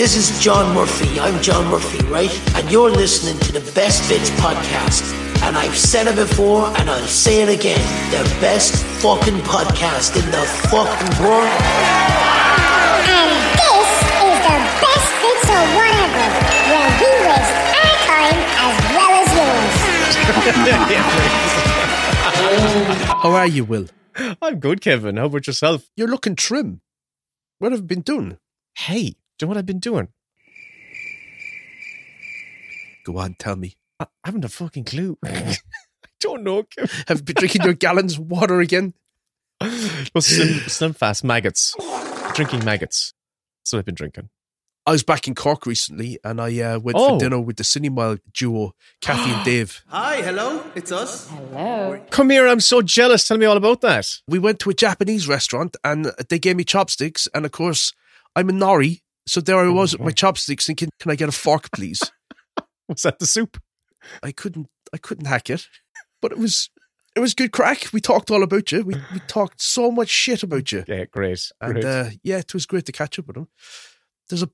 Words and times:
This 0.00 0.16
is 0.16 0.40
John 0.40 0.74
Murphy. 0.74 1.20
I'm 1.20 1.42
John 1.42 1.70
Murphy, 1.70 2.02
right? 2.06 2.32
And 2.56 2.70
you're 2.72 2.88
listening 2.88 3.38
to 3.40 3.52
the 3.52 3.60
Best 3.72 4.08
Bits 4.08 4.30
podcast. 4.40 5.04
And 5.42 5.58
I've 5.58 5.76
said 5.76 6.06
it 6.06 6.16
before 6.16 6.68
and 6.78 6.88
I'll 6.88 7.06
say 7.06 7.42
it 7.42 7.50
again. 7.50 7.78
The 8.10 8.24
best 8.40 8.82
fucking 9.04 9.36
podcast 9.44 10.16
in 10.16 10.24
the 10.30 10.40
fucking 10.72 11.20
world. 11.20 11.52
And 13.12 13.28
this 13.60 13.92
is 14.24 14.40
the 14.40 14.56
best 14.80 15.12
bits 15.20 15.44
or 15.52 15.68
whatever, 15.76 16.24
where 16.72 16.88
we 16.96 17.12
waste 17.28 17.60
our 17.76 17.96
time 18.08 18.40
as 18.56 18.80
well 18.96 19.12
as 19.20 19.28
yours. 19.36 19.76
How 23.22 23.32
are 23.32 23.46
you, 23.46 23.64
Will? 23.66 23.88
I'm 24.40 24.60
good, 24.60 24.80
Kevin. 24.80 25.18
How 25.18 25.26
about 25.26 25.46
yourself? 25.46 25.90
You're 25.94 26.08
looking 26.08 26.36
trim. 26.36 26.80
What 27.58 27.72
have 27.72 27.82
you 27.82 27.86
been 27.86 28.00
doing? 28.00 28.38
Hey, 28.74 29.16
do 29.40 29.44
you 29.44 29.46
know 29.46 29.54
what 29.54 29.58
I've 29.58 29.64
been 29.64 29.78
doing? 29.78 30.08
Go 33.06 33.16
on, 33.16 33.36
tell 33.38 33.56
me. 33.56 33.76
I 33.98 34.06
haven't 34.22 34.44
a 34.44 34.50
fucking 34.50 34.84
clue. 34.84 35.16
I 35.24 35.56
don't 36.20 36.42
know. 36.42 36.64
Have 37.08 37.18
you 37.20 37.22
been 37.24 37.36
drinking 37.36 37.62
your 37.62 37.72
gallons 37.72 38.18
of 38.18 38.26
water 38.30 38.60
again? 38.60 38.92
Well, 39.62 40.20
slim, 40.20 40.60
slim 40.68 40.92
fast 40.92 41.24
maggots. 41.24 41.74
Drinking 42.34 42.66
maggots. 42.66 43.14
That's 43.62 43.72
what 43.72 43.78
I've 43.78 43.86
been 43.86 43.94
drinking. 43.94 44.28
I 44.86 44.92
was 44.92 45.02
back 45.02 45.26
in 45.26 45.34
Cork 45.34 45.64
recently 45.64 46.18
and 46.22 46.38
I 46.38 46.58
uh, 46.60 46.78
went 46.78 46.98
Oh. 46.98 47.14
for 47.14 47.18
dinner 47.20 47.40
with 47.40 47.56
the 47.56 47.62
Cinemile 47.64 48.18
duo, 48.34 48.74
Kathy 49.00 49.30
and 49.30 49.44
Dave. 49.46 49.82
Hi, 49.88 50.16
hello, 50.20 50.62
it's 50.74 50.92
us. 50.92 51.30
Hello. 51.30 51.98
Come 52.10 52.28
here, 52.28 52.46
I'm 52.46 52.60
so 52.60 52.82
jealous. 52.82 53.26
Tell 53.26 53.38
me 53.38 53.46
all 53.46 53.56
about 53.56 53.80
that. 53.80 54.06
We 54.28 54.38
went 54.38 54.58
to 54.60 54.70
a 54.70 54.74
Japanese 54.74 55.26
restaurant 55.26 55.76
and 55.82 56.12
they 56.28 56.38
gave 56.38 56.56
me 56.56 56.64
chopsticks. 56.64 57.26
And 57.34 57.46
of 57.46 57.52
course, 57.52 57.94
I'm 58.36 58.50
a 58.50 58.52
Nori. 58.52 59.00
So 59.26 59.40
there 59.40 59.58
I 59.58 59.68
was 59.68 59.92
with 59.92 60.00
my 60.00 60.10
chopsticks 60.12 60.66
thinking, 60.66 60.88
can 60.98 61.10
I 61.10 61.14
get 61.14 61.28
a 61.28 61.32
fork, 61.32 61.70
please? 61.72 62.00
Was 62.88 63.02
that 63.02 63.18
the 63.20 63.26
soup? 63.26 63.58
I 64.22 64.32
couldn't 64.32 64.66
I 64.92 64.96
couldn't 64.96 65.26
hack 65.26 65.50
it. 65.50 65.68
But 66.20 66.32
it 66.32 66.38
was 66.38 66.70
it 67.14 67.20
was 67.20 67.34
good 67.34 67.52
crack. 67.52 67.92
We 67.92 68.00
talked 68.00 68.30
all 68.30 68.42
about 68.42 68.72
you. 68.72 68.82
We 68.82 68.94
we 69.12 69.20
talked 69.28 69.62
so 69.62 69.90
much 69.90 70.08
shit 70.08 70.42
about 70.42 70.72
you. 70.72 70.84
Yeah, 70.88 71.04
great. 71.04 71.52
And 71.60 71.74
great. 71.74 71.84
uh, 71.84 72.10
yeah, 72.22 72.38
it 72.38 72.52
was 72.54 72.66
great 72.66 72.86
to 72.86 72.92
catch 72.92 73.18
up 73.18 73.26
with 73.28 73.36
him. 73.36 73.48
There's 74.28 74.42
a 74.42 74.50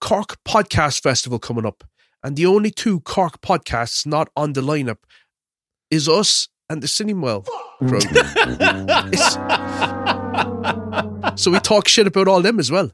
Cork 0.00 0.38
podcast 0.44 1.02
festival 1.02 1.38
coming 1.38 1.66
up, 1.66 1.84
and 2.22 2.36
the 2.36 2.46
only 2.46 2.70
two 2.70 3.00
Cork 3.00 3.40
podcasts 3.40 4.06
not 4.06 4.28
on 4.36 4.52
the 4.54 4.60
lineup 4.60 4.98
is 5.90 6.08
us 6.08 6.48
and 6.70 6.82
the. 6.82 6.88
It's- 9.12 9.34
so 11.42 11.50
we 11.50 11.58
talk 11.60 11.88
shit 11.88 12.06
about 12.06 12.28
all 12.28 12.42
them 12.42 12.58
as 12.58 12.70
well. 12.70 12.90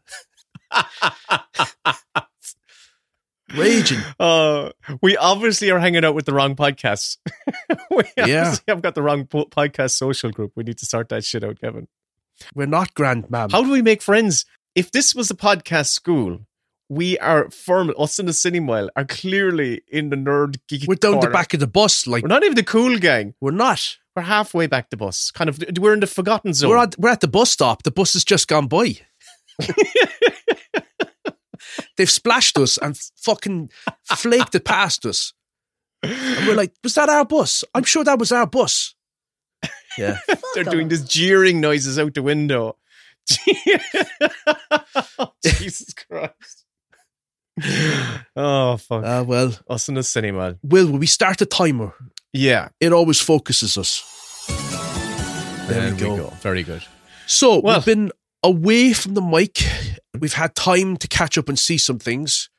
Raging. 3.55 4.01
Uh, 4.19 4.71
we 5.03 5.17
obviously 5.17 5.71
are 5.71 5.79
hanging 5.79 6.05
out 6.05 6.15
with 6.15 6.25
the 6.25 6.33
wrong 6.33 6.57
podcasts. 6.57 7.19
we 7.91 8.03
Yeah. 8.17 8.57
have 8.67 8.83
got 8.83 8.95
the 8.95 9.03
wrong 9.03 9.27
po- 9.27 9.45
podcast 9.47 9.93
social 9.93 10.31
group. 10.31 10.53
We 10.57 10.65
need 10.65 10.79
to 10.79 10.87
sort 10.87 11.09
that 11.11 11.25
shit 11.25 11.45
out, 11.45 11.61
Kevin. 11.61 11.87
We're 12.55 12.67
not 12.67 12.95
grand, 12.95 13.31
ma'am. 13.31 13.51
How 13.51 13.63
do 13.63 13.71
we 13.71 13.83
make 13.83 14.03
friends? 14.03 14.45
If 14.75 14.91
this 14.91 15.15
was 15.15 15.31
a 15.31 15.37
podcast 15.37 15.89
school, 15.89 16.41
we 16.89 17.17
are 17.19 17.49
firm. 17.51 17.93
Us 17.97 18.19
in 18.19 18.27
the 18.27 18.33
Cinemile 18.33 18.89
are 18.97 19.05
clearly 19.05 19.83
in 19.89 20.09
the 20.11 20.17
nerd 20.17 20.57
geeky. 20.69 20.89
We're 20.89 20.97
down 20.97 21.21
the 21.21 21.29
back 21.31 21.55
of 21.55 21.61
the 21.61 21.67
bus, 21.69 22.07
like 22.09 22.23
We're 22.25 22.29
not 22.29 22.43
even 22.43 22.57
the 22.57 22.65
cool 22.65 22.99
gang. 22.99 23.35
we're 23.41 23.53
not. 23.53 23.99
We're 24.17 24.23
halfway 24.23 24.67
back 24.67 24.91
the 24.91 24.97
bus. 24.97 25.31
Kind 25.31 25.49
of. 25.51 25.63
We're 25.79 25.93
in 25.95 26.01
the 26.01 26.07
forgotten 26.07 26.55
zone. 26.55 26.71
We're 26.71 26.79
at 26.79 26.99
we're 26.99 27.11
at 27.11 27.21
the 27.21 27.29
bus 27.29 27.51
stop. 27.51 27.83
The 27.85 27.91
bus 27.91 28.15
has 28.15 28.25
just 28.25 28.49
gone 28.49 28.67
by. 28.69 28.97
They've 31.97 32.11
splashed 32.11 32.59
us 32.59 32.77
and 32.79 32.97
fucking 33.17 33.71
flaked 34.05 34.55
it 34.55 34.65
past 34.65 35.07
us. 35.07 35.33
And 36.03 36.47
we're 36.47 36.57
like, 36.57 36.73
was 36.83 36.95
that 36.95 37.09
our 37.09 37.25
bus? 37.25 37.65
I'm 37.75 37.85
sure 37.85 38.05
that 38.05 38.19
was 38.19 38.33
our 38.33 38.47
bus. 38.47 38.95
Yeah. 39.97 40.19
They're 40.55 40.65
doing 40.65 40.89
this 40.89 41.05
jeering 41.05 41.61
noises 41.61 41.99
out 41.99 42.15
the 42.15 42.23
window. 42.23 42.77
Jesus 45.45 45.95
Christ. 45.95 46.65
Oh 48.37 48.77
fuck. 48.77 49.05
Uh, 49.05 49.25
well, 49.27 49.55
Us 49.71 49.89
in 49.89 49.95
the 49.95 50.01
Cinemile. 50.03 50.59
Will, 50.63 50.91
when 50.91 50.99
we 50.99 51.07
start 51.07 51.39
the 51.39 51.47
timer, 51.47 51.95
Yeah. 52.33 52.69
it 52.81 52.93
always 52.93 53.21
focuses 53.21 53.79
us. 53.79 54.03
There 55.69 55.93
we 55.95 55.99
go. 55.99 56.27
Very 56.43 56.63
good. 56.65 56.83
So 57.27 57.61
Well- 57.61 57.77
we've 57.79 57.87
been 57.87 58.11
away 58.45 58.93
from 58.93 59.15
the 59.15 59.23
mic. 59.23 59.59
We've 60.17 60.35
had 60.35 60.55
time 60.55 60.97
to 60.99 61.09
catch 61.09 61.37
up 61.37 61.49
and 61.49 61.59
see 61.59 61.79
some 61.79 61.99
things. 61.99 62.51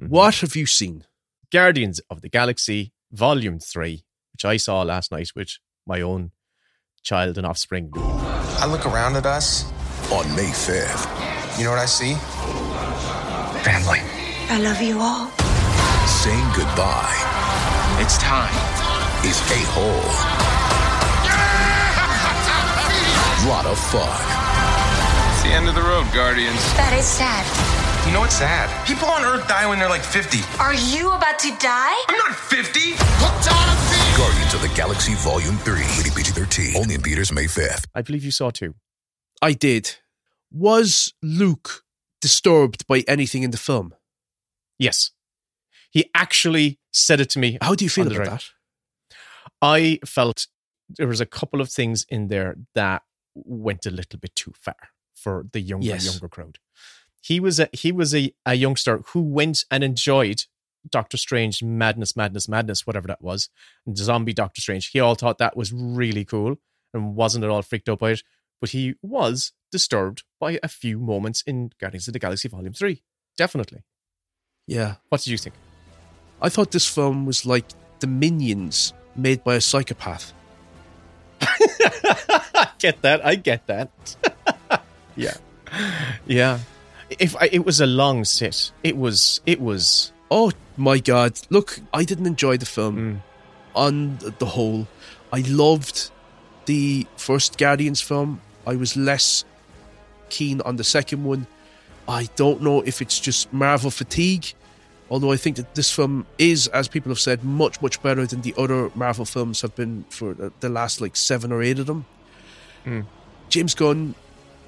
Mm-hmm. 0.00 0.12
What 0.12 0.36
have 0.36 0.54
you 0.54 0.66
seen? 0.66 1.04
Guardians 1.50 2.00
of 2.10 2.20
the 2.20 2.28
Galaxy 2.28 2.92
Volume 3.10 3.58
3, 3.58 4.04
which 4.32 4.44
I 4.44 4.58
saw 4.58 4.82
last 4.82 5.10
night 5.10 5.30
with 5.34 5.58
my 5.86 6.02
own 6.02 6.30
child 7.02 7.38
and 7.38 7.46
offspring. 7.46 7.90
I 7.96 8.66
look 8.70 8.84
around 8.86 9.16
at 9.16 9.24
us. 9.26 9.64
on 10.12 10.24
May 10.36 10.50
5th. 10.50 11.58
You 11.58 11.64
know 11.64 11.70
what 11.70 11.80
I 11.80 11.86
see? 11.86 12.14
Family. 13.64 14.00
I 14.50 14.58
love 14.60 14.80
you 14.80 14.98
all. 15.00 15.30
Saying 16.06 16.48
goodbye 16.56 17.16
It's 18.00 18.16
time. 18.18 18.54
is 19.24 19.38
a 19.50 19.60
whole 19.74 20.08
lot 23.50 23.66
of 23.66 23.78
fun. 23.78 24.47
It's 25.48 25.54
the 25.54 25.60
end 25.60 25.68
of 25.70 25.74
the 25.74 25.88
road, 25.88 26.04
Guardians. 26.12 26.60
That 26.76 26.92
is 26.92 27.06
sad. 27.06 27.40
You 28.06 28.12
know 28.12 28.20
what's 28.20 28.36
sad? 28.36 28.68
People 28.86 29.08
on 29.08 29.24
Earth 29.24 29.48
die 29.48 29.66
when 29.66 29.78
they're 29.78 29.88
like 29.88 30.04
50. 30.04 30.40
Are 30.60 30.74
you 30.74 31.10
about 31.10 31.38
to 31.38 31.48
die? 31.58 32.04
I'm 32.06 32.18
not 32.18 32.36
50. 32.36 32.92
Guardians 34.14 34.52
of 34.52 34.60
the 34.60 34.70
Galaxy 34.76 35.14
Volume 35.14 35.56
3. 35.56 35.80
Rated 35.80 36.12
PG-13. 36.12 36.76
Only 36.76 36.96
in 36.96 37.00
theaters 37.00 37.32
May 37.32 37.46
5th. 37.46 37.86
I 37.94 38.02
believe 38.02 38.24
you 38.24 38.30
saw 38.30 38.50
too. 38.50 38.74
I 39.40 39.54
did. 39.54 39.96
Was 40.52 41.14
Luke 41.22 41.82
disturbed 42.20 42.86
by 42.86 43.02
anything 43.08 43.42
in 43.42 43.50
the 43.50 43.56
film? 43.56 43.94
Yes. 44.78 45.12
He 45.90 46.10
actually 46.14 46.78
said 46.92 47.20
it 47.20 47.30
to 47.30 47.38
me. 47.38 47.56
How 47.62 47.74
do 47.74 47.86
you 47.86 47.90
feel 47.90 48.06
about 48.06 48.26
that? 48.26 48.44
I 49.62 49.98
felt 50.04 50.46
there 50.90 51.08
was 51.08 51.22
a 51.22 51.26
couple 51.26 51.62
of 51.62 51.70
things 51.70 52.04
in 52.10 52.28
there 52.28 52.56
that 52.74 53.00
went 53.34 53.86
a 53.86 53.90
little 53.90 54.20
bit 54.20 54.34
too 54.34 54.52
far 54.54 54.76
for 55.18 55.46
the 55.52 55.60
younger 55.60 55.86
Yes. 55.86 56.06
younger 56.06 56.28
crowd. 56.28 56.58
He 57.20 57.40
was 57.40 57.58
a 57.60 57.68
he 57.72 57.92
was 57.92 58.14
a, 58.14 58.32
a 58.46 58.54
youngster 58.54 59.02
who 59.08 59.20
went 59.22 59.64
and 59.70 59.82
enjoyed 59.84 60.44
Doctor 60.88 61.16
Strange 61.16 61.62
madness, 61.62 62.16
madness, 62.16 62.48
madness, 62.48 62.86
whatever 62.86 63.08
that 63.08 63.20
was, 63.20 63.50
and 63.86 63.98
zombie 63.98 64.32
Doctor 64.32 64.60
Strange. 64.60 64.90
He 64.90 65.00
all 65.00 65.14
thought 65.16 65.38
that 65.38 65.56
was 65.56 65.72
really 65.72 66.24
cool 66.24 66.56
and 66.94 67.16
wasn't 67.16 67.44
at 67.44 67.50
all 67.50 67.62
freaked 67.62 67.88
out 67.88 67.98
by 67.98 68.12
it. 68.12 68.22
But 68.60 68.70
he 68.70 68.94
was 69.02 69.52
disturbed 69.70 70.22
by 70.40 70.58
a 70.62 70.68
few 70.68 70.98
moments 70.98 71.42
in 71.42 71.70
Guardians 71.80 72.08
of 72.08 72.12
the 72.12 72.18
Galaxy 72.18 72.48
Volume 72.48 72.72
Three. 72.72 73.02
Definitely. 73.36 73.82
Yeah. 74.66 74.96
What 75.08 75.20
did 75.22 75.30
you 75.30 75.38
think? 75.38 75.54
I 76.40 76.48
thought 76.48 76.70
this 76.70 76.86
film 76.86 77.26
was 77.26 77.44
like 77.44 77.64
the 78.00 78.06
Minions 78.06 78.92
made 79.16 79.42
by 79.44 79.56
a 79.56 79.60
psychopath. 79.60 80.32
I 81.40 82.68
get 82.78 83.02
that. 83.02 83.24
I 83.24 83.34
get 83.34 83.66
that. 83.66 83.90
Yeah, 85.18 85.36
yeah. 86.26 86.58
If 87.18 87.34
I, 87.36 87.48
it 87.52 87.64
was 87.66 87.80
a 87.80 87.86
long 87.86 88.24
sit, 88.24 88.70
it 88.82 88.96
was. 88.96 89.40
It 89.46 89.60
was. 89.60 90.12
Oh 90.30 90.52
my 90.76 90.98
god. 90.98 91.40
Look, 91.50 91.80
I 91.92 92.04
didn't 92.04 92.26
enjoy 92.26 92.56
the 92.58 92.66
film 92.66 92.96
Mm. 92.96 93.20
on 93.74 94.18
the 94.38 94.46
whole. 94.46 94.86
I 95.32 95.40
loved 95.46 96.10
the 96.66 97.06
first 97.16 97.58
Guardians 97.58 98.00
film. 98.00 98.40
I 98.66 98.76
was 98.76 98.96
less 98.96 99.44
keen 100.30 100.60
on 100.62 100.76
the 100.76 100.84
second 100.84 101.24
one. 101.24 101.46
I 102.06 102.28
don't 102.36 102.60
know 102.62 102.82
if 102.82 103.00
it's 103.02 103.18
just 103.20 103.52
Marvel 103.52 103.90
fatigue, 103.90 104.52
although 105.10 105.32
I 105.32 105.36
think 105.38 105.56
that 105.56 105.74
this 105.74 105.90
film 105.90 106.26
is, 106.38 106.66
as 106.68 106.88
people 106.88 107.10
have 107.10 107.20
said, 107.20 107.42
much, 107.44 107.80
much 107.80 108.02
better 108.02 108.26
than 108.26 108.42
the 108.42 108.54
other 108.58 108.90
Marvel 108.94 109.24
films 109.24 109.60
have 109.62 109.74
been 109.74 110.04
for 110.10 110.34
the, 110.34 110.52
the 110.60 110.68
last 110.68 111.00
like 111.00 111.16
seven 111.16 111.52
or 111.52 111.62
eight 111.62 111.78
of 111.78 111.86
them. 111.86 112.04
James 113.48 113.74
Gunn, 113.74 114.14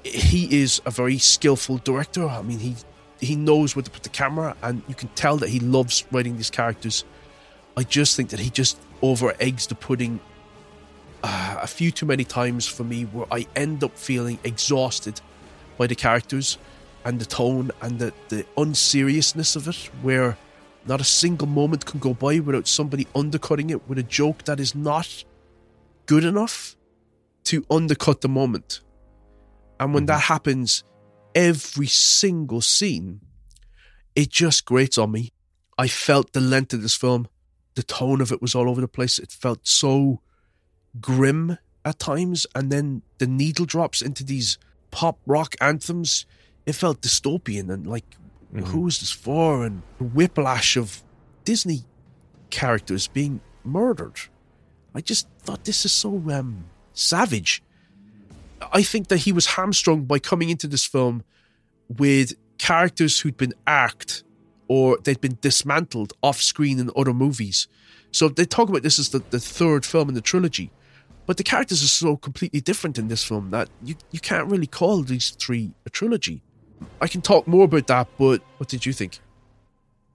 he 0.03 0.61
is 0.61 0.81
a 0.85 0.91
very 0.91 1.17
skillful 1.17 1.77
director. 1.77 2.27
I 2.27 2.41
mean, 2.41 2.59
he 2.59 2.75
he 3.19 3.35
knows 3.35 3.75
where 3.75 3.83
to 3.83 3.91
put 3.91 4.03
the 4.03 4.09
camera, 4.09 4.55
and 4.63 4.81
you 4.87 4.95
can 4.95 5.09
tell 5.09 5.37
that 5.37 5.49
he 5.49 5.59
loves 5.59 6.05
writing 6.11 6.37
these 6.37 6.49
characters. 6.49 7.05
I 7.77 7.83
just 7.83 8.15
think 8.15 8.29
that 8.29 8.39
he 8.39 8.49
just 8.49 8.79
over 9.01 9.35
eggs 9.39 9.67
the 9.67 9.75
pudding 9.75 10.19
uh, 11.23 11.59
a 11.61 11.67
few 11.67 11.91
too 11.91 12.05
many 12.05 12.23
times 12.23 12.67
for 12.67 12.83
me, 12.83 13.03
where 13.03 13.27
I 13.31 13.47
end 13.55 13.83
up 13.83 13.97
feeling 13.97 14.39
exhausted 14.43 15.21
by 15.77 15.87
the 15.87 15.95
characters 15.95 16.57
and 17.05 17.19
the 17.19 17.25
tone 17.25 17.71
and 17.81 17.99
the, 17.99 18.13
the 18.29 18.45
unseriousness 18.57 19.55
of 19.55 19.67
it, 19.67 19.89
where 20.01 20.37
not 20.85 20.99
a 20.99 21.03
single 21.03 21.47
moment 21.47 21.85
can 21.85 21.99
go 21.99 22.13
by 22.13 22.39
without 22.39 22.67
somebody 22.67 23.07
undercutting 23.15 23.69
it 23.69 23.87
with 23.87 23.99
a 23.99 24.03
joke 24.03 24.43
that 24.45 24.59
is 24.59 24.73
not 24.73 25.23
good 26.07 26.23
enough 26.23 26.75
to 27.43 27.65
undercut 27.69 28.21
the 28.21 28.29
moment. 28.29 28.81
And 29.81 29.95
when 29.95 30.05
that 30.05 30.21
happens, 30.21 30.83
every 31.33 31.87
single 31.87 32.61
scene, 32.61 33.21
it 34.15 34.29
just 34.29 34.63
grates 34.63 34.95
on 34.95 35.11
me. 35.11 35.33
I 35.75 35.87
felt 35.87 36.33
the 36.33 36.39
length 36.39 36.71
of 36.73 36.83
this 36.83 36.95
film, 36.95 37.27
the 37.73 37.81
tone 37.81 38.21
of 38.21 38.31
it 38.31 38.43
was 38.43 38.53
all 38.53 38.69
over 38.69 38.79
the 38.79 38.87
place. 38.87 39.17
It 39.17 39.31
felt 39.31 39.67
so 39.67 40.21
grim 40.99 41.57
at 41.83 41.97
times, 41.97 42.45
and 42.53 42.71
then 42.71 43.01
the 43.17 43.25
needle 43.25 43.65
drops 43.65 44.03
into 44.03 44.23
these 44.23 44.59
pop 44.91 45.17
rock 45.25 45.55
anthems. 45.59 46.27
It 46.67 46.73
felt 46.73 47.01
dystopian 47.01 47.71
and 47.73 47.87
like, 47.87 48.05
who 48.53 48.85
is 48.85 48.99
this 48.99 49.11
for? 49.11 49.65
And 49.65 49.81
the 49.97 50.03
whiplash 50.03 50.77
of 50.77 51.01
Disney 51.43 51.85
characters 52.51 53.07
being 53.07 53.41
murdered. 53.63 54.19
I 54.93 55.01
just 55.01 55.27
thought 55.41 55.63
this 55.63 55.85
is 55.85 55.91
so 55.91 56.21
um, 56.29 56.65
savage. 56.93 57.63
I 58.71 58.83
think 58.83 59.07
that 59.07 59.17
he 59.17 59.31
was 59.31 59.45
hamstrung 59.45 60.05
by 60.05 60.19
coming 60.19 60.49
into 60.49 60.67
this 60.67 60.85
film 60.85 61.23
with 61.87 62.33
characters 62.57 63.19
who'd 63.19 63.37
been 63.37 63.53
arced 63.65 64.23
or 64.67 64.97
they'd 65.03 65.19
been 65.19 65.37
dismantled 65.41 66.13
off 66.21 66.41
screen 66.41 66.79
in 66.79 66.89
other 66.95 67.13
movies. 67.13 67.67
So 68.11 68.29
they 68.29 68.45
talk 68.45 68.69
about 68.69 68.83
this 68.83 68.99
as 68.99 69.09
the, 69.09 69.19
the 69.29 69.39
third 69.39 69.85
film 69.85 70.09
in 70.09 70.15
the 70.15 70.21
trilogy. 70.21 70.71
But 71.25 71.37
the 71.37 71.43
characters 71.43 71.83
are 71.83 71.87
so 71.87 72.17
completely 72.17 72.61
different 72.61 72.97
in 72.97 73.07
this 73.07 73.23
film 73.23 73.51
that 73.51 73.69
you, 73.83 73.95
you 74.11 74.19
can't 74.19 74.49
really 74.49 74.67
call 74.67 75.01
these 75.01 75.31
three 75.31 75.71
a 75.85 75.89
trilogy. 75.89 76.41
I 76.99 77.07
can 77.07 77.21
talk 77.21 77.47
more 77.47 77.65
about 77.65 77.87
that, 77.87 78.07
but 78.17 78.41
what 78.57 78.69
did 78.69 78.85
you 78.85 78.93
think? 78.93 79.19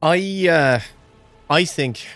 I 0.02 0.48
uh, 0.48 0.80
I 1.48 1.64
think 1.64 2.06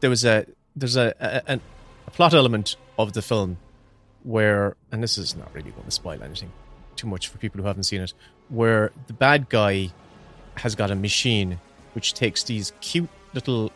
there 0.00 0.10
was 0.10 0.24
a 0.24 0.46
there's 0.74 0.96
a, 0.96 1.14
a 1.20 1.54
a 1.54 1.60
a 2.06 2.10
plot 2.10 2.34
element 2.34 2.76
of 2.98 3.12
the 3.12 3.22
film 3.22 3.58
where, 4.26 4.76
and 4.90 5.02
this 5.02 5.16
is 5.16 5.36
not 5.36 5.48
really 5.54 5.70
going 5.70 5.84
to 5.84 5.90
spoil 5.90 6.20
anything 6.22 6.50
too 6.96 7.06
much 7.06 7.28
for 7.28 7.38
people 7.38 7.60
who 7.60 7.66
haven't 7.66 7.84
seen 7.84 8.00
it, 8.00 8.12
where 8.48 8.90
the 9.06 9.12
bad 9.12 9.48
guy 9.48 9.90
has 10.56 10.74
got 10.74 10.90
a 10.90 10.94
machine 10.94 11.60
which 11.92 12.12
takes 12.12 12.42
these 12.44 12.72
cute 12.80 13.08
little 13.34 13.70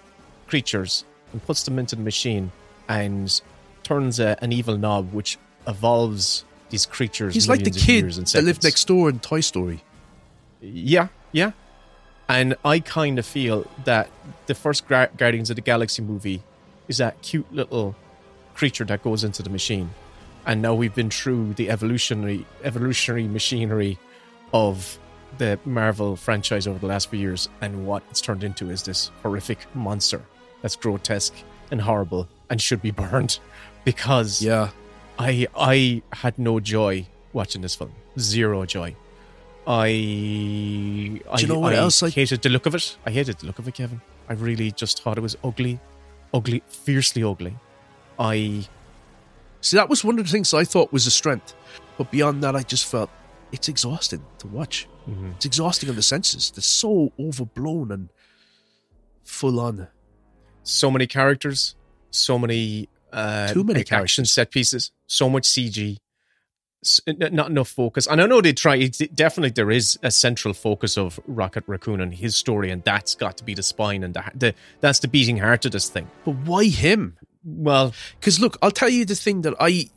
creatures 0.48 1.04
and 1.32 1.44
puts 1.44 1.62
them 1.62 1.78
into 1.78 1.94
the 1.94 2.02
machine 2.02 2.50
and 2.88 3.40
turns 3.84 4.18
a, 4.18 4.36
an 4.42 4.52
evil 4.52 4.76
knob 4.76 5.12
which 5.12 5.38
evolves 5.68 6.44
these 6.70 6.84
creatures. 6.84 7.34
He's 7.34 7.48
like 7.48 7.62
the 7.62 7.70
kid 7.70 8.10
that 8.10 8.42
lived 8.42 8.64
next 8.64 8.86
door 8.86 9.08
in 9.08 9.20
Toy 9.20 9.40
Story. 9.40 9.84
Yeah, 10.60 11.08
yeah. 11.32 11.52
And 12.28 12.56
I 12.64 12.80
kind 12.80 13.18
of 13.18 13.26
feel 13.26 13.66
that 13.84 14.08
the 14.46 14.54
first 14.54 14.86
Guardians 14.88 15.50
of 15.50 15.56
the 15.56 15.62
Galaxy 15.62 16.02
movie 16.02 16.42
is 16.88 16.98
that 16.98 17.20
cute 17.22 17.52
little 17.52 17.94
creature 18.54 18.84
that 18.84 19.02
goes 19.02 19.24
into 19.24 19.42
the 19.42 19.50
machine. 19.50 19.90
And 20.46 20.62
now 20.62 20.74
we've 20.74 20.94
been 20.94 21.10
through 21.10 21.54
the 21.54 21.70
evolutionary 21.70 22.46
evolutionary 22.64 23.28
machinery 23.28 23.98
of 24.52 24.98
the 25.38 25.58
Marvel 25.64 26.16
franchise 26.16 26.66
over 26.66 26.78
the 26.78 26.86
last 26.86 27.08
few 27.10 27.18
years, 27.18 27.48
and 27.60 27.86
what 27.86 28.02
it's 28.10 28.20
turned 28.20 28.42
into 28.42 28.70
is 28.70 28.82
this 28.82 29.10
horrific 29.22 29.58
monster 29.74 30.22
that's 30.62 30.76
grotesque 30.76 31.34
and 31.70 31.80
horrible 31.80 32.28
and 32.48 32.60
should 32.60 32.82
be 32.82 32.90
burned. 33.02 33.38
Because 33.84 34.42
Yeah. 34.42 34.70
I 35.18 35.46
I 35.54 36.02
had 36.12 36.38
no 36.38 36.58
joy 36.60 37.06
watching 37.32 37.62
this 37.62 37.74
film. 37.74 37.92
Zero 38.18 38.64
joy. 38.66 38.96
I 39.66 39.86
I, 41.30 41.38
you 41.38 41.46
know 41.46 41.58
what 41.58 41.74
I 41.74 41.76
else 41.76 42.02
I- 42.02 42.10
hated 42.10 42.42
the 42.42 42.48
look 42.48 42.66
of 42.66 42.74
it. 42.74 42.96
I 43.06 43.10
hated 43.10 43.38
the 43.38 43.46
look 43.46 43.58
of 43.58 43.68
it, 43.68 43.74
Kevin. 43.74 44.00
I 44.28 44.32
really 44.34 44.70
just 44.72 45.02
thought 45.02 45.18
it 45.18 45.20
was 45.20 45.36
ugly, 45.44 45.78
ugly, 46.32 46.62
fiercely 46.68 47.22
ugly. 47.22 47.54
I 48.18 48.66
See, 49.60 49.76
that 49.76 49.88
was 49.88 50.04
one 50.04 50.18
of 50.18 50.24
the 50.24 50.30
things 50.30 50.54
I 50.54 50.64
thought 50.64 50.92
was 50.92 51.06
a 51.06 51.10
strength. 51.10 51.54
But 51.98 52.10
beyond 52.10 52.42
that, 52.42 52.56
I 52.56 52.62
just 52.62 52.86
felt 52.86 53.10
it's 53.52 53.68
exhausting 53.68 54.24
to 54.38 54.46
watch. 54.46 54.88
Mm-hmm. 55.08 55.32
It's 55.32 55.44
exhausting 55.44 55.88
on 55.90 55.96
the 55.96 56.02
senses. 56.02 56.50
They're 56.50 56.62
so 56.62 57.12
overblown 57.18 57.92
and 57.92 58.08
full 59.24 59.60
on. 59.60 59.88
so 60.62 60.90
many 60.90 61.06
characters, 61.06 61.74
so 62.10 62.38
many 62.38 62.88
uh, 63.12 63.48
Too 63.48 63.64
many 63.64 63.84
action 63.90 64.24
set 64.24 64.50
pieces, 64.50 64.92
so 65.06 65.28
much 65.28 65.44
CG, 65.44 65.98
not 67.06 67.50
enough 67.50 67.68
focus. 67.68 68.06
And 68.06 68.20
I 68.20 68.26
know 68.26 68.40
they 68.40 68.52
try. 68.52 68.86
Definitely, 68.86 69.50
there 69.50 69.70
is 69.70 69.98
a 70.02 70.10
central 70.10 70.54
focus 70.54 70.96
of 70.96 71.20
Rocket 71.26 71.64
Raccoon 71.66 72.00
and 72.00 72.14
his 72.14 72.36
story, 72.36 72.70
and 72.70 72.82
that's 72.84 73.14
got 73.14 73.36
to 73.38 73.44
be 73.44 73.54
the 73.54 73.62
spine 73.62 74.04
and 74.04 74.14
the, 74.14 74.24
the 74.34 74.54
that's 74.80 75.00
the 75.00 75.08
beating 75.08 75.38
heart 75.38 75.64
of 75.64 75.72
this 75.72 75.88
thing. 75.88 76.08
But 76.24 76.36
why 76.36 76.64
him? 76.66 77.16
Well, 77.44 77.94
Because 78.18 78.40
look, 78.40 78.58
I'll 78.62 78.70
tell 78.70 78.88
you 78.88 79.04
the 79.04 79.14
thing 79.14 79.42
that 79.42 79.54
I 79.58 79.90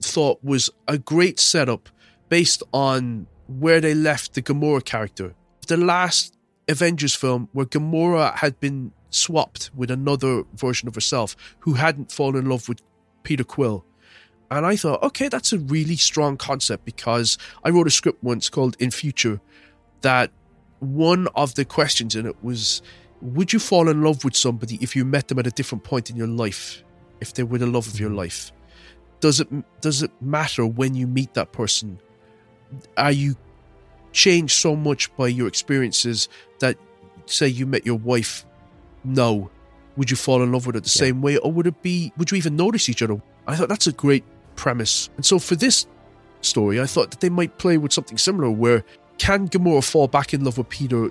thought 0.00 0.42
was 0.42 0.70
a 0.88 0.98
great 0.98 1.38
setup 1.38 1.88
based 2.28 2.62
on 2.72 3.26
where 3.46 3.80
they 3.80 3.94
left 3.94 4.34
the 4.34 4.42
Gamora 4.42 4.84
character. 4.84 5.34
The 5.68 5.76
last 5.76 6.36
Avengers 6.68 7.14
film 7.14 7.48
where 7.52 7.66
Gamora 7.66 8.34
had 8.36 8.58
been 8.60 8.92
swapped 9.10 9.70
with 9.74 9.90
another 9.90 10.44
version 10.54 10.88
of 10.88 10.94
herself 10.94 11.36
who 11.60 11.74
hadn't 11.74 12.10
fallen 12.10 12.36
in 12.36 12.48
love 12.48 12.68
with 12.68 12.80
Peter 13.22 13.44
Quill. 13.44 13.84
And 14.50 14.66
I 14.66 14.76
thought, 14.76 15.02
okay, 15.02 15.28
that's 15.28 15.52
a 15.52 15.58
really 15.58 15.96
strong 15.96 16.36
concept 16.36 16.84
because 16.84 17.38
I 17.64 17.70
wrote 17.70 17.86
a 17.86 17.90
script 17.90 18.22
once 18.22 18.48
called 18.48 18.76
In 18.78 18.90
Future 18.90 19.40
that 20.02 20.30
one 20.80 21.28
of 21.34 21.54
the 21.54 21.64
questions 21.64 22.16
in 22.16 22.26
it 22.26 22.42
was 22.42 22.82
would 23.22 23.52
you 23.52 23.58
fall 23.58 23.88
in 23.88 24.02
love 24.02 24.24
with 24.24 24.36
somebody 24.36 24.78
if 24.80 24.96
you 24.96 25.04
met 25.04 25.28
them 25.28 25.38
at 25.38 25.46
a 25.46 25.50
different 25.50 25.84
point 25.84 26.10
in 26.10 26.16
your 26.16 26.26
life? 26.26 26.82
If 27.20 27.34
they 27.34 27.44
were 27.44 27.58
the 27.58 27.66
love 27.66 27.86
of 27.86 27.98
your 27.98 28.10
mm-hmm. 28.10 28.18
life? 28.18 28.52
Does 29.20 29.38
it 29.38 29.48
does 29.80 30.02
it 30.02 30.10
matter 30.20 30.66
when 30.66 30.94
you 30.94 31.06
meet 31.06 31.34
that 31.34 31.52
person? 31.52 32.00
Are 32.96 33.12
you 33.12 33.36
changed 34.12 34.54
so 34.54 34.74
much 34.74 35.14
by 35.16 35.28
your 35.28 35.46
experiences 35.46 36.28
that 36.58 36.76
say 37.26 37.46
you 37.46 37.64
met 37.64 37.86
your 37.86 37.98
wife? 37.98 38.44
No. 39.04 39.50
Would 39.96 40.10
you 40.10 40.16
fall 40.16 40.42
in 40.42 40.50
love 40.50 40.66
with 40.66 40.74
her 40.74 40.80
the 40.80 40.88
same 40.88 41.22
way 41.22 41.36
or 41.36 41.52
would 41.52 41.68
it 41.68 41.80
be 41.82 42.12
would 42.16 42.32
you 42.32 42.36
even 42.36 42.56
notice 42.56 42.88
each 42.88 43.02
other? 43.02 43.22
I 43.46 43.54
thought 43.54 43.68
that's 43.68 43.86
a 43.86 43.92
great 43.92 44.24
premise. 44.56 45.08
And 45.16 45.24
so 45.24 45.38
for 45.38 45.54
this 45.54 45.86
story 46.44 46.80
i 46.80 46.86
thought 46.86 47.10
that 47.10 47.20
they 47.20 47.30
might 47.30 47.56
play 47.58 47.78
with 47.78 47.92
something 47.92 48.18
similar 48.18 48.50
where 48.50 48.84
can 49.18 49.48
Gamora 49.48 49.88
fall 49.88 50.08
back 50.08 50.34
in 50.34 50.42
love 50.44 50.58
with 50.58 50.68
Peter 50.68 51.10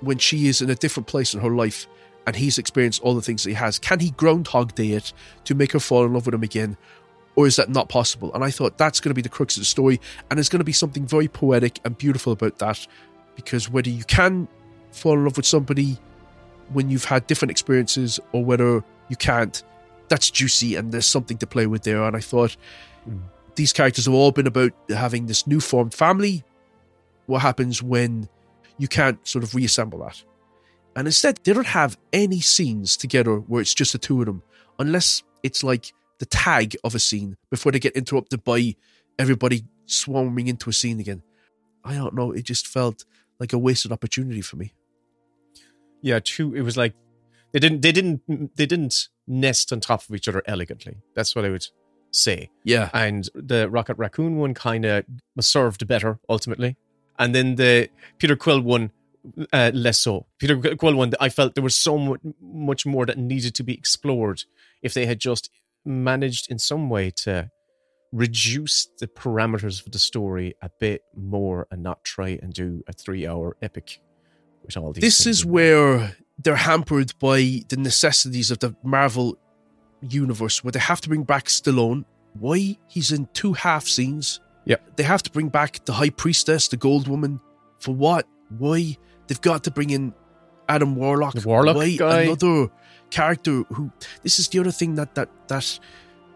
when 0.00 0.18
she 0.18 0.46
is 0.46 0.62
in 0.62 0.70
a 0.70 0.74
different 0.74 1.06
place 1.06 1.34
in 1.34 1.40
her 1.40 1.50
life 1.50 1.86
and 2.26 2.36
he's 2.36 2.58
experienced 2.58 3.02
all 3.02 3.14
the 3.14 3.22
things 3.22 3.44
that 3.44 3.50
he 3.50 3.54
has? 3.54 3.78
Can 3.78 4.00
he 4.00 4.10
Groundhog 4.10 4.74
Day 4.74 4.92
it 4.92 5.12
to 5.44 5.54
make 5.54 5.72
her 5.72 5.80
fall 5.80 6.04
in 6.04 6.12
love 6.12 6.26
with 6.26 6.34
him 6.34 6.42
again? 6.42 6.76
Or 7.36 7.46
is 7.46 7.56
that 7.56 7.70
not 7.70 7.88
possible? 7.88 8.34
And 8.34 8.42
I 8.42 8.50
thought 8.50 8.78
that's 8.78 9.00
going 9.00 9.10
to 9.10 9.14
be 9.14 9.22
the 9.22 9.28
crux 9.28 9.56
of 9.56 9.60
the 9.60 9.66
story. 9.66 10.00
And 10.28 10.36
there's 10.36 10.48
going 10.48 10.58
to 10.58 10.64
be 10.64 10.72
something 10.72 11.06
very 11.06 11.28
poetic 11.28 11.78
and 11.84 11.96
beautiful 11.96 12.32
about 12.32 12.58
that. 12.58 12.86
Because 13.36 13.70
whether 13.70 13.88
you 13.88 14.02
can 14.04 14.48
fall 14.90 15.12
in 15.12 15.24
love 15.24 15.36
with 15.36 15.46
somebody 15.46 15.98
when 16.72 16.90
you've 16.90 17.04
had 17.04 17.26
different 17.26 17.50
experiences 17.50 18.18
or 18.32 18.44
whether 18.44 18.82
you 19.08 19.16
can't, 19.16 19.62
that's 20.08 20.30
juicy 20.30 20.74
and 20.74 20.92
there's 20.92 21.06
something 21.06 21.38
to 21.38 21.46
play 21.46 21.66
with 21.66 21.84
there. 21.84 22.02
And 22.02 22.16
I 22.16 22.20
thought 22.20 22.56
hmm. 23.04 23.18
these 23.54 23.72
characters 23.72 24.06
have 24.06 24.14
all 24.14 24.32
been 24.32 24.46
about 24.46 24.72
having 24.88 25.26
this 25.26 25.46
new 25.46 25.60
formed 25.60 25.94
family. 25.94 26.44
What 27.26 27.42
happens 27.42 27.82
when 27.82 28.28
you 28.78 28.88
can't 28.88 29.26
sort 29.26 29.44
of 29.44 29.54
reassemble 29.54 30.00
that? 30.00 30.22
And 30.96 31.06
instead, 31.06 31.38
they 31.44 31.52
don't 31.52 31.66
have 31.66 31.98
any 32.12 32.40
scenes 32.40 32.96
together 32.96 33.36
where 33.36 33.60
it's 33.60 33.74
just 33.74 33.92
the 33.92 33.98
two 33.98 34.20
of 34.20 34.26
them, 34.26 34.42
unless 34.78 35.22
it's 35.42 35.62
like 35.62 35.92
the 36.18 36.26
tag 36.26 36.76
of 36.82 36.94
a 36.94 36.98
scene 36.98 37.36
before 37.50 37.70
they 37.72 37.78
get 37.78 37.94
interrupted 37.96 38.42
by 38.42 38.74
everybody 39.18 39.64
swarming 39.86 40.48
into 40.48 40.70
a 40.70 40.72
scene 40.72 40.98
again. 40.98 41.22
I 41.84 41.94
don't 41.94 42.14
know. 42.14 42.32
It 42.32 42.42
just 42.44 42.66
felt 42.66 43.04
like 43.38 43.52
a 43.52 43.58
wasted 43.58 43.92
opportunity 43.92 44.40
for 44.40 44.56
me. 44.56 44.72
yeah, 46.02 46.18
two. 46.22 46.54
It 46.54 46.62
was 46.62 46.76
like 46.76 46.94
they 47.52 47.58
didn't 47.60 47.82
they 47.82 47.92
didn't 47.92 48.56
they 48.56 48.66
didn't 48.66 49.08
nest 49.26 49.72
on 49.72 49.80
top 49.80 50.02
of 50.08 50.14
each 50.14 50.28
other 50.28 50.42
elegantly. 50.46 50.98
That's 51.14 51.34
what 51.36 51.44
I 51.44 51.50
would 51.50 51.66
say. 52.10 52.50
Yeah. 52.64 52.90
and 52.92 53.28
the 53.34 53.68
Rocket 53.70 53.96
Raccoon 53.98 54.36
one 54.36 54.54
kind 54.54 54.84
of 54.84 55.04
served 55.40 55.86
better 55.86 56.18
ultimately, 56.28 56.76
and 57.18 57.34
then 57.34 57.56
the 57.56 57.88
Peter 58.18 58.36
Quill 58.36 58.60
one 58.60 58.90
uh, 59.52 59.70
less 59.74 59.98
so. 59.98 60.26
Peter 60.38 60.56
Quill 60.76 60.94
one, 60.94 61.12
I 61.20 61.28
felt 61.28 61.54
there 61.54 61.64
was 61.64 61.76
so 61.76 62.16
much 62.40 62.86
more 62.86 63.06
that 63.06 63.18
needed 63.18 63.54
to 63.56 63.62
be 63.62 63.74
explored 63.74 64.44
if 64.82 64.94
they 64.94 65.06
had 65.06 65.18
just 65.18 65.50
managed 65.84 66.50
in 66.50 66.58
some 66.58 66.88
way 66.88 67.10
to 67.10 67.50
reduce 68.12 68.88
the 68.98 69.06
parameters 69.06 69.84
of 69.84 69.92
the 69.92 69.98
story 69.98 70.54
a 70.62 70.70
bit 70.80 71.02
more 71.14 71.66
and 71.70 71.82
not 71.82 72.04
try 72.04 72.38
and 72.42 72.54
do 72.54 72.82
a 72.88 72.92
three-hour 72.92 73.56
epic 73.60 74.00
with 74.64 74.76
all 74.76 74.92
these. 74.92 75.02
This 75.02 75.26
is 75.26 75.44
where 75.44 76.16
they're 76.38 76.56
hampered 76.56 77.12
by 77.18 77.62
the 77.68 77.76
necessities 77.76 78.50
of 78.50 78.60
the 78.60 78.74
Marvel 78.82 79.36
universe, 80.00 80.62
where 80.62 80.72
they 80.72 80.78
have 80.78 81.00
to 81.02 81.08
bring 81.08 81.24
back 81.24 81.46
Stallone. 81.46 82.04
Why? 82.34 82.78
He's 82.86 83.12
in 83.12 83.28
two 83.34 83.52
half 83.52 83.86
scenes. 83.86 84.40
Yeah. 84.68 84.76
They 84.96 85.02
have 85.02 85.22
to 85.24 85.30
bring 85.30 85.48
back 85.48 85.84
the 85.86 85.94
High 85.94 86.10
Priestess, 86.10 86.68
the 86.68 86.76
Gold 86.76 87.08
Woman. 87.08 87.40
For 87.78 87.94
what? 87.94 88.28
Why? 88.58 88.98
They've 89.26 89.40
got 89.40 89.64
to 89.64 89.70
bring 89.70 89.90
in 89.90 90.14
Adam 90.68 90.94
Warlock. 90.94 91.34
The 91.34 91.48
Warlock 91.48 91.76
Why? 91.76 91.96
guy. 91.96 92.20
Another 92.22 92.68
character 93.10 93.62
who. 93.72 93.90
This 94.22 94.38
is 94.38 94.48
the 94.48 94.58
other 94.60 94.70
thing 94.70 94.94
that 94.96 95.14
that 95.14 95.30
that 95.48 95.80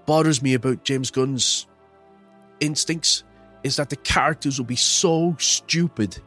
bothers 0.07 0.43
me 0.43 0.55
about 0.55 0.83
James 0.83 1.11
Gunn's 1.11 1.67
instincts 2.59 3.23
is 3.63 3.77
that 3.77 3.91
the 3.91 3.97
characters 3.97 4.59
will 4.59 4.67
be 4.67 4.77
so 4.77 5.37
stupid 5.39 6.19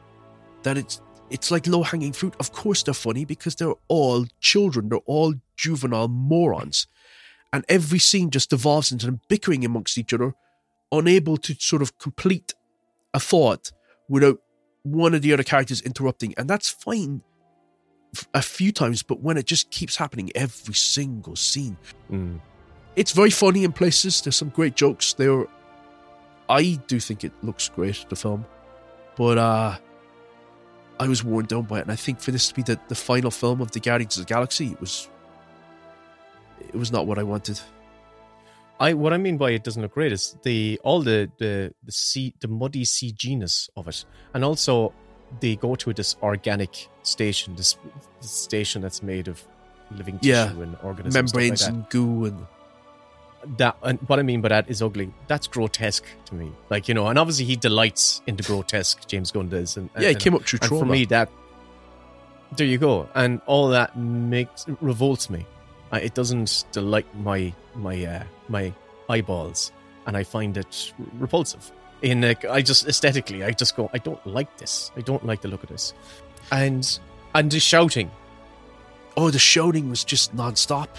that 0.63 0.77
it's 0.77 1.01
it's 1.31 1.49
like 1.49 1.65
low 1.65 1.81
hanging 1.81 2.13
fruit. 2.13 2.35
Of 2.39 2.51
course, 2.51 2.83
they're 2.83 2.93
funny 2.93 3.25
because 3.25 3.55
they're 3.55 3.73
all 3.87 4.27
children. 4.39 4.89
They're 4.89 4.99
all 4.99 5.33
juvenile 5.57 6.07
morons, 6.07 6.85
and 7.51 7.65
every 7.67 7.99
scene 7.99 8.29
just 8.29 8.51
devolves 8.51 8.91
into 8.91 9.07
them 9.07 9.21
bickering 9.27 9.65
amongst 9.65 9.97
each 9.97 10.13
other, 10.13 10.35
unable 10.99 11.37
to 11.37 11.53
sort 11.59 11.81
of 11.81 11.97
complete 11.97 12.53
a 13.13 13.19
thought 13.19 13.71
without 14.09 14.39
one 14.83 15.13
of 15.13 15.21
the 15.21 15.33
other 15.33 15.43
characters 15.43 15.81
interrupting, 15.81 16.33
and 16.37 16.49
that's 16.49 16.69
fine 16.69 17.21
a 18.33 18.41
few 18.41 18.71
times. 18.71 19.03
But 19.03 19.19
when 19.21 19.37
it 19.37 19.45
just 19.45 19.71
keeps 19.71 19.95
happening 19.97 20.31
every 20.35 20.73
single 20.75 21.35
scene, 21.35 21.77
Mm. 22.11 22.39
it's 22.95 23.11
very 23.11 23.31
funny 23.31 23.63
in 23.63 23.71
places. 23.71 24.21
There's 24.21 24.35
some 24.35 24.49
great 24.49 24.75
jokes 24.75 25.13
there. 25.13 25.45
I 26.47 26.79
do 26.87 26.99
think 26.99 27.23
it 27.23 27.33
looks 27.41 27.69
great, 27.69 28.05
the 28.09 28.15
film. 28.15 28.45
But 29.15 29.37
uh 29.37 29.77
I 30.97 31.07
was 31.09 31.23
worn 31.25 31.45
down 31.45 31.63
by 31.63 31.79
it, 31.79 31.81
and 31.81 31.91
I 31.91 31.97
think 31.97 32.21
for 32.21 32.31
this 32.31 32.47
to 32.47 32.53
be 32.53 32.61
the, 32.61 32.79
the 32.87 32.95
final 32.95 33.29
film 33.31 33.59
of 33.59 33.71
the 33.71 33.81
Guardians 33.81 34.17
of 34.17 34.25
the 34.25 34.33
Galaxy, 34.33 34.67
it 34.71 34.79
was 34.79 35.09
it 36.69 36.75
was 36.75 36.91
not 36.91 37.05
what 37.07 37.17
I 37.19 37.23
wanted. 37.23 37.59
I 38.79 38.93
what 38.93 39.13
I 39.13 39.17
mean 39.17 39.37
by 39.37 39.51
it 39.51 39.63
doesn't 39.63 39.81
look 39.81 39.93
great 39.93 40.11
is 40.11 40.35
the 40.43 40.79
all 40.83 41.01
the 41.01 41.29
the 41.37 41.73
the 41.83 41.91
sea 41.91 42.33
the 42.41 42.47
muddy 42.47 42.83
CGness 42.83 43.69
of 43.77 43.87
it, 43.87 44.03
and 44.33 44.43
also 44.43 44.93
they 45.39 45.55
go 45.55 45.75
to 45.75 45.93
this 45.93 46.15
organic 46.21 46.87
station, 47.03 47.55
this, 47.55 47.77
this 48.21 48.31
station 48.31 48.81
that's 48.81 49.01
made 49.01 49.27
of 49.27 49.43
living 49.91 50.19
tissue 50.19 50.31
Yeah. 50.31 50.49
and 50.51 50.77
organisms, 50.83 51.33
Membranes 51.33 51.63
like 51.63 51.71
and 51.73 51.89
goo 51.89 52.25
and 52.25 52.45
that. 53.57 53.75
And 53.81 53.99
what 54.07 54.19
I 54.19 54.23
mean 54.23 54.41
by 54.41 54.49
that 54.49 54.69
is 54.69 54.81
ugly. 54.81 55.11
That's 55.27 55.47
grotesque 55.47 56.05
to 56.25 56.35
me. 56.35 56.51
Like 56.69 56.87
you 56.87 56.93
know, 56.93 57.07
and 57.07 57.17
obviously 57.17 57.45
he 57.45 57.55
delights 57.55 58.21
in 58.27 58.35
the 58.35 58.43
grotesque. 58.43 59.07
James 59.07 59.31
Gunn 59.31 59.49
does, 59.49 59.77
and, 59.77 59.89
Yeah, 59.95 60.01
he 60.01 60.07
and- 60.09 60.19
came 60.19 60.35
up 60.35 60.43
through 60.43 60.59
and 60.61 60.69
for 60.69 60.85
me 60.85 61.05
that. 61.05 61.29
There 62.57 62.67
you 62.67 62.77
go, 62.77 63.09
and 63.15 63.41
all 63.47 63.69
that 63.69 63.97
makes 63.97 64.65
revolts 64.79 65.29
me. 65.29 65.45
Uh, 65.93 65.99
it 66.01 66.13
doesn't 66.13 66.65
delight 66.71 67.05
my 67.15 67.53
my 67.75 68.03
uh, 68.05 68.23
my 68.49 68.73
eyeballs, 69.09 69.71
and 70.07 70.17
I 70.17 70.23
find 70.23 70.57
it 70.57 70.93
repulsive. 71.19 71.71
In 72.01 72.21
like, 72.21 72.43
I 72.45 72.61
just 72.61 72.87
aesthetically, 72.87 73.43
I 73.43 73.51
just 73.51 73.75
go, 73.75 73.89
I 73.93 73.97
don't 73.99 74.25
like 74.27 74.57
this. 74.57 74.91
I 74.97 75.01
don't 75.01 75.25
like 75.25 75.41
the 75.41 75.47
look 75.47 75.63
of 75.63 75.69
this, 75.69 75.93
and 76.51 76.99
and 77.33 77.51
the 77.51 77.59
shouting. 77.59 78.11
oh, 79.17 79.29
the 79.31 79.39
shouting 79.39 79.89
was 79.89 80.03
just 80.03 80.33
non-stop. 80.33 80.97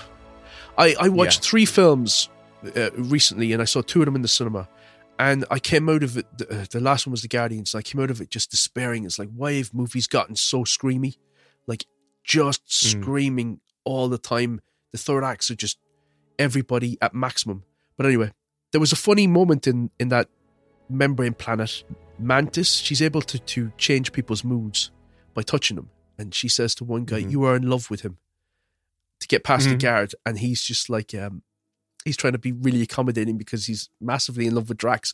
I, 0.78 0.94
I 0.98 1.08
watched 1.10 1.44
Yeah. 1.44 1.50
three 1.50 1.66
films 1.66 2.30
uh, 2.74 2.90
recently, 2.92 3.52
and 3.52 3.60
I 3.60 3.66
saw 3.66 3.82
two 3.82 4.00
of 4.00 4.06
them 4.06 4.16
in 4.16 4.22
the 4.22 4.28
cinema. 4.28 4.68
And 5.18 5.44
I 5.50 5.58
came 5.58 5.88
out 5.90 6.02
of 6.02 6.16
it. 6.16 6.26
The, 6.38 6.60
uh, 6.62 6.64
the 6.70 6.80
last 6.80 7.06
one 7.06 7.10
was 7.12 7.20
The 7.22 7.28
Guardians. 7.28 7.74
I 7.74 7.82
came 7.82 8.00
out 8.02 8.10
of 8.10 8.20
it 8.22 8.30
just 8.30 8.50
despairing. 8.50 9.04
It's 9.04 9.18
like, 9.18 9.28
why 9.36 9.52
have 9.54 9.74
movies 9.74 10.06
gotten 10.06 10.34
so 10.34 10.64
screamy? 10.64 11.16
Like, 11.66 11.84
just 12.24 12.64
Mm. 12.66 13.02
screaming 13.02 13.60
all 13.84 14.08
the 14.08 14.18
time. 14.18 14.60
The 14.96 15.02
third 15.02 15.24
acts 15.24 15.50
are 15.50 15.54
just 15.54 15.78
everybody 16.38 16.96
at 17.02 17.14
maximum. 17.14 17.64
But 17.98 18.06
anyway, 18.06 18.32
there 18.72 18.80
was 18.80 18.92
a 18.92 18.96
funny 18.96 19.26
moment 19.26 19.66
in 19.66 19.90
in 19.98 20.08
that 20.08 20.28
membrane 20.88 21.34
planet. 21.34 21.84
Mantis, 22.18 22.72
she's 22.72 23.02
able 23.02 23.20
to 23.22 23.38
to 23.38 23.72
change 23.76 24.12
people's 24.12 24.42
moods 24.42 24.90
by 25.34 25.42
touching 25.42 25.76
them, 25.76 25.90
and 26.18 26.34
she 26.34 26.48
says 26.48 26.74
to 26.76 26.84
one 26.84 27.04
guy, 27.04 27.20
Mhm. 27.22 27.30
"You 27.30 27.42
are 27.44 27.56
in 27.56 27.68
love 27.68 27.90
with 27.90 28.00
him." 28.00 28.16
To 29.20 29.26
get 29.28 29.44
past 29.44 29.66
the 29.68 29.74
Mhm. 29.76 29.80
guard, 29.80 30.14
and 30.26 30.38
he's 30.38 30.62
just 30.62 30.88
like, 30.90 31.14
um, 31.14 31.42
he's 32.04 32.16
trying 32.16 32.34
to 32.34 32.38
be 32.38 32.52
really 32.52 32.82
accommodating 32.82 33.36
because 33.38 33.66
he's 33.66 33.88
massively 34.00 34.46
in 34.46 34.54
love 34.54 34.68
with 34.70 34.78
Drax. 34.78 35.12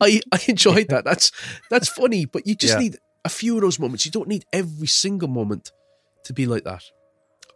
I 0.00 0.20
I 0.32 0.38
enjoyed 0.48 0.88
that. 0.90 1.04
That's 1.04 1.32
that's 1.70 1.88
funny, 1.88 2.24
but 2.24 2.46
you 2.46 2.54
just 2.54 2.74
Yeah. 2.74 2.80
need 2.84 2.96
a 3.24 3.28
few 3.28 3.56
of 3.56 3.62
those 3.62 3.78
moments. 3.80 4.04
You 4.06 4.12
don't 4.12 4.28
need 4.28 4.44
every 4.52 4.86
single 4.88 5.28
moment 5.28 5.72
to 6.24 6.32
be 6.32 6.46
like 6.46 6.64
that. 6.64 6.84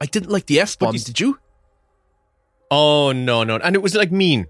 I 0.00 0.06
didn't 0.06 0.30
like 0.30 0.46
the 0.46 0.60
f 0.60 0.78
bomb. 0.78 0.94
you- 0.94 1.00
Did 1.00 1.18
you? 1.20 1.38
Oh 2.70 3.12
no, 3.12 3.44
no, 3.44 3.56
and 3.56 3.74
it 3.74 3.82
was 3.82 3.94
like 3.94 4.12
mean. 4.12 4.46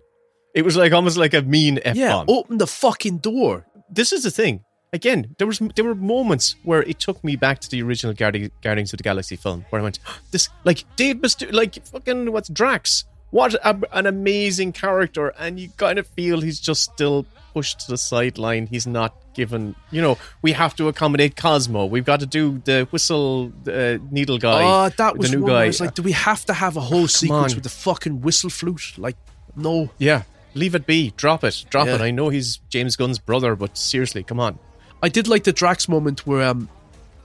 It 0.54 0.62
was 0.64 0.76
like 0.76 0.92
almost 0.92 1.16
like 1.16 1.34
a 1.34 1.42
mean 1.42 1.78
f 1.84 1.94
bomb. 1.94 1.96
Yeah, 1.96 2.24
open 2.28 2.58
the 2.58 2.66
fucking 2.66 3.18
door. 3.18 3.66
this 3.90 4.12
is 4.12 4.22
the 4.24 4.30
thing. 4.30 4.64
Again, 4.92 5.34
there 5.38 5.46
was 5.46 5.60
there 5.76 5.84
were 5.84 5.94
moments 5.94 6.56
where 6.64 6.82
it 6.82 6.98
took 6.98 7.22
me 7.22 7.36
back 7.36 7.60
to 7.60 7.68
the 7.70 7.82
original 7.82 8.14
Guardi- 8.14 8.50
Guardians 8.62 8.92
of 8.92 8.96
the 8.96 9.02
Galaxy 9.02 9.36
film, 9.36 9.64
where 9.70 9.80
I 9.80 9.82
went, 9.82 9.98
"This 10.32 10.48
like 10.64 10.84
Dave 10.96 11.20
Bautista, 11.20 11.54
like 11.54 11.84
fucking 11.86 12.32
what's 12.32 12.48
Drax? 12.48 13.04
What 13.30 13.52
a, 13.54 13.78
an 13.92 14.06
amazing 14.06 14.72
character!" 14.72 15.28
And 15.38 15.60
you 15.60 15.68
kind 15.76 15.98
of 15.98 16.06
feel 16.08 16.40
he's 16.40 16.58
just 16.58 16.82
still 16.82 17.26
pushed 17.58 17.80
to 17.80 17.90
the 17.90 17.98
sideline. 17.98 18.68
He's 18.68 18.86
not 18.86 19.12
given, 19.34 19.74
you 19.90 20.00
know, 20.00 20.16
we 20.42 20.52
have 20.52 20.76
to 20.76 20.86
accommodate 20.86 21.34
Cosmo. 21.34 21.86
We've 21.86 22.04
got 22.04 22.20
to 22.20 22.26
do 22.26 22.62
the 22.64 22.86
whistle 22.92 23.52
uh, 23.66 23.98
needle 24.12 24.38
guy. 24.38 24.62
Oh, 24.62 24.88
that 24.96 25.18
was 25.18 25.30
the 25.30 25.38
new 25.38 25.46
guy. 25.46 25.64
I 25.64 25.66
was 25.66 25.80
like, 25.80 25.94
do 25.94 26.02
we 26.02 26.12
have 26.12 26.44
to 26.46 26.52
have 26.52 26.76
a 26.76 26.80
whole 26.80 27.08
sequence 27.08 27.52
on. 27.52 27.56
with 27.56 27.64
the 27.64 27.76
fucking 27.88 28.20
whistle 28.20 28.50
flute? 28.50 28.92
Like, 28.96 29.16
no. 29.56 29.90
yeah, 29.98 30.22
leave 30.54 30.76
it 30.76 30.86
be. 30.86 31.12
Drop 31.16 31.42
it. 31.42 31.64
Drop 31.68 31.88
Yeah. 31.88 31.96
it. 31.96 32.00
I 32.00 32.12
know 32.12 32.28
he's 32.28 32.58
James 32.68 32.94
Gunn's 32.94 33.18
brother, 33.18 33.56
but 33.56 33.76
seriously, 33.76 34.22
come 34.22 34.38
on. 34.38 34.60
I 35.02 35.08
did 35.08 35.26
like 35.26 35.42
the 35.42 35.52
Drax 35.52 35.88
moment 35.88 36.26
where 36.28 36.42
um 36.48 36.68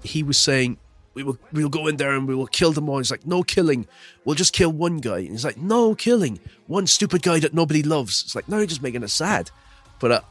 he 0.04 0.24
was 0.24 0.38
saying 0.38 0.78
we 1.14 1.22
will 1.24 1.38
we'll 1.52 1.70
go 1.70 1.86
in 1.88 1.98
there 1.98 2.14
and 2.16 2.28
we 2.28 2.34
will 2.34 2.48
kill 2.48 2.72
them 2.72 2.90
all. 2.90 2.98
He's 2.98 3.12
like, 3.12 3.26
no 3.28 3.44
killing. 3.44 3.86
We'll 4.26 4.36
just 4.36 4.54
kill 4.54 4.72
one 4.72 4.98
guy. 4.98 5.20
And 5.20 5.30
he's 5.36 5.46
like, 5.46 5.58
no 5.58 5.94
killing. 5.94 6.40
One 6.66 6.88
stupid 6.88 7.22
guy 7.22 7.40
that 7.40 7.54
nobody 7.54 7.84
loves. 7.84 8.24
It's 8.26 8.36
like, 8.36 8.48
now 8.50 8.58
you're 8.58 8.66
just 8.76 8.82
making 8.82 9.04
us 9.04 9.14
sad. 9.14 9.52
But 10.04 10.12
uh, 10.12 10.22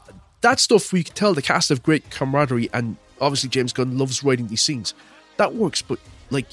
that 0.41 0.59
stuff 0.59 0.93
we 0.93 1.03
could 1.03 1.15
tell 1.15 1.33
the 1.33 1.41
cast 1.41 1.69
have 1.69 1.81
great 1.81 2.11
camaraderie 2.11 2.69
and 2.73 2.95
obviously 3.19 3.49
James 3.49 3.73
Gunn 3.73 3.97
loves 3.97 4.23
writing 4.23 4.45
these 4.47 4.61
scenes. 4.61 4.93
That 5.37 5.55
works, 5.55 5.81
but 5.81 5.97
like 6.29 6.45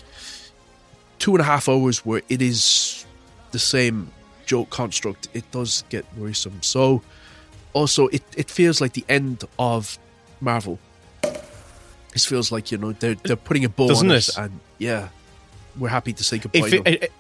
two 1.18 1.32
and 1.32 1.42
a 1.42 1.44
half 1.44 1.68
hours 1.68 1.98
where 2.06 2.22
it 2.30 2.40
is 2.40 3.04
the 3.50 3.58
same 3.58 4.10
joke 4.46 4.70
construct, 4.70 5.28
it 5.34 5.44
does 5.50 5.84
get 5.90 6.06
worrisome. 6.16 6.62
So 6.62 7.02
also 7.74 8.06
it, 8.08 8.22
it 8.38 8.50
feels 8.50 8.80
like 8.80 8.94
the 8.94 9.04
end 9.06 9.44
of 9.58 9.98
Marvel. 10.40 10.78
This 12.14 12.24
feels 12.24 12.50
like, 12.50 12.72
you 12.72 12.78
know, 12.78 12.92
they're 12.92 13.16
they're 13.16 13.36
putting 13.36 13.66
a 13.66 13.68
bow 13.68 13.88
Doesn't 13.88 14.10
on 14.10 14.16
it? 14.16 14.28
it 14.28 14.38
and 14.38 14.60
yeah. 14.78 15.08
We're 15.78 15.90
happy 15.90 16.14
to 16.14 16.24
say 16.24 16.38
goodbye. 16.38 16.68
It, 16.68 16.86
it, 16.86 17.02
it- 17.02 17.12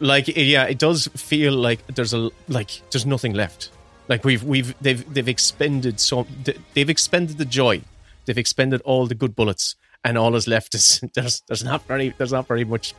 like 0.00 0.28
yeah, 0.28 0.64
it 0.64 0.78
does 0.78 1.08
feel 1.16 1.54
like 1.54 1.86
there's 1.86 2.12
a 2.12 2.30
like 2.48 2.82
there's 2.90 3.06
nothing 3.06 3.32
left. 3.32 3.70
Like 4.10 4.24
we've 4.24 4.42
we've 4.44 4.74
they've 4.82 5.02
they've 5.14 5.28
expended 5.28 6.00
so 6.00 6.26
they've 6.74 6.90
expended 6.90 7.38
the 7.38 7.44
joy, 7.46 7.80
they've 8.26 8.36
expended 8.36 8.82
all 8.82 9.06
the 9.06 9.14
good 9.14 9.34
bullets, 9.36 9.76
and 10.04 10.18
all 10.18 10.34
is 10.36 10.46
left 10.48 10.74
is 10.74 11.00
there's 11.14 11.42
there's 11.48 11.64
not 11.64 11.86
very 11.86 12.12
there's 12.18 12.32
not 12.32 12.46
very 12.48 12.64
much 12.64 12.92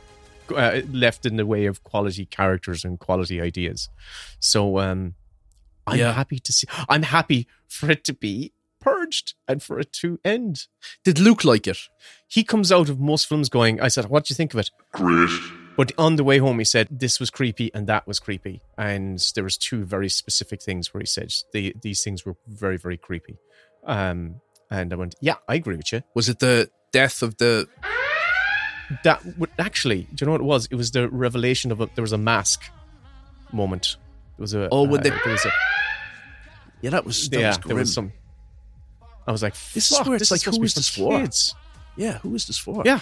uh, 0.56 0.80
left 0.90 1.26
in 1.26 1.36
the 1.36 1.44
way 1.46 1.66
of 1.66 1.82
quality 1.84 2.24
characters 2.26 2.84
and 2.84 2.98
quality 2.98 3.40
ideas. 3.42 3.88
So 4.40 4.78
um, 4.78 5.14
I'm 5.86 5.98
Yeah. 5.98 6.12
happy 6.14 6.38
to 6.40 6.52
see. 6.52 6.66
I'm 6.88 7.02
happy 7.04 7.46
for 7.68 7.90
it 7.90 8.04
to 8.04 8.14
be 8.14 8.52
purged 8.80 9.34
and 9.46 9.62
for 9.62 9.78
it 9.78 9.92
to 9.92 10.18
end. 10.24 10.66
Did 11.04 11.18
Luke 11.20 11.44
like 11.44 11.66
it? 11.68 11.78
He 12.26 12.42
comes 12.42 12.72
out 12.72 12.88
of 12.88 12.98
most 12.98 13.28
films 13.28 13.48
going. 13.50 13.80
I 13.82 13.88
said, 13.88 14.06
"What 14.06 14.24
do 14.24 14.32
you 14.32 14.36
think 14.36 14.54
of 14.54 14.60
it?" 14.60 14.70
Great. 14.92 15.30
But 15.76 15.90
on 15.96 16.16
the 16.16 16.24
way 16.24 16.38
home, 16.38 16.58
he 16.58 16.64
said 16.66 16.88
this 16.90 17.18
was 17.18 17.30
creepy 17.30 17.70
and 17.74 17.86
that 17.86 18.06
was 18.06 18.20
creepy, 18.20 18.60
and 18.76 19.18
there 19.34 19.42
was 19.44 19.56
two 19.56 19.84
very 19.84 20.08
specific 20.10 20.60
things 20.62 20.92
where 20.92 21.00
he 21.00 21.06
said 21.06 21.32
the, 21.52 21.74
these 21.80 22.04
things 22.04 22.26
were 22.26 22.36
very 22.46 22.76
very 22.76 22.98
creepy. 22.98 23.38
Um, 23.86 24.40
and 24.70 24.92
I 24.92 24.96
went, 24.96 25.14
yeah, 25.20 25.36
I 25.48 25.54
agree 25.56 25.76
with 25.76 25.92
you. 25.92 26.02
Was 26.14 26.28
it 26.28 26.38
the 26.38 26.70
death 26.92 27.22
of 27.22 27.36
the 27.38 27.68
That 29.04 29.24
would 29.38 29.50
actually, 29.58 30.02
do 30.14 30.22
you 30.22 30.26
know 30.26 30.32
what 30.32 30.40
it 30.42 30.44
was? 30.44 30.66
It 30.70 30.74
was 30.76 30.90
the 30.90 31.08
revelation 31.08 31.72
of 31.72 31.80
a, 31.80 31.88
there 31.94 32.02
was 32.02 32.12
a 32.12 32.18
mask 32.18 32.62
moment. 33.52 33.96
There 34.36 34.42
was 34.42 34.54
a 34.54 34.68
Oh, 34.70 34.82
when 34.82 35.00
uh, 35.00 35.04
they- 35.04 35.10
there 35.10 35.32
was 35.32 35.44
a 35.46 35.50
Yeah, 36.82 36.90
that 36.90 37.04
was 37.06 37.28
that 37.30 37.40
yeah 37.40 37.48
was 37.48 37.58
there 37.66 37.76
was 37.76 37.94
some. 37.94 38.12
I 39.26 39.32
was 39.32 39.42
like, 39.42 39.54
This 39.72 39.90
is 39.90 39.96
"Fuck, 39.96 40.06
where 40.06 40.16
it's 40.16 40.30
like, 40.30 40.42
who 40.42 40.62
is 40.62 40.74
this 40.74 40.88
for 40.88 41.12
for? 41.12 41.20
kids?" 41.20 41.54
Yeah, 41.96 42.18
who 42.18 42.34
is 42.34 42.46
this 42.46 42.58
for? 42.58 42.82
Yeah. 42.84 43.00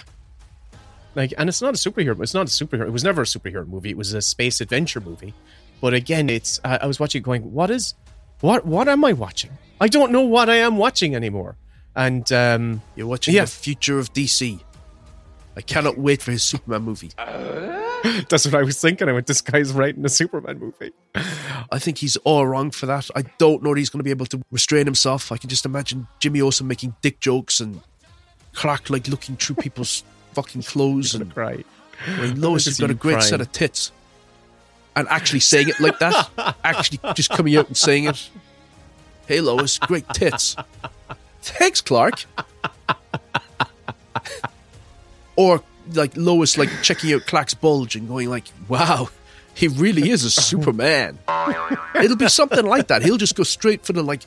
Like, 1.15 1.33
and 1.37 1.49
it's 1.49 1.61
not 1.61 1.73
a 1.73 1.77
superhero. 1.77 2.21
It's 2.21 2.33
not 2.33 2.47
a 2.47 2.49
superhero. 2.49 2.87
It 2.87 2.91
was 2.91 3.03
never 3.03 3.21
a 3.21 3.25
superhero 3.25 3.67
movie. 3.67 3.89
It 3.89 3.97
was 3.97 4.13
a 4.13 4.21
space 4.21 4.61
adventure 4.61 5.01
movie. 5.01 5.33
But 5.81 5.93
again, 5.93 6.29
it's. 6.29 6.59
I 6.63 6.77
I 6.77 6.85
was 6.85 6.99
watching, 6.99 7.19
it 7.21 7.23
going, 7.23 7.51
what 7.51 7.69
is, 7.69 7.95
what, 8.41 8.65
what 8.65 8.87
am 8.87 9.03
I 9.03 9.13
watching? 9.13 9.51
I 9.79 9.87
don't 9.87 10.11
know 10.11 10.21
what 10.21 10.49
I 10.49 10.57
am 10.57 10.77
watching 10.77 11.15
anymore. 11.15 11.57
And 11.95 12.31
um, 12.31 12.81
You're 12.95 13.07
watching 13.07 13.33
Yeah. 13.33 13.41
the 13.45 13.51
future 13.51 13.99
of 13.99 14.13
DC. 14.13 14.59
I 15.57 15.61
cannot 15.61 15.97
wait 15.97 16.21
for 16.21 16.31
his 16.31 16.43
Superman 16.43 16.83
movie. 16.83 17.09
that's 18.29 18.45
what 18.45 18.55
I 18.55 18.63
was 18.63 18.79
thinking. 18.79 19.09
I 19.09 19.11
went, 19.11 19.27
this 19.27 19.41
guy's 19.41 19.73
writing 19.73 20.05
a 20.05 20.09
Superman 20.09 20.59
movie. 20.59 20.91
I 21.69 21.77
think 21.77 21.97
he's 21.97 22.15
all 22.17 22.47
wrong 22.47 22.71
for 22.71 22.85
that. 22.85 23.09
I 23.15 23.23
don't 23.37 23.61
know 23.61 23.73
that 23.73 23.77
he's 23.79 23.89
going 23.89 23.99
to 23.99 24.03
be 24.05 24.11
able 24.11 24.27
to 24.27 24.41
restrain 24.51 24.85
himself. 24.85 25.31
I 25.31 25.37
can 25.37 25.49
just 25.49 25.65
imagine 25.65 26.07
Jimmy 26.19 26.39
Olsen 26.41 26.67
making 26.67 26.95
dick 27.01 27.19
jokes 27.19 27.59
and 27.59 27.81
Clark 28.53 28.89
like 28.89 29.07
looking 29.09 29.35
through 29.35 29.57
people's 29.57 30.03
fucking 30.33 30.63
clothes 30.63 31.15
and 31.15 31.33
cry. 31.33 31.63
I 32.07 32.21
mean, 32.21 32.41
Lois 32.41 32.67
I 32.67 32.71
has 32.71 32.79
got 32.79 32.89
a 32.89 32.93
great 32.93 33.15
you 33.17 33.21
set 33.21 33.41
of 33.41 33.51
tits. 33.51 33.91
And 34.95 35.07
actually 35.07 35.39
saying 35.39 35.69
it 35.69 35.79
like 35.79 35.99
that. 35.99 36.29
actually 36.63 36.99
just 37.13 37.29
coming 37.29 37.55
out 37.55 37.67
and 37.67 37.77
saying 37.77 38.05
it. 38.05 38.29
Hey 39.27 39.39
Lois, 39.39 39.79
great 39.79 40.07
tits. 40.09 40.55
Thanks, 41.41 41.81
Clark. 41.81 42.25
or 45.35 45.63
like 45.93 46.11
Lois 46.15 46.57
like 46.57 46.69
checking 46.81 47.13
out 47.13 47.25
Clark's 47.25 47.53
bulge 47.53 47.95
and 47.95 48.07
going 48.07 48.29
like, 48.29 48.45
"Wow, 48.67 49.09
he 49.53 49.67
really 49.67 50.09
is 50.09 50.23
a 50.23 50.31
Superman." 50.31 51.19
It'll 51.95 52.17
be 52.17 52.27
something 52.27 52.65
like 52.65 52.87
that. 52.87 53.01
He'll 53.03 53.17
just 53.17 53.35
go 53.35 53.43
straight 53.43 53.85
for 53.85 53.93
the 53.93 54.03
like 54.03 54.21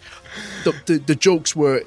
the 0.64 0.74
the, 0.86 0.98
the 0.98 1.14
jokes 1.14 1.54
where 1.54 1.82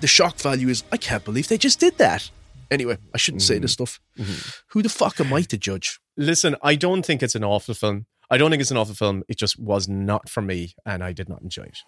the 0.00 0.06
shock 0.06 0.36
value 0.36 0.68
is, 0.68 0.84
"I 0.92 0.96
can't 0.96 1.24
believe 1.24 1.48
they 1.48 1.58
just 1.58 1.80
did 1.80 1.98
that." 1.98 2.30
Anyway, 2.70 2.98
I 3.14 3.18
shouldn't 3.18 3.42
say 3.42 3.58
this 3.58 3.74
mm-hmm. 3.74 3.84
stuff. 3.84 4.00
Mm-hmm. 4.18 4.50
Who 4.68 4.82
the 4.82 4.88
fuck 4.88 5.20
am 5.20 5.32
I 5.32 5.42
to 5.42 5.58
judge? 5.58 6.00
Listen, 6.16 6.56
I 6.62 6.76
don't 6.76 7.04
think 7.04 7.22
it's 7.22 7.34
an 7.34 7.44
awful 7.44 7.74
film. 7.74 8.06
I 8.30 8.38
don't 8.38 8.50
think 8.50 8.60
it's 8.60 8.70
an 8.70 8.76
awful 8.76 8.94
film. 8.94 9.24
It 9.28 9.38
just 9.38 9.58
was 9.58 9.88
not 9.88 10.28
for 10.28 10.40
me, 10.40 10.74
and 10.86 11.02
I 11.02 11.12
did 11.12 11.28
not 11.28 11.42
enjoy 11.42 11.64
it. 11.64 11.78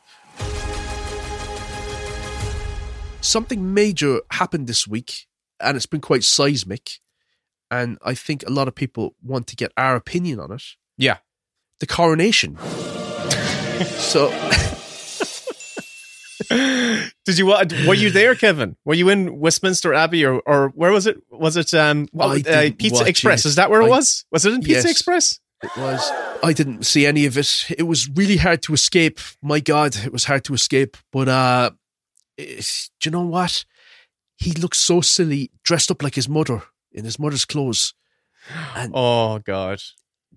something 3.23 3.73
major 3.73 4.21
happened 4.33 4.67
this 4.67 4.87
week 4.87 5.27
and 5.61 5.77
it's 5.77 5.87
been 5.87 6.01
quite 6.01 6.25
seismic 6.25 6.99
and 7.71 7.97
i 8.03 8.15
think 8.15 8.45
a 8.47 8.51
lot 8.51 8.67
of 8.67 8.75
people 8.75 9.15
want 9.23 9.47
to 9.47 9.55
get 9.55 9.73
our 9.77 9.95
opinion 9.95 10.41
on 10.41 10.51
it 10.53 10.63
Yeah. 10.99 11.19
the 11.79 11.87
coronation 11.87 12.57
so 13.97 14.31
Did 16.49 17.39
you 17.39 17.47
were 17.47 17.95
you 17.95 18.11
there, 18.11 18.35
Kevin? 18.35 18.77
Were 18.85 18.95
you 18.95 19.09
in 19.09 19.39
Westminster 19.39 19.95
Abbey 19.95 20.25
or 20.25 20.41
or 20.47 20.69
where 20.75 20.91
was 20.93 21.07
it? 21.07 21.19
Was 21.31 21.57
it 21.57 21.73
um 21.75 22.09
what, 22.13 22.47
uh, 22.47 22.71
Pizza 22.79 23.05
Express? 23.07 23.45
it. 23.45 23.49
Is 23.49 23.55
that 23.57 23.71
where 23.71 23.81
it 23.83 23.87
I- 23.87 23.89
was? 23.89 24.25
Was 24.33 24.45
it 24.47 24.55
in 24.55 24.61
Pizza 24.61 24.89
Yes. 24.89 24.91
Express? 24.91 25.39
it 25.65 25.71
was 25.77 26.11
i 26.43 26.53
didn't 26.53 26.83
see 26.85 27.07
any 27.07 27.25
of 27.25 27.39
it 27.39 27.67
it 27.79 27.85
was 27.85 28.11
really 28.17 28.37
hard 28.37 28.61
to 28.61 28.73
escape 28.75 29.21
my 29.41 29.61
god 29.61 29.95
it 29.95 30.13
was 30.13 30.25
hard 30.25 30.43
to 30.43 30.53
escape 30.55 30.97
but 31.13 31.29
uh 31.29 31.71
it- 32.37 32.89
do 32.99 33.09
you 33.09 33.13
know 33.13 33.25
what 33.25 33.65
he 34.39 34.51
looks 34.55 34.81
so 34.81 35.01
silly 35.01 35.53
dressed 35.63 35.89
up 35.89 36.03
like 36.03 36.17
his 36.17 36.29
mother 36.29 36.65
in 36.91 37.05
his 37.05 37.17
mother's 37.17 37.45
clothes 37.45 37.95
and 38.75 38.91
Oh 38.97 39.39
God. 39.39 39.81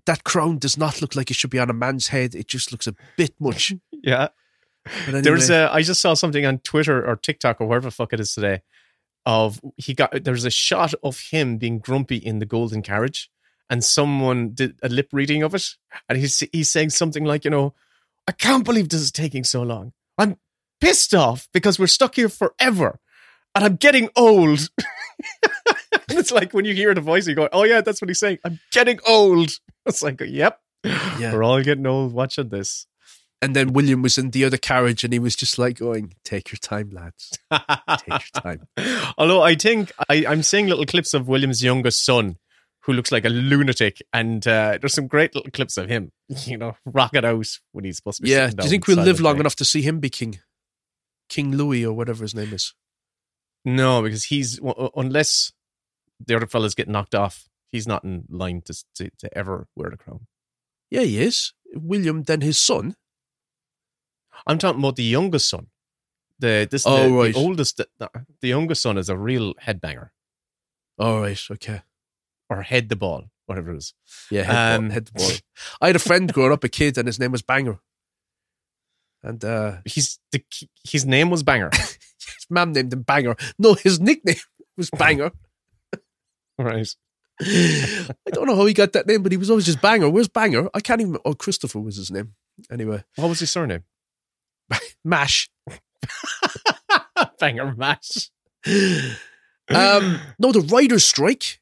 that 0.04 0.22
crown 0.22 0.58
does 0.58 0.78
not 0.78 1.02
look 1.02 1.16
like 1.16 1.28
it 1.28 1.36
should 1.36 1.50
be 1.50 1.58
on 1.58 1.70
a 1.70 1.72
man's 1.74 2.06
head 2.06 2.36
it 2.36 2.46
just 2.46 2.70
looks 2.70 2.86
a 2.86 2.94
bit 3.16 3.34
much 3.40 3.72
Yeah. 4.04 4.28
Anyway, 5.06 5.20
There's 5.22 5.50
a 5.50 5.72
I 5.72 5.82
just 5.82 6.00
saw 6.00 6.14
something 6.14 6.44
on 6.44 6.58
Twitter 6.58 7.06
or 7.06 7.16
TikTok 7.16 7.60
or 7.60 7.66
wherever 7.66 7.88
the 7.88 7.90
fuck 7.90 8.12
it 8.12 8.20
is 8.20 8.34
today 8.34 8.62
of 9.24 9.60
he 9.76 9.92
got 9.92 10.24
there's 10.24 10.44
a 10.44 10.50
shot 10.50 10.94
of 11.02 11.18
him 11.18 11.58
being 11.58 11.78
grumpy 11.80 12.16
in 12.16 12.38
the 12.38 12.46
golden 12.46 12.80
carriage 12.80 13.28
and 13.68 13.82
someone 13.84 14.50
did 14.54 14.78
a 14.82 14.88
lip 14.88 15.08
reading 15.12 15.42
of 15.42 15.54
it 15.54 15.74
and 16.08 16.18
he's 16.18 16.38
he's 16.52 16.70
saying 16.70 16.90
something 16.90 17.24
like, 17.24 17.44
you 17.44 17.50
know, 17.50 17.74
I 18.28 18.32
can't 18.32 18.64
believe 18.64 18.88
this 18.88 19.00
is 19.00 19.12
taking 19.12 19.44
so 19.44 19.62
long. 19.62 19.92
I'm 20.16 20.38
pissed 20.80 21.14
off 21.14 21.48
because 21.52 21.78
we're 21.78 21.88
stuck 21.88 22.14
here 22.14 22.28
forever 22.28 23.00
and 23.54 23.64
I'm 23.64 23.76
getting 23.76 24.08
old. 24.14 24.68
it's 26.10 26.30
like 26.30 26.52
when 26.52 26.64
you 26.64 26.74
hear 26.74 26.94
the 26.94 27.00
voice, 27.00 27.26
you 27.26 27.34
go, 27.34 27.48
Oh 27.52 27.64
yeah, 27.64 27.80
that's 27.80 28.00
what 28.00 28.08
he's 28.08 28.20
saying. 28.20 28.38
I'm 28.44 28.60
getting 28.70 29.00
old. 29.06 29.58
It's 29.86 30.02
like, 30.02 30.20
yep. 30.20 30.60
Yeah. 30.84 31.32
We're 31.32 31.42
all 31.42 31.62
getting 31.62 31.86
old 31.86 32.12
watching 32.12 32.48
this. 32.48 32.86
And 33.42 33.54
then 33.54 33.74
William 33.74 34.00
was 34.00 34.16
in 34.16 34.30
the 34.30 34.44
other 34.44 34.56
carriage 34.56 35.04
and 35.04 35.12
he 35.12 35.18
was 35.18 35.36
just 35.36 35.58
like 35.58 35.78
going, 35.78 36.14
Take 36.24 36.50
your 36.50 36.58
time, 36.58 36.90
lads. 36.90 37.38
Take 37.50 38.08
your 38.08 38.18
time. 38.42 38.66
Although 39.18 39.42
I 39.42 39.54
think 39.54 39.92
I, 40.08 40.24
I'm 40.26 40.42
seeing 40.42 40.68
little 40.68 40.86
clips 40.86 41.12
of 41.12 41.28
William's 41.28 41.62
youngest 41.62 42.04
son, 42.04 42.38
who 42.86 42.92
looks 42.92 43.10
like 43.10 43.24
a 43.24 43.28
lunatic, 43.28 44.00
and 44.12 44.46
uh, 44.46 44.78
there's 44.80 44.94
some 44.94 45.08
great 45.08 45.34
little 45.34 45.50
clips 45.50 45.76
of 45.76 45.88
him, 45.88 46.12
you 46.44 46.56
know, 46.56 46.76
rocking 46.86 47.24
out 47.24 47.46
when 47.72 47.84
he's 47.84 47.96
supposed 47.96 48.18
to 48.18 48.22
be. 48.22 48.30
Yeah. 48.30 48.48
Do 48.48 48.64
you 48.64 48.70
think 48.70 48.86
we'll 48.86 49.02
live 49.02 49.20
long 49.20 49.38
enough 49.38 49.56
to 49.56 49.64
see 49.64 49.82
him 49.82 49.98
be 50.00 50.08
king? 50.08 50.38
King 51.28 51.56
Louis 51.56 51.84
or 51.84 51.92
whatever 51.92 52.22
his 52.22 52.34
name 52.34 52.52
is. 52.52 52.74
No, 53.64 54.00
because 54.02 54.24
he's 54.24 54.60
unless 54.94 55.52
the 56.24 56.36
other 56.36 56.46
fellas 56.46 56.76
get 56.76 56.88
knocked 56.88 57.16
off, 57.16 57.48
he's 57.68 57.88
not 57.88 58.04
in 58.04 58.24
line 58.30 58.62
to 58.66 58.84
to, 58.94 59.10
to 59.18 59.36
ever 59.36 59.66
wear 59.74 59.90
the 59.90 59.96
crown. 59.96 60.28
Yeah, 60.88 61.02
he 61.02 61.20
is. 61.20 61.52
William, 61.74 62.22
then 62.22 62.40
his 62.40 62.60
son. 62.60 62.94
I'm 64.46 64.58
talking 64.58 64.80
about 64.80 64.96
the 64.96 65.04
youngest 65.04 65.48
son. 65.48 65.68
The 66.38 66.68
this 66.70 66.84
Oh, 66.86 67.08
the, 67.08 67.14
right. 67.14 67.34
the 67.34 67.40
oldest 67.40 67.76
the, 67.78 67.88
the 68.40 68.48
youngest 68.48 68.82
son 68.82 68.98
is 68.98 69.08
a 69.08 69.16
real 69.16 69.54
headbanger 69.54 70.10
All 70.98 71.20
right. 71.22 71.40
Okay. 71.50 71.82
or 72.50 72.62
head 72.62 72.88
the 72.90 72.96
ball, 72.96 73.24
whatever 73.46 73.72
it 73.72 73.78
is. 73.78 73.94
Yeah. 74.30 74.42
Head, 74.44 74.76
Um, 74.76 74.82
ball, 74.88 74.92
head 74.94 75.06
the 75.06 75.12
ball. 75.12 75.30
I 75.80 75.86
had 75.88 75.96
a 75.96 76.00
friend 76.00 76.32
growing 76.32 76.52
up, 76.52 76.62
a 76.64 76.68
kid, 76.68 76.98
and 76.98 77.06
his 77.08 77.18
name 77.18 77.32
was 77.32 77.42
Banger. 77.42 77.78
And 79.22 79.42
uh, 79.44 79.78
He's 79.84 80.18
the 80.32 80.42
his 80.84 81.04
name 81.06 81.30
was 81.30 81.42
Banger. 81.42 81.70
his 81.74 82.46
mum 82.50 82.72
named 82.72 82.92
him 82.92 83.02
Banger. 83.02 83.36
No, 83.58 83.74
his 83.74 83.98
nickname 83.98 84.36
was 84.76 84.90
Banger. 84.90 85.32
right. 86.58 86.88
I 87.40 88.30
don't 88.32 88.46
know 88.46 88.56
how 88.56 88.66
he 88.66 88.72
got 88.74 88.92
that 88.92 89.06
name, 89.06 89.22
but 89.22 89.32
he 89.32 89.38
was 89.38 89.50
always 89.50 89.66
just 89.66 89.80
Banger. 89.82 90.08
Where's 90.10 90.28
Banger? 90.28 90.68
I 90.74 90.80
can't 90.80 91.00
even. 91.00 91.16
Oh, 91.24 91.34
Christopher 91.34 91.80
was 91.80 91.96
his 91.96 92.10
name. 92.10 92.34
Anyway, 92.70 93.04
What 93.16 93.28
was 93.28 93.40
his 93.40 93.50
surname? 93.50 93.84
Mash. 95.04 95.50
Banger 97.40 97.74
Mash. 97.74 98.30
Um, 99.68 100.20
no, 100.38 100.52
the 100.52 100.66
writer's 100.72 101.04
strike. 101.04 101.60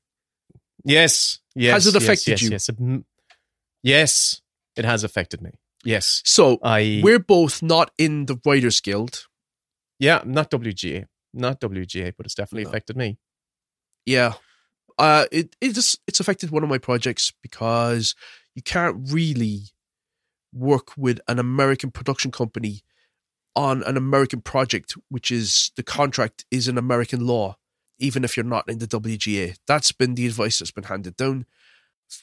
Yes. 0.85 1.41
Yes. 1.55 1.73
Has 1.73 1.87
it 1.87 1.95
yes, 1.95 2.03
affected 2.03 2.31
yes, 2.31 2.43
you? 2.43 2.51
Yes. 2.51 2.71
Mm, 2.71 3.05
Yes, 3.83 4.41
it 4.77 4.87
has 4.87 5.05
affected 5.05 5.43
me. 5.43 5.51
Yes. 5.85 6.23
So 6.25 6.59
I 6.63 7.01
we're 7.05 7.19
both 7.19 7.63
not 7.63 7.91
in 7.99 8.25
the 8.27 8.41
Writers 8.47 8.81
Guild. 8.81 9.27
yeah, 9.99 10.23
not 10.25 10.51
WGA. 10.51 11.05
Not 11.35 11.61
WGA, 11.61 12.15
but 12.17 12.25
it's 12.25 12.35
definitely 12.35 12.65
No. 12.65 12.71
affected 12.71 12.97
me. 12.97 13.19
Yeah. 14.07 14.35
Uh, 14.99 15.27
it 15.31 15.55
it 15.61 15.75
just 15.75 15.99
it's 16.07 16.19
affected 16.21 16.51
one 16.51 16.63
of 16.63 16.71
my 16.71 16.79
projects 16.79 17.33
because 17.43 18.15
you 18.55 18.63
can't 18.63 19.11
really 19.13 19.65
work 20.53 20.97
with 20.97 21.21
an 21.29 21.39
American 21.39 21.91
production 21.91 22.31
company 22.31 22.83
on 23.57 23.83
an 23.85 23.97
American 23.97 24.41
project, 24.41 24.95
which 25.09 25.31
is 25.31 25.71
the 25.77 25.83
contract 25.83 26.45
is 26.51 26.69
an 26.69 26.79
American 26.79 27.27
law, 27.27 27.57
even 27.99 28.25
if 28.25 28.37
you're 28.37 28.45
not 28.45 28.69
in 28.69 28.79
the 28.79 28.87
WGA. 28.87 29.57
That's 29.67 29.93
been 29.93 30.15
the 30.15 30.27
advice 30.27 30.59
that's 30.59 30.73
been 30.73 30.85
handed 30.85 31.17
down. 31.17 31.47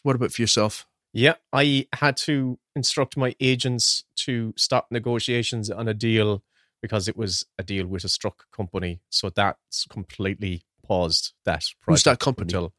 What 0.04 0.16
about 0.16 0.32
for 0.32 0.42
yourself? 0.42 0.86
Yeah, 1.14 1.36
I 1.52 1.88
had 1.94 2.16
to 2.18 2.58
instruct 2.76 3.18
my 3.18 3.36
agents 3.40 4.06
to 4.18 4.54
stop 4.56 4.88
negotiations 4.92 5.70
on 5.70 5.88
a 5.88 5.94
deal 5.94 6.44
because 6.82 7.08
it 7.08 7.18
was 7.18 7.46
a 7.58 7.64
deal 7.64 7.86
with 7.86 8.04
a 8.04 8.10
struck 8.10 8.46
company. 8.52 9.02
So 9.10 9.30
that's 9.30 9.86
completely 9.90 10.64
paused 10.84 11.34
that 11.46 11.64
project. 11.82 11.86
Who's 11.86 12.04
that 12.04 12.20
company? 12.20 12.46
Until, 12.46 12.74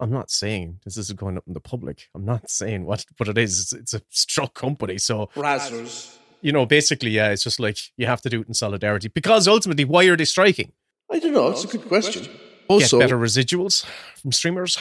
I'm 0.00 0.10
not 0.10 0.30
saying 0.30 0.80
this 0.84 0.96
is 0.96 1.12
going 1.12 1.36
up 1.36 1.44
in 1.46 1.52
the 1.52 1.60
public. 1.60 2.08
I'm 2.14 2.24
not 2.24 2.48
saying 2.50 2.84
what 2.84 3.04
what 3.18 3.28
it 3.28 3.38
is. 3.38 3.60
It's, 3.60 3.72
it's 3.72 3.94
a 3.94 4.02
struck 4.08 4.54
company. 4.54 4.98
So 4.98 5.28
Brazzers. 5.34 6.16
You 6.42 6.52
know, 6.52 6.66
basically, 6.66 7.10
yeah, 7.10 7.30
it's 7.30 7.42
just 7.44 7.60
like 7.60 7.78
you 7.96 8.06
have 8.06 8.20
to 8.22 8.28
do 8.30 8.40
it 8.40 8.48
in 8.48 8.54
solidarity 8.54 9.08
because 9.08 9.46
ultimately, 9.48 9.84
why 9.84 10.04
are 10.06 10.16
they 10.16 10.24
striking? 10.24 10.72
I 11.12 11.18
don't 11.18 11.32
know. 11.32 11.48
It's 11.48 11.64
a 11.64 11.68
good 11.68 11.86
question. 11.88 12.22
Get 12.24 12.32
Also, 12.68 12.98
better 12.98 13.18
residuals 13.18 13.84
from 14.20 14.32
streamers. 14.32 14.78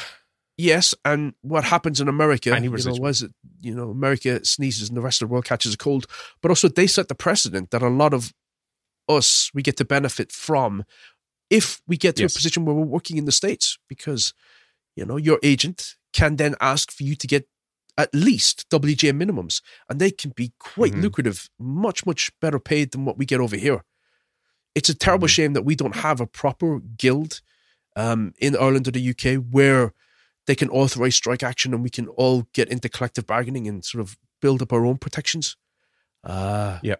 yes, 0.57 0.93
and 1.03 1.33
what 1.41 1.63
happens 1.63 1.99
in 1.99 2.07
America? 2.07 2.53
Any 2.55 2.67
you 2.67 2.77
know, 2.77 2.95
was 3.01 3.23
it 3.23 3.31
you 3.61 3.73
know 3.75 3.89
America 3.89 4.43
sneezes 4.45 4.89
and 4.89 4.97
the 4.97 5.01
rest 5.01 5.21
of 5.21 5.27
the 5.27 5.31
world 5.33 5.45
catches 5.45 5.73
a 5.73 5.77
cold, 5.77 6.05
but 6.41 6.49
also 6.51 6.67
they 6.67 6.87
set 6.87 7.07
the 7.07 7.15
precedent 7.15 7.71
that 7.71 7.81
a 7.81 7.89
lot 7.89 8.13
of 8.13 8.33
us 9.07 9.49
we 9.53 9.61
get 9.63 9.75
to 9.77 9.85
benefit 9.85 10.31
from 10.31 10.83
if 11.49 11.81
we 11.87 11.97
get 11.97 12.15
to 12.17 12.21
Yes. 12.23 12.33
a 12.35 12.37
position 12.37 12.63
where 12.65 12.75
we're 12.75 12.85
working 12.85 13.17
in 13.17 13.25
the 13.25 13.31
states 13.31 13.79
because 13.87 14.33
you 14.95 15.03
know 15.05 15.17
your 15.17 15.39
agent 15.41 15.95
can 16.13 16.35
then 16.35 16.55
ask 16.61 16.91
for 16.91 17.03
you 17.03 17.15
to 17.15 17.25
get 17.27 17.47
at 17.99 18.13
least 18.13 18.65
WGA 18.69 19.11
minimums, 19.13 19.61
and 19.89 19.99
they 19.99 20.09
can 20.11 20.31
be 20.31 20.53
quite 20.57 20.93
Mhm. 20.93 21.01
lucrative, 21.01 21.49
much 21.59 22.05
much 22.05 22.31
better 22.39 22.59
paid 22.59 22.91
than 22.91 23.03
what 23.05 23.17
we 23.17 23.25
get 23.25 23.41
over 23.41 23.57
here. 23.57 23.83
It's 24.73 24.89
a 24.89 24.93
terrible 24.95 25.27
Mhm. 25.27 25.31
shame 25.37 25.53
that 25.53 25.65
we 25.65 25.75
don't 25.75 25.97
have 25.97 26.19
a 26.21 26.27
proper 26.41 26.79
guild 26.79 27.41
um, 27.95 28.33
in 28.39 28.55
Ireland 28.55 28.87
or 28.87 28.91
the 28.91 29.01
UK 29.13 29.35
where 29.35 29.93
they 30.45 30.55
can 30.55 30.69
authorize 30.69 31.15
strike 31.15 31.43
action 31.43 31.73
and 31.73 31.83
we 31.83 31.89
can 31.89 32.07
all 32.07 32.47
get 32.53 32.69
into 32.69 32.87
collective 32.87 33.25
bargaining 33.25 33.67
and 33.67 33.83
sort 33.83 34.01
of 34.01 34.17
build 34.41 34.61
up 34.61 34.71
our 34.71 34.85
own 34.85 34.97
protections. 34.97 35.57
Uh, 36.23 36.79
Yeah. 36.81 36.95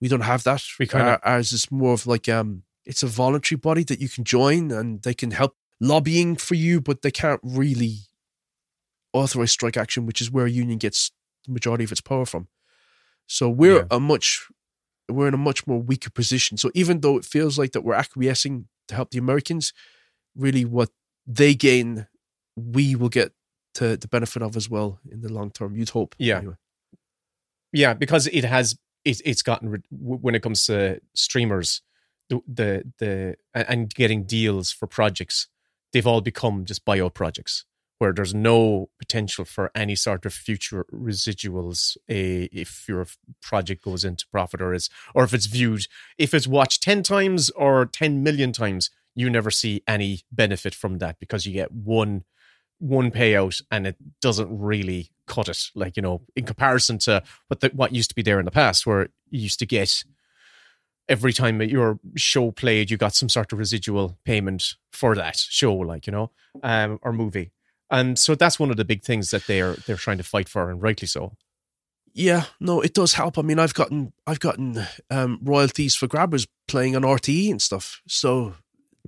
we 0.00 0.06
don't 0.08 0.20
have 0.20 0.44
that. 0.44 0.62
We 0.78 0.86
kinda- 0.86 1.18
ours 1.24 1.52
is 1.52 1.70
more 1.72 1.94
of 1.94 2.06
like 2.06 2.28
um, 2.28 2.62
it's 2.84 3.02
a 3.02 3.08
voluntary 3.08 3.58
body 3.58 3.82
that 3.84 4.00
you 4.00 4.08
can 4.08 4.22
join 4.22 4.70
and 4.70 5.02
they 5.02 5.14
can 5.14 5.32
help 5.32 5.56
lobbying 5.80 6.36
for 6.36 6.54
you, 6.54 6.80
but 6.80 7.02
they 7.02 7.10
can't 7.10 7.40
really 7.42 8.00
authorize 9.12 9.50
strike 9.52 9.76
action, 9.76 10.06
which 10.06 10.20
is 10.20 10.30
where 10.30 10.46
a 10.46 10.50
union 10.50 10.78
gets 10.78 11.10
the 11.46 11.52
majority 11.52 11.84
of 11.84 11.92
its 11.92 12.00
power 12.00 12.24
from. 12.24 12.48
So 13.26 13.48
we're 13.48 13.78
Yeah. 13.80 13.86
a 13.90 14.00
much 14.00 14.48
we're 15.08 15.28
in 15.28 15.34
a 15.34 15.38
much 15.38 15.66
more 15.66 15.82
weaker 15.82 16.10
position. 16.10 16.56
So 16.56 16.70
even 16.74 17.00
though 17.00 17.18
it 17.18 17.24
feels 17.24 17.58
like 17.58 17.72
that 17.72 17.82
we're 17.82 17.94
acquiescing 17.94 18.68
to 18.88 18.94
help 18.94 19.10
the 19.10 19.18
Americans, 19.18 19.72
really 20.34 20.64
what 20.64 20.90
they 21.26 21.54
gain, 21.54 22.06
we 22.56 22.94
will 22.94 23.08
get 23.10 23.32
to 23.74 23.96
the 23.96 24.08
benefit 24.08 24.42
of 24.42 24.56
as 24.56 24.70
well 24.70 25.00
in 25.10 25.20
the 25.20 25.30
long 25.32 25.50
term. 25.50 25.76
You'd 25.76 25.90
hope. 25.90 26.14
Yeah. 26.18 26.38
Anyway. 26.38 26.54
Yeah, 27.72 27.94
because 27.94 28.26
it 28.28 28.44
has 28.44 28.78
it, 29.04 29.20
it's 29.24 29.42
gotten 29.42 29.82
when 29.90 30.34
it 30.34 30.42
comes 30.42 30.64
to 30.66 31.00
streamers, 31.14 31.82
the 32.28 32.40
the 32.46 32.92
the 32.98 33.36
and 33.54 33.92
getting 33.92 34.24
deals 34.24 34.70
for 34.72 34.86
projects. 34.86 35.48
they've 35.92 36.06
all 36.06 36.22
become 36.22 36.64
just 36.64 36.84
bio 36.86 37.10
projects 37.10 37.66
where 38.02 38.12
there's 38.12 38.34
no 38.34 38.90
potential 38.98 39.44
for 39.44 39.70
any 39.76 39.94
sort 39.94 40.26
of 40.26 40.34
future 40.34 40.84
residuals 40.92 41.96
eh, 42.08 42.48
if 42.50 42.84
your 42.88 43.06
project 43.40 43.84
goes 43.84 44.04
into 44.04 44.26
profit 44.26 44.60
or 44.60 44.74
is 44.74 44.90
or 45.14 45.22
if 45.22 45.32
it's 45.32 45.46
viewed 45.46 45.86
if 46.18 46.34
it's 46.34 46.48
watched 46.48 46.82
10 46.82 47.04
times 47.04 47.48
or 47.50 47.86
10 47.86 48.24
million 48.24 48.50
times 48.50 48.90
you 49.14 49.30
never 49.30 49.52
see 49.52 49.84
any 49.86 50.22
benefit 50.32 50.74
from 50.74 50.98
that 50.98 51.20
because 51.20 51.46
you 51.46 51.52
get 51.52 51.70
one 51.70 52.24
one 52.80 53.12
payout 53.12 53.62
and 53.70 53.86
it 53.86 53.96
doesn't 54.20 54.48
really 54.50 55.10
cut 55.28 55.48
it. 55.48 55.70
Like 55.76 55.96
you 55.96 56.02
know 56.02 56.22
in 56.34 56.44
comparison 56.44 56.98
to 56.98 57.22
what 57.46 57.60
the, 57.60 57.68
what 57.68 57.94
used 57.94 58.10
to 58.10 58.16
be 58.16 58.22
there 58.22 58.40
in 58.40 58.46
the 58.46 58.50
past 58.50 58.84
where 58.84 59.10
you 59.30 59.42
used 59.42 59.60
to 59.60 59.66
get 59.66 60.02
every 61.08 61.32
time 61.32 61.58
that 61.58 61.70
your 61.70 62.00
show 62.16 62.50
played 62.50 62.90
you 62.90 62.96
got 62.96 63.14
some 63.14 63.28
sort 63.28 63.52
of 63.52 63.60
residual 63.60 64.18
payment 64.24 64.74
for 64.92 65.14
that 65.14 65.36
show 65.36 65.74
like 65.74 66.06
you 66.06 66.12
know 66.12 66.30
um 66.62 66.98
or 67.02 67.12
movie 67.12 67.52
and 67.92 68.18
so 68.18 68.34
that's 68.34 68.58
one 68.58 68.70
of 68.70 68.76
the 68.76 68.84
big 68.84 69.02
things 69.04 69.30
that 69.30 69.46
they're 69.46 69.74
they're 69.86 69.96
trying 69.96 70.18
to 70.18 70.24
fight 70.24 70.48
for 70.48 70.70
and 70.70 70.82
rightly 70.82 71.06
so 71.06 71.32
Yeah, 72.14 72.44
no, 72.60 72.80
it 72.82 72.92
does 72.94 73.14
help. 73.14 73.38
I 73.38 73.42
mean, 73.42 73.58
I've 73.58 73.74
gotten 73.74 74.12
I've 74.26 74.40
gotten 74.40 74.84
um, 75.10 75.38
royalties 75.42 75.94
for 75.94 76.06
grabbers 76.06 76.46
playing 76.68 76.94
on 76.96 77.02
RTE 77.04 77.50
and 77.50 77.62
stuff. 77.62 78.02
So 78.06 78.54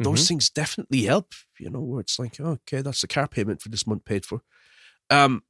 those 0.02 0.24
Mhm. 0.24 0.28
things 0.28 0.50
definitely 0.50 1.02
help. 1.02 1.32
You 1.58 1.70
know, 1.70 1.80
where 1.80 2.00
it's 2.00 2.18
like, 2.18 2.40
okay, 2.40 2.82
that's 2.82 3.00
the 3.02 3.06
car 3.08 3.28
payment 3.28 3.60
for 3.62 3.68
this 3.70 3.86
month 3.86 4.04
paid 4.04 4.24
for. 4.24 4.40
Um, 5.10 5.42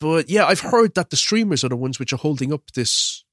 but 0.00 0.28
yeah, 0.28 0.46
I've 0.46 0.60
heard 0.60 0.94
that 0.94 1.10
the 1.10 1.16
streamers 1.16 1.64
are 1.64 1.68
the 1.68 1.76
ones 1.76 1.98
which 1.98 2.12
are 2.12 2.18
holding 2.18 2.52
up 2.52 2.72
this 2.74 3.24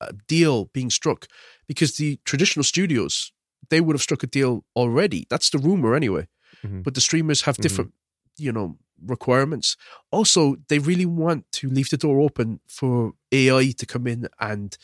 uh, 0.00 0.12
deal 0.26 0.66
being 0.66 0.90
struck 0.90 1.26
because 1.66 1.96
the 1.96 2.18
traditional 2.24 2.64
studios 2.64 3.32
they 3.70 3.80
would 3.80 3.94
have 3.94 4.02
struck 4.02 4.22
a 4.22 4.26
deal 4.26 4.64
already. 4.74 5.26
That's 5.28 5.50
the 5.50 5.58
rumor 5.58 5.94
anyway. 5.94 6.26
Mhm. 6.64 6.82
But 6.82 6.94
the 6.94 7.00
streamers 7.00 7.42
have 7.42 7.56
Mhm. 7.56 7.62
different, 7.62 7.94
you 8.36 8.52
know, 8.52 8.78
requirements. 9.06 9.76
Also, 10.10 10.56
they 10.68 10.78
really 10.78 11.06
want 11.06 11.50
to 11.52 11.68
leave 11.70 11.90
the 11.90 11.96
door 11.96 12.20
open 12.20 12.60
for 12.66 13.12
AI 13.32 13.70
to 13.72 13.86
come 13.86 14.06
in 14.06 14.28
and 14.40 14.76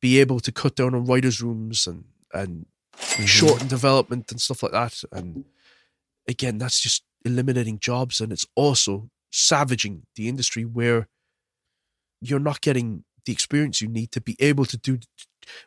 be 0.00 0.20
able 0.20 0.40
to 0.40 0.52
cut 0.52 0.76
down 0.76 0.94
on 0.94 1.04
writers' 1.04 1.40
rooms 1.42 1.86
and 1.86 2.04
and 2.34 2.66
shorten 3.26 3.68
development 3.68 4.30
and 4.30 4.40
stuff 4.40 4.62
like 4.62 4.72
that. 4.72 5.02
And 5.12 5.44
again, 6.28 6.58
that's 6.58 6.80
just 6.80 7.02
eliminating 7.24 7.78
jobs, 7.78 8.20
and 8.20 8.32
it's 8.32 8.46
also 8.54 9.10
savaging 9.30 10.06
the 10.16 10.28
industry 10.28 10.64
where 10.64 11.08
you're 12.20 12.38
not 12.40 12.60
getting 12.60 13.04
the 13.24 13.32
experience 13.32 13.80
you 13.80 13.88
need 13.88 14.10
to 14.12 14.20
be 14.20 14.36
able 14.38 14.64
to 14.64 14.76
do 14.76 14.98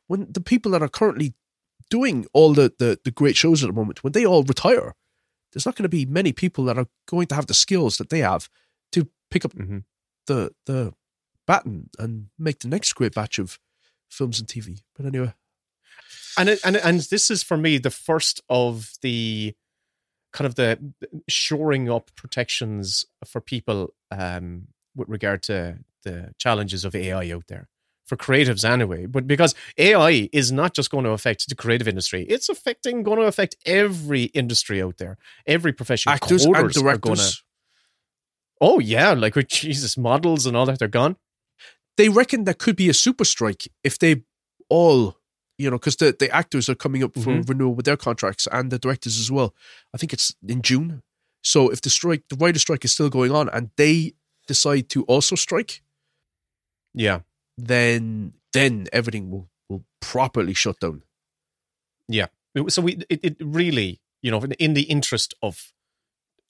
when 0.07 0.31
the 0.31 0.41
people 0.41 0.71
that 0.71 0.81
are 0.81 0.89
currently 0.89 1.33
doing 1.89 2.25
all 2.33 2.53
the, 2.53 2.73
the, 2.79 2.99
the 3.03 3.11
great 3.11 3.35
shows 3.35 3.63
at 3.63 3.67
the 3.67 3.73
moment, 3.73 4.03
when 4.03 4.13
they 4.13 4.25
all 4.25 4.43
retire, 4.43 4.95
there's 5.53 5.65
not 5.65 5.75
going 5.75 5.83
to 5.83 5.89
be 5.89 6.05
many 6.05 6.31
people 6.33 6.63
that 6.65 6.77
are 6.77 6.87
going 7.07 7.27
to 7.27 7.35
have 7.35 7.47
the 7.47 7.53
skills 7.53 7.97
that 7.97 8.09
they 8.09 8.19
have 8.19 8.49
to 8.91 9.09
pick 9.31 9.45
up 9.45 9.53
Mhm. 9.53 9.83
the 10.27 10.53
the 10.65 10.93
baton 11.47 11.89
and 11.97 12.29
make 12.37 12.59
the 12.59 12.67
next 12.67 12.93
great 12.93 13.13
batch 13.13 13.39
of 13.39 13.59
films 14.09 14.39
and 14.39 14.47
TV. 14.47 14.81
But 14.95 15.05
anyway, 15.05 15.33
and 16.37 16.49
it, 16.49 16.59
and 16.63 16.77
and 16.77 16.99
this 17.01 17.29
is 17.31 17.43
for 17.43 17.57
me 17.57 17.77
the 17.77 17.89
first 17.91 18.41
of 18.49 18.93
the 19.01 19.55
kind 20.31 20.45
of 20.45 20.55
the 20.55 20.93
shoring 21.27 21.89
up 21.89 22.11
protections 22.15 23.05
for 23.25 23.41
people 23.41 23.93
um, 24.11 24.67
with 24.95 25.09
regard 25.09 25.41
to 25.43 25.79
the 26.03 26.33
challenges 26.37 26.85
of 26.85 26.93
AI 26.95 27.31
out 27.31 27.47
there 27.47 27.67
for 28.09 28.17
creatives 28.17 28.63
anyway. 28.67 29.05
But 29.05 29.27
because 29.27 29.55
AI 29.77 30.29
is 30.33 30.51
not 30.51 30.73
just 30.73 30.89
going 30.89 31.05
to 31.05 31.11
affect 31.11 31.47
the 31.47 31.55
creative 31.55 31.87
industry, 31.87 32.23
it's 32.23 32.49
affecting 32.49 33.03
going 33.03 33.19
to 33.19 33.25
affect 33.25 33.55
every 33.65 34.23
industry 34.41 34.81
out 34.81 34.97
there, 34.97 35.17
every 35.47 35.71
profession. 35.71 36.11
actors 36.11 36.43
and 36.45 36.55
are 36.55 36.63
gonna- 36.63 36.73
directors, 36.73 37.43
oh 38.59 38.79
yeah, 38.79 39.11
like 39.13 39.35
with 39.35 39.47
Jesus 39.47 39.97
models 39.97 40.45
and 40.45 40.57
all 40.57 40.65
that, 40.65 40.79
they're 40.79 40.87
gone. 40.87 41.15
they 41.97 42.07
reckon 42.09 42.45
there 42.45 42.53
could 42.53 42.75
be 42.77 42.87
a 42.89 42.93
super 42.93 43.25
strike 43.25 43.67
if 43.83 43.99
they 43.99 44.23
all, 44.69 45.17
you 45.57 45.69
know, 45.69 45.77
because 45.77 45.97
the, 45.97 46.15
the 46.17 46.29
actors 46.33 46.69
are 46.69 46.75
coming 46.75 47.03
up 47.03 47.13
for 47.13 47.31
Mhm. 47.31 47.49
renewal 47.49 47.75
with 47.75 47.85
their 47.85 47.97
contracts 47.97 48.47
and 48.53 48.71
the 48.71 48.79
directors 48.79 49.19
as 49.19 49.29
well. 49.29 49.53
I 49.93 49.97
think 49.97 50.13
it's 50.13 50.33
in 50.47 50.61
June. 50.61 51.03
So 51.43 51.69
if 51.69 51.81
the 51.81 51.89
strike, 51.89 52.23
the 52.29 52.37
writer 52.37 52.57
strike 52.59 52.85
is 52.85 52.93
still 52.93 53.09
going 53.09 53.31
on 53.33 53.49
and 53.49 53.69
they 53.75 54.13
decide 54.47 54.87
to 54.91 55.03
also 55.03 55.35
strike, 55.35 55.81
Yeah. 56.93 57.19
Then 57.67 58.33
then 58.53 58.87
everything 58.91 59.29
will, 59.29 59.49
will 59.69 59.83
properly 59.99 60.53
shut 60.53 60.79
down. 60.79 61.03
Yeah. 62.07 62.27
So 62.67 62.81
we 62.81 63.03
it, 63.09 63.19
it 63.23 63.37
really, 63.39 64.01
you 64.21 64.31
know, 64.31 64.43
in, 64.59 64.73
the 64.73 64.83
interest 64.83 65.33
of 65.41 65.71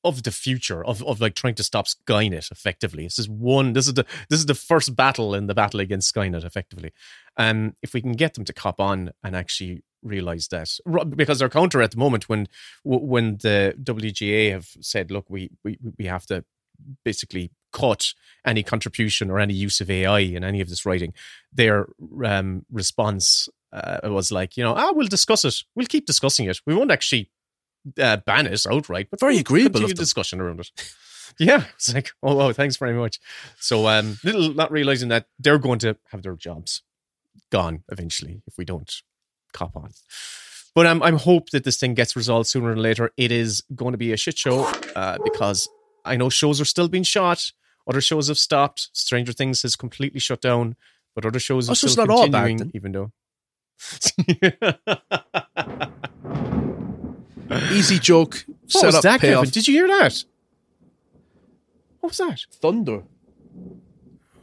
of 0.06 0.24
the 0.24 0.32
future 0.32 0.84
of, 0.86 1.04
of 1.04 1.20
like 1.20 1.36
trying 1.36 1.56
to 1.56 1.64
stop 1.64 1.88
Skynet 1.88 2.52
effectively. 2.52 3.04
This 3.04 3.20
is 3.20 3.28
one 3.28 3.74
this 3.74 3.88
is 3.88 3.96
the 3.96 4.06
this 4.30 4.40
is 4.40 4.46
the 4.46 4.56
first 4.56 4.96
battle 4.96 5.36
in 5.36 5.48
the 5.48 5.54
battle 5.54 5.82
against 5.82 6.14
Skynet 6.14 6.46
effectively. 6.46 6.94
Um 7.36 7.76
if 7.82 7.94
we 7.94 8.02
can 8.02 8.14
get 8.14 8.36
them 8.36 8.46
to 8.46 8.54
cop 8.54 8.80
on 8.80 9.12
and 9.24 9.36
actually 9.36 9.84
realize 10.02 10.48
that 10.48 10.70
because 11.18 11.40
their 11.40 11.50
counter 11.50 11.82
at 11.82 11.92
the 11.92 11.98
moment 11.98 12.30
when 12.30 12.48
when 12.86 13.38
the 13.42 13.76
WGA 13.84 14.52
have 14.52 14.70
said 14.80 15.12
look 15.12 15.30
we 15.30 15.50
we 15.66 15.78
we 15.98 16.06
have 16.06 16.26
to 16.28 16.46
basically 17.04 17.52
cut 17.72 18.14
any 18.46 18.64
contribution 18.64 19.30
or 19.30 19.40
any 19.40 19.54
use 19.54 19.80
of 19.80 19.90
AI 19.90 20.20
in 20.20 20.44
any 20.44 20.60
of 20.60 20.70
this 20.70 20.86
writing 20.86 21.14
their 21.54 21.88
um 22.24 22.66
response 22.72 23.48
uh, 23.72 24.00
was 24.04 24.32
like, 24.32 24.58
you 24.58 24.64
know, 24.64 24.74
ah, 24.76 24.92
we'll 24.94 25.08
discuss 25.08 25.46
it. 25.46 25.56
We'll 25.76 25.86
keep 25.86 26.06
discussing 26.06 26.48
it. 26.48 26.60
We 26.66 26.76
won't 26.76 26.92
actually 26.92 27.30
uh, 28.00 28.18
ban 28.18 28.48
it 28.48 28.66
outright, 28.70 29.10
but 29.10 29.20
Very 29.20 29.38
agreeable 29.38 29.84
of 29.84 29.94
discussion 29.96 30.42
around 30.42 30.60
it. 30.62 30.72
yeah, 31.40 31.66
it's 31.76 31.94
like, 31.94 32.12
oh, 32.24 32.36
wow, 32.36 32.52
thanks 32.52 32.78
very 32.78 32.94
much. 32.94 33.20
So, 33.60 33.88
um, 33.88 34.18
little 34.24 34.54
not 34.54 34.72
realizing 34.72 35.10
that 35.10 35.28
they're 35.38 35.60
going 35.60 35.80
to 35.80 35.98
have 36.12 36.24
their 36.24 36.36
jobs 36.36 36.82
gone 37.52 37.84
eventually 37.90 38.42
if 38.48 38.58
we 38.58 38.66
don't 38.66 39.02
cop 39.54 39.76
on. 39.76 39.92
But 40.76 40.86
I'm 40.86 41.02
I'm 41.02 41.18
hope 41.18 41.50
that 41.50 41.64
this 41.64 41.78
thing 41.78 41.94
gets 41.94 42.16
resolved 42.16 42.48
sooner 42.48 42.70
than 42.70 42.82
later. 42.82 43.12
It 43.18 43.32
is 43.32 43.64
going 43.76 43.94
to 43.94 43.98
be 43.98 44.14
a 44.14 44.18
shit 44.18 44.38
show 44.38 44.66
uh, 44.96 45.18
because 45.24 45.68
I 46.06 46.16
know 46.16 46.30
shows 46.30 46.60
are 46.62 46.66
still 46.66 46.88
being 46.88 47.04
shot. 47.04 47.52
Other 47.88 48.02
shows 48.02 48.28
have 48.28 48.38
stopped. 48.38 48.90
Stranger 48.94 49.32
Things 49.34 49.62
has 49.64 49.76
completely 49.76 50.20
shut 50.20 50.42
down, 50.42 50.76
but 51.16 51.26
other 51.26 51.40
shows 51.40 51.70
are 51.70 51.72
Oh, 51.72 51.76
still 51.76 52.12
all 52.12 52.28
bad 52.30 52.48
continuing, 52.48 52.58
then? 52.58 52.72
even 52.76 52.92
though. 52.92 53.12
Easy 57.72 57.98
joke, 57.98 58.46
What 58.74 58.86
was 58.86 59.02
that, 59.02 59.22
payoff. 59.22 59.46
Kevin? 59.46 59.50
Did 59.52 59.68
you 59.68 59.74
hear 59.74 59.88
that? 59.88 60.24
What 62.00 62.10
was 62.12 62.18
that? 62.18 62.46
Thunder. 62.52 63.04
Oh 63.04 63.68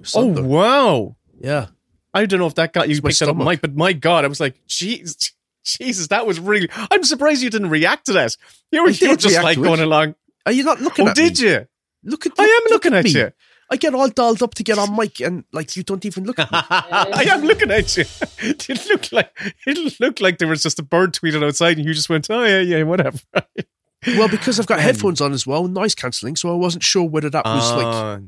Thunder. 0.05 0.43
wow! 0.43 1.17
yeah. 1.41 1.67
I 2.13 2.25
don't 2.27 2.41
know 2.41 2.47
if 2.47 2.55
that 2.55 2.73
got 2.73 2.89
you 2.89 3.01
picked 3.03 3.21
up. 3.23 3.37
Mike, 3.37 3.61
but 3.61 3.77
my 3.77 3.93
God, 3.93 4.25
I 4.25 4.29
was 4.29 4.41
like, 4.41 4.59
Jesus, 4.67 5.33
Jesus, 5.65 6.09
that 6.09 6.27
was 6.27 6.41
really. 6.41 6.69
I'm 6.91 7.05
surprised 7.05 7.43
you 7.43 7.51
didn't 7.51 7.71
react 7.71 8.07
to 8.07 8.15
that. 8.15 8.37
You 8.73 8.83
were, 8.83 8.91
you 8.91 9.11
were 9.11 9.17
just 9.17 9.43
like 9.43 9.61
going 9.61 9.81
along. 9.81 10.15
Are 10.47 10.53
you 10.53 10.63
not 10.65 10.81
looking 10.81 11.07
at 11.09 11.17
me? 11.19 11.23
Oh, 11.23 11.27
at 11.27 11.35
did 11.35 11.43
me? 11.43 11.51
you? 11.51 11.67
Look 12.05 12.27
at 12.27 12.39
me. 12.39 12.45
I 12.45 12.45
am 12.45 12.63
look 12.65 12.85
looking 12.85 12.95
at 12.95 13.05
me. 13.05 13.11
you. 13.11 13.33
I 13.69 13.77
get 13.77 13.95
all 13.95 14.09
dolled 14.09 14.45
up 14.45 14.55
to 14.55 14.63
get 14.63 14.79
on 14.79 14.95
mic, 14.95 15.21
and 15.21 15.43
like 15.53 15.75
you 15.77 15.83
don't 15.83 16.05
even 16.05 16.23
look 16.25 16.39
at 16.39 16.51
me. 16.53 16.59
I 16.71 17.27
am 17.31 17.43
looking 17.43 17.71
at 17.73 17.97
you. 17.97 18.05
It 18.69 18.87
looked 18.89 19.13
like 19.13 19.31
it 19.67 20.01
looked 20.01 20.21
like 20.21 20.39
there 20.39 20.47
was 20.47 20.63
just 20.63 20.79
a 20.79 20.85
bird 20.85 21.13
tweeted 21.15 21.45
outside, 21.45 21.77
and 21.79 21.87
you 21.87 21.93
just 21.93 22.09
went, 22.09 22.29
"Oh 22.31 22.45
yeah, 22.45 22.61
yeah, 22.61 22.85
whatever." 22.85 23.19
well, 24.07 24.29
because 24.29 24.61
I've 24.61 24.69
got 24.69 24.79
headphones 24.79 25.21
on 25.21 25.33
as 25.33 25.47
well, 25.49 25.67
noise 25.67 25.97
cancelling, 25.97 26.37
so 26.37 26.49
I 26.53 26.55
wasn't 26.55 26.85
sure 26.85 27.03
whether 27.09 27.29
that 27.31 27.45
was 27.45 27.73
like 27.73 27.87
Ah, 27.87 28.19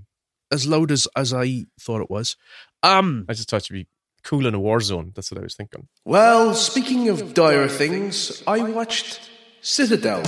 as 0.51 0.67
loud 0.67 0.91
as 0.91 1.07
as 1.15 1.33
I 1.33 1.67
thought 1.81 2.01
it 2.01 2.11
was. 2.11 2.37
Um. 2.83 3.25
I 3.29 3.35
just 3.35 3.49
thought 3.49 3.71
you'd 3.71 3.77
be 3.85 3.89
cool 4.25 4.45
in 4.45 4.55
a 4.55 4.61
war 4.61 4.81
zone. 4.81 5.13
That's 5.15 5.31
what 5.31 5.39
I 5.39 5.45
was 5.45 5.55
thinking. 5.55 5.87
Well, 6.05 6.53
speaking 6.55 7.09
of 7.11 7.33
dire 7.35 7.69
things, 7.69 8.43
I 8.47 8.59
watched 8.63 9.31
Citadel, 9.61 10.23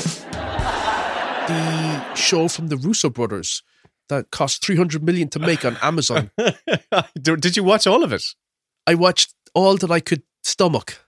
the 1.50 2.14
show 2.14 2.48
from 2.48 2.68
the 2.68 2.76
Russo 2.76 3.10
brothers 3.10 3.62
that 4.08 4.30
cost 4.30 4.64
three 4.64 4.76
hundred 4.76 5.02
million 5.02 5.28
to 5.30 5.38
make 5.38 5.64
on 5.64 5.76
Amazon. 5.82 6.30
Did 7.22 7.56
you 7.56 7.64
watch 7.64 7.86
all 7.86 8.02
of 8.04 8.12
it? 8.12 8.24
I 8.86 8.94
watched 8.94 9.34
all 9.54 9.76
that 9.76 9.90
I 9.90 10.00
could 10.00 10.22
stomach. 10.42 11.04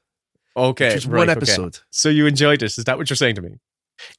Okay, 0.56 0.90
Just 0.94 1.06
right, 1.06 1.18
one 1.18 1.30
okay. 1.30 1.36
episode. 1.36 1.78
So 1.90 2.08
you 2.08 2.26
enjoyed 2.26 2.62
it? 2.62 2.76
Is 2.76 2.84
that 2.84 2.98
what 2.98 3.08
you're 3.08 3.16
saying 3.16 3.36
to 3.36 3.42
me? 3.42 3.58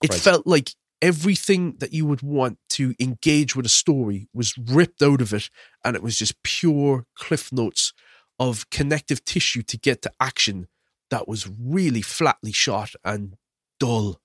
It 0.02 0.10
Christ. 0.10 0.24
felt 0.24 0.48
like 0.48 0.72
everything 1.02 1.76
that 1.80 1.94
you 1.94 2.06
would 2.06 2.22
want 2.22 2.58
to 2.70 2.96
engage 3.00 3.56
with 3.56 3.66
a 3.66 3.70
story 3.70 4.28
was 4.34 4.58
ripped 4.58 5.02
out 5.04 5.22
of 5.22 5.34
it, 5.34 5.50
and 5.84 5.96
it 5.96 6.02
was 6.02 6.18
just 6.18 6.42
pure 6.44 7.06
cliff 7.16 7.52
notes 7.52 7.94
of 8.40 8.70
connective 8.72 9.24
tissue 9.26 9.62
to 9.62 9.78
get 9.78 10.02
to 10.02 10.12
action 10.20 10.68
that 11.12 11.28
was 11.28 11.48
really 11.60 12.02
flatly 12.02 12.52
shot 12.52 12.94
and 13.04 13.36
dull. 13.80 14.20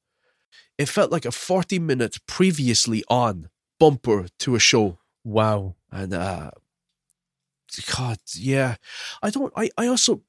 It 0.79 0.89
felt 0.89 1.11
like 1.11 1.25
a 1.25 1.33
40 1.33 1.79
minute 1.81 2.19
previously 2.27 3.03
on 3.09 3.51
bumper 3.81 4.27
to 4.41 4.55
a 4.55 4.59
show. 4.61 4.99
Wow. 5.25 5.75
And 5.91 6.15
uh 6.15 6.51
God, 7.97 8.19
yeah. 8.35 8.77
I 9.23 9.31
don't 9.31 9.53
I, 9.57 9.71
I 9.77 9.87
also 9.89 10.23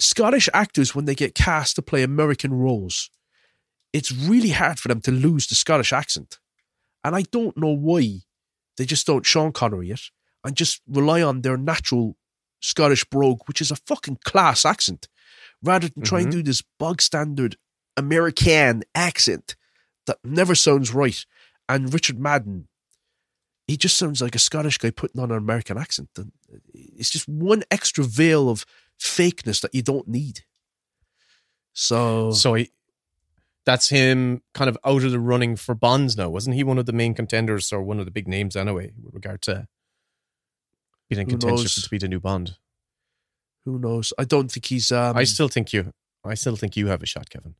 Scottish 0.00 0.48
actors 0.54 0.94
when 0.94 1.04
they 1.06 1.14
get 1.14 1.34
cast 1.34 1.76
to 1.76 1.82
play 1.82 2.02
American 2.02 2.52
roles, 2.54 3.10
it's 3.92 4.12
really 4.12 4.50
hard 4.50 4.78
for 4.78 4.88
them 4.88 5.00
to 5.02 5.10
lose 5.10 5.46
the 5.48 5.54
Scottish 5.56 5.92
accent. 5.92 6.38
And 7.04 7.16
I 7.16 7.22
don't 7.22 7.56
know 7.56 7.72
why 7.72 8.20
they 8.76 8.84
just 8.84 9.06
don't 9.06 9.26
Sean 9.26 9.50
Connery 9.52 9.90
it 9.90 10.02
and 10.44 10.56
just 10.56 10.82
rely 10.88 11.20
on 11.22 11.42
their 11.42 11.56
natural 11.56 12.16
Scottish 12.60 13.04
brogue, 13.04 13.40
which 13.46 13.60
is 13.60 13.70
a 13.72 13.76
fucking 13.76 14.18
class 14.24 14.64
accent, 14.64 15.08
rather 15.62 15.88
than 15.88 16.02
try 16.04 16.20
and 16.20 16.28
Mhm. 16.28 16.32
do 16.32 16.42
this 16.44 16.62
bog 16.78 17.02
standard 17.02 17.56
American 17.96 18.84
accent 18.94 19.56
that 20.08 20.18
never 20.24 20.54
sounds 20.54 20.92
right. 20.92 21.24
And 21.68 21.92
Richard 21.92 22.18
Madden, 22.18 22.68
he 23.66 23.76
just 23.76 23.96
sounds 23.96 24.20
like 24.20 24.34
a 24.34 24.40
Scottish 24.40 24.78
guy 24.78 24.90
putting 24.90 25.20
on 25.20 25.30
an 25.30 25.38
American 25.38 25.78
accent. 25.78 26.08
And 26.16 26.32
it's 26.74 27.10
just 27.10 27.28
one 27.28 27.62
extra 27.70 28.02
veil 28.02 28.50
of 28.50 28.66
fakeness 29.00 29.60
that 29.60 29.74
you 29.74 29.82
don't 29.82 30.08
need. 30.08 30.40
So, 31.72 32.32
So 32.32 32.54
he, 32.54 32.72
that's 33.64 33.90
him 33.90 34.42
kind 34.54 34.68
of 34.68 34.76
out 34.84 35.04
of 35.04 35.12
the 35.12 35.20
running 35.20 35.54
for 35.54 35.74
Bonds 35.74 36.16
now. 36.16 36.28
Wasn't 36.28 36.56
he 36.56 36.64
one 36.64 36.78
of 36.78 36.86
the 36.86 36.92
main 36.92 37.14
contenders 37.14 37.72
or 37.72 37.82
one 37.82 38.00
of 38.00 38.04
the 38.04 38.10
big 38.10 38.26
names 38.26 38.56
anyway, 38.56 38.92
with 39.00 39.14
regard 39.14 39.42
to 39.42 39.68
being 41.08 41.22
in 41.22 41.28
contention 41.28 41.82
to 41.82 41.88
be 41.88 41.98
the 41.98 42.08
new 42.08 42.20
Bond? 42.20 42.56
who 43.68 43.78
knows? 43.78 44.12
I 44.18 44.24
don't 44.24 44.50
think 44.50 44.66
he's 44.66 44.90
um, 44.90 45.16
I 45.16 45.24
still 45.24 45.48
think 45.48 45.72
you 45.72 45.92
I 46.24 46.34
still 46.34 46.56
think 46.56 46.76
you 46.76 46.86
have 46.88 47.02
a 47.02 47.06
shot, 47.06 47.30
Kevin. 47.30 47.54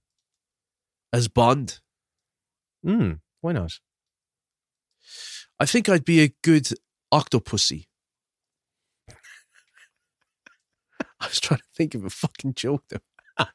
as 1.13 1.29
Bond. 1.29 1.81
Hmm. 2.85 3.12
Why 3.41 3.53
not? 3.53 3.73
I 5.61 5.67
think 5.67 5.88
I'd 5.88 6.05
be 6.05 6.21
a 6.23 6.33
good 6.43 6.69
octopussy. 7.12 7.87
I 11.21 11.27
was 11.27 11.41
trying 11.41 11.59
to 11.61 11.67
think 11.77 11.95
of 11.95 12.05
a 12.05 12.11
fucking 12.11 12.55
joke 12.55 12.85
there. 12.88 13.01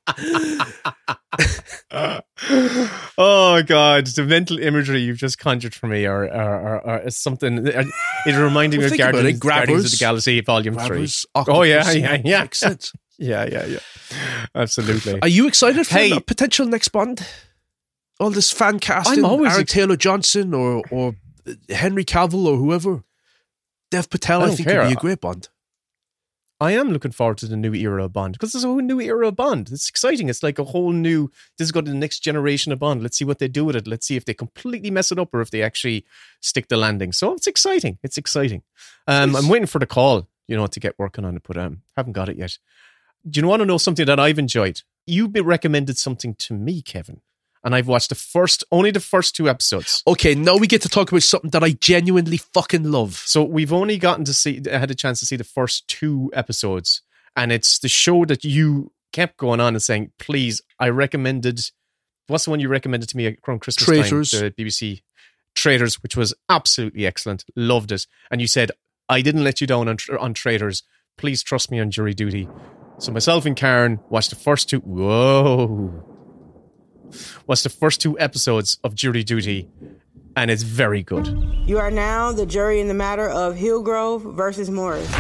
oh 3.18 3.62
god, 3.66 4.08
the 4.08 4.26
mental 4.28 4.58
imagery 4.60 5.02
you've 5.02 5.18
just 5.18 5.40
conjured 5.40 5.74
for 5.76 5.88
me 5.88 6.06
or 6.06 6.24
are, 6.32 6.82
are, 6.86 7.04
are 7.06 7.10
something. 7.10 7.68
It 7.68 7.88
reminded 8.28 8.80
me 8.80 8.86
Well, 8.86 8.94
of 8.94 8.98
Guardians, 8.98 9.38
it, 9.38 9.42
Guardians 9.42 9.86
of 9.86 9.92
the 9.92 9.98
Galaxy 9.98 10.40
Volume 10.42 10.76
Three. 10.76 10.88
Grabbers, 10.88 11.26
Oh 11.36 11.64
yeah, 11.64 11.80
octopus, 11.80 11.96
yeah, 11.96 12.22
yeah, 13.18 13.18
yeah, 13.20 13.46
yeah, 13.52 13.66
yeah. 13.66 13.80
Absolutely. 14.56 15.20
Are 15.22 15.28
you 15.28 15.48
excited 15.48 15.86
for 15.86 15.94
Hey. 15.96 16.12
the 16.12 16.22
potential 16.22 16.66
next 16.66 16.88
Bond? 16.90 17.26
All 18.24 18.32
this 18.32 18.52
fan 18.52 18.80
casting, 18.80 19.20
I'm 19.20 19.30
always 19.30 19.52
Aaron 19.52 19.62
ex- 19.62 19.74
Taylor 19.74 19.98
Johnson 19.98 20.54
or 20.54 20.82
or 20.90 21.16
Henry 21.70 22.06
Cavill 22.06 22.46
or 22.46 22.58
whoever. 22.58 23.04
Dev 23.92 24.10
Patel, 24.10 24.42
I 24.42 24.46
I, 24.46 24.56
think, 24.56 24.68
care. 24.68 24.82
would 24.82 24.88
be 24.88 24.94
a 24.94 24.96
great 24.96 25.22
Bond. 25.22 25.50
I 26.62 26.72
am 26.72 26.94
looking 26.94 27.12
forward 27.12 27.38
to 27.40 27.48
the 27.48 27.58
new 27.58 27.74
era 27.74 28.06
of 28.06 28.14
Bond 28.14 28.34
because 28.34 28.54
there's 28.54 28.64
a 28.64 28.68
whole 28.68 28.80
new 28.80 29.02
era 29.02 29.28
of 29.28 29.36
Bond. 29.36 29.70
It's 29.70 29.90
exciting. 29.90 30.30
It's 30.30 30.42
like 30.42 30.58
a 30.58 30.64
whole 30.64 30.94
new. 30.94 31.30
This 31.58 31.66
is 31.66 31.72
going 31.74 31.86
to 31.86 31.92
the 31.92 31.98
next 31.98 32.20
generation 32.20 32.72
of 32.72 32.80
Bond. 32.80 33.04
Let's 33.04 33.18
see 33.18 33.26
what 33.26 33.40
they 33.40 33.50
do 33.50 33.66
with 33.66 33.76
it. 33.76 33.86
Let's 33.86 34.08
see 34.08 34.16
if 34.16 34.24
they 34.24 34.34
completely 34.34 34.90
mess 34.90 35.12
it 35.12 35.20
up 35.20 35.34
or 35.34 35.42
if 35.42 35.52
they 35.52 35.62
actually 35.62 36.06
stick 36.40 36.70
the 36.70 36.78
landing. 36.78 37.12
So 37.12 37.34
it's 37.34 37.48
exciting. 37.48 37.98
It's 38.02 38.18
exciting. 38.18 38.64
Um, 39.06 39.36
I'm 39.36 39.50
waiting 39.50 39.68
for 39.68 39.80
the 39.80 39.86
call. 39.86 40.30
You 40.48 40.56
know 40.56 40.68
to 40.68 40.80
get 40.80 40.98
working 40.98 41.26
on 41.26 41.36
it, 41.36 41.44
but 41.46 41.58
um, 41.58 41.82
haven't 41.98 42.14
got 42.14 42.30
it 42.30 42.38
yet. 42.38 42.58
Do 43.30 43.42
you 43.42 43.48
want 43.48 43.60
to 43.60 43.66
know 43.66 43.78
something 43.78 44.06
that 44.06 44.20
I've 44.20 44.40
enjoyed? 44.40 44.82
You 45.06 45.28
recommended 45.28 45.98
something 45.98 46.36
to 46.36 46.54
me, 46.54 46.82
Kevin, 46.82 47.22
and 47.64 47.74
I've 47.74 47.88
watched 47.88 48.10
the 48.10 48.16
first, 48.16 48.64
only 48.72 48.92
the 48.92 49.00
first 49.00 49.36
two 49.36 49.50
episodes. 49.50 50.04
Okay, 50.06 50.36
now 50.36 50.58
we 50.58 50.68
get 50.68 50.82
to 50.82 50.90
talk 50.90 51.12
about 51.12 51.24
something 51.24 51.52
that 51.52 51.64
I 51.64 51.72
genuinely 51.72 52.38
fucking 52.38 52.84
love. 52.84 53.16
So 53.26 53.44
we've 53.44 53.74
only 53.74 53.98
gotten 53.98 54.26
to 54.26 54.34
see, 54.34 54.62
I 54.72 54.78
had 54.78 54.92
a 54.92 54.96
chance 54.96 55.20
to 55.20 55.26
see 55.26 55.36
the 55.36 55.44
first 55.44 55.88
two 55.88 56.30
episodes, 56.34 57.02
and 57.36 57.52
it's 57.52 57.80
the 57.80 57.88
show 57.88 58.26
that 58.26 58.44
you 58.44 58.92
kept 59.12 59.38
going 59.38 59.60
on 59.60 59.76
and 59.76 59.82
saying, 59.82 60.12
"Please, 60.20 60.62
I 60.80 60.90
recommended." 60.90 61.72
What's 62.28 62.46
the 62.46 62.52
one 62.52 62.60
you 62.60 62.70
recommended 62.70 63.10
to 63.10 63.18
me 63.18 63.38
around 63.48 63.60
Christmas 63.60 63.86
Traitors. 63.86 64.32
time? 64.32 64.42
The 64.42 64.52
BBC 64.52 65.04
Traitors, 65.56 66.02
which 66.02 66.18
was 66.18 66.34
absolutely 66.50 67.06
excellent. 67.06 67.46
Loved 67.56 67.92
it, 67.92 68.08
and 68.32 68.42
you 68.42 68.48
said, 68.48 68.72
"I 69.08 69.22
didn't 69.22 69.44
let 69.44 69.62
you 69.62 69.68
down 69.68 69.88
on 69.88 69.98
on 70.20 70.34
Traitors. 70.34 70.84
Please 71.18 71.44
trust 71.44 71.70
me 71.70 71.80
on 71.80 71.92
Jury 71.92 72.14
Duty." 72.14 72.48
So 73.00 73.12
myself 73.12 73.46
and 73.46 73.56
Karen 73.56 74.00
watched 74.10 74.30
the 74.30 74.36
first 74.36 74.70
two. 74.70 74.80
Whoa. 74.80 76.13
Watched 77.48 77.64
the 77.64 77.70
first 77.70 78.02
two 78.02 78.18
episodes 78.20 78.78
of 78.84 78.96
Jury 78.96 79.24
Duty, 79.24 79.70
and 80.36 80.50
it's 80.50 80.64
very 80.64 81.04
good. 81.04 81.28
You 81.66 81.78
are 81.80 81.92
now 81.92 82.32
the 82.32 82.46
jury 82.46 82.80
in 82.80 82.88
the 82.88 82.94
matter 82.94 83.30
of 83.30 83.56
Hillgrove 83.56 84.22
versus 84.24 84.70
Morris. 84.70 85.12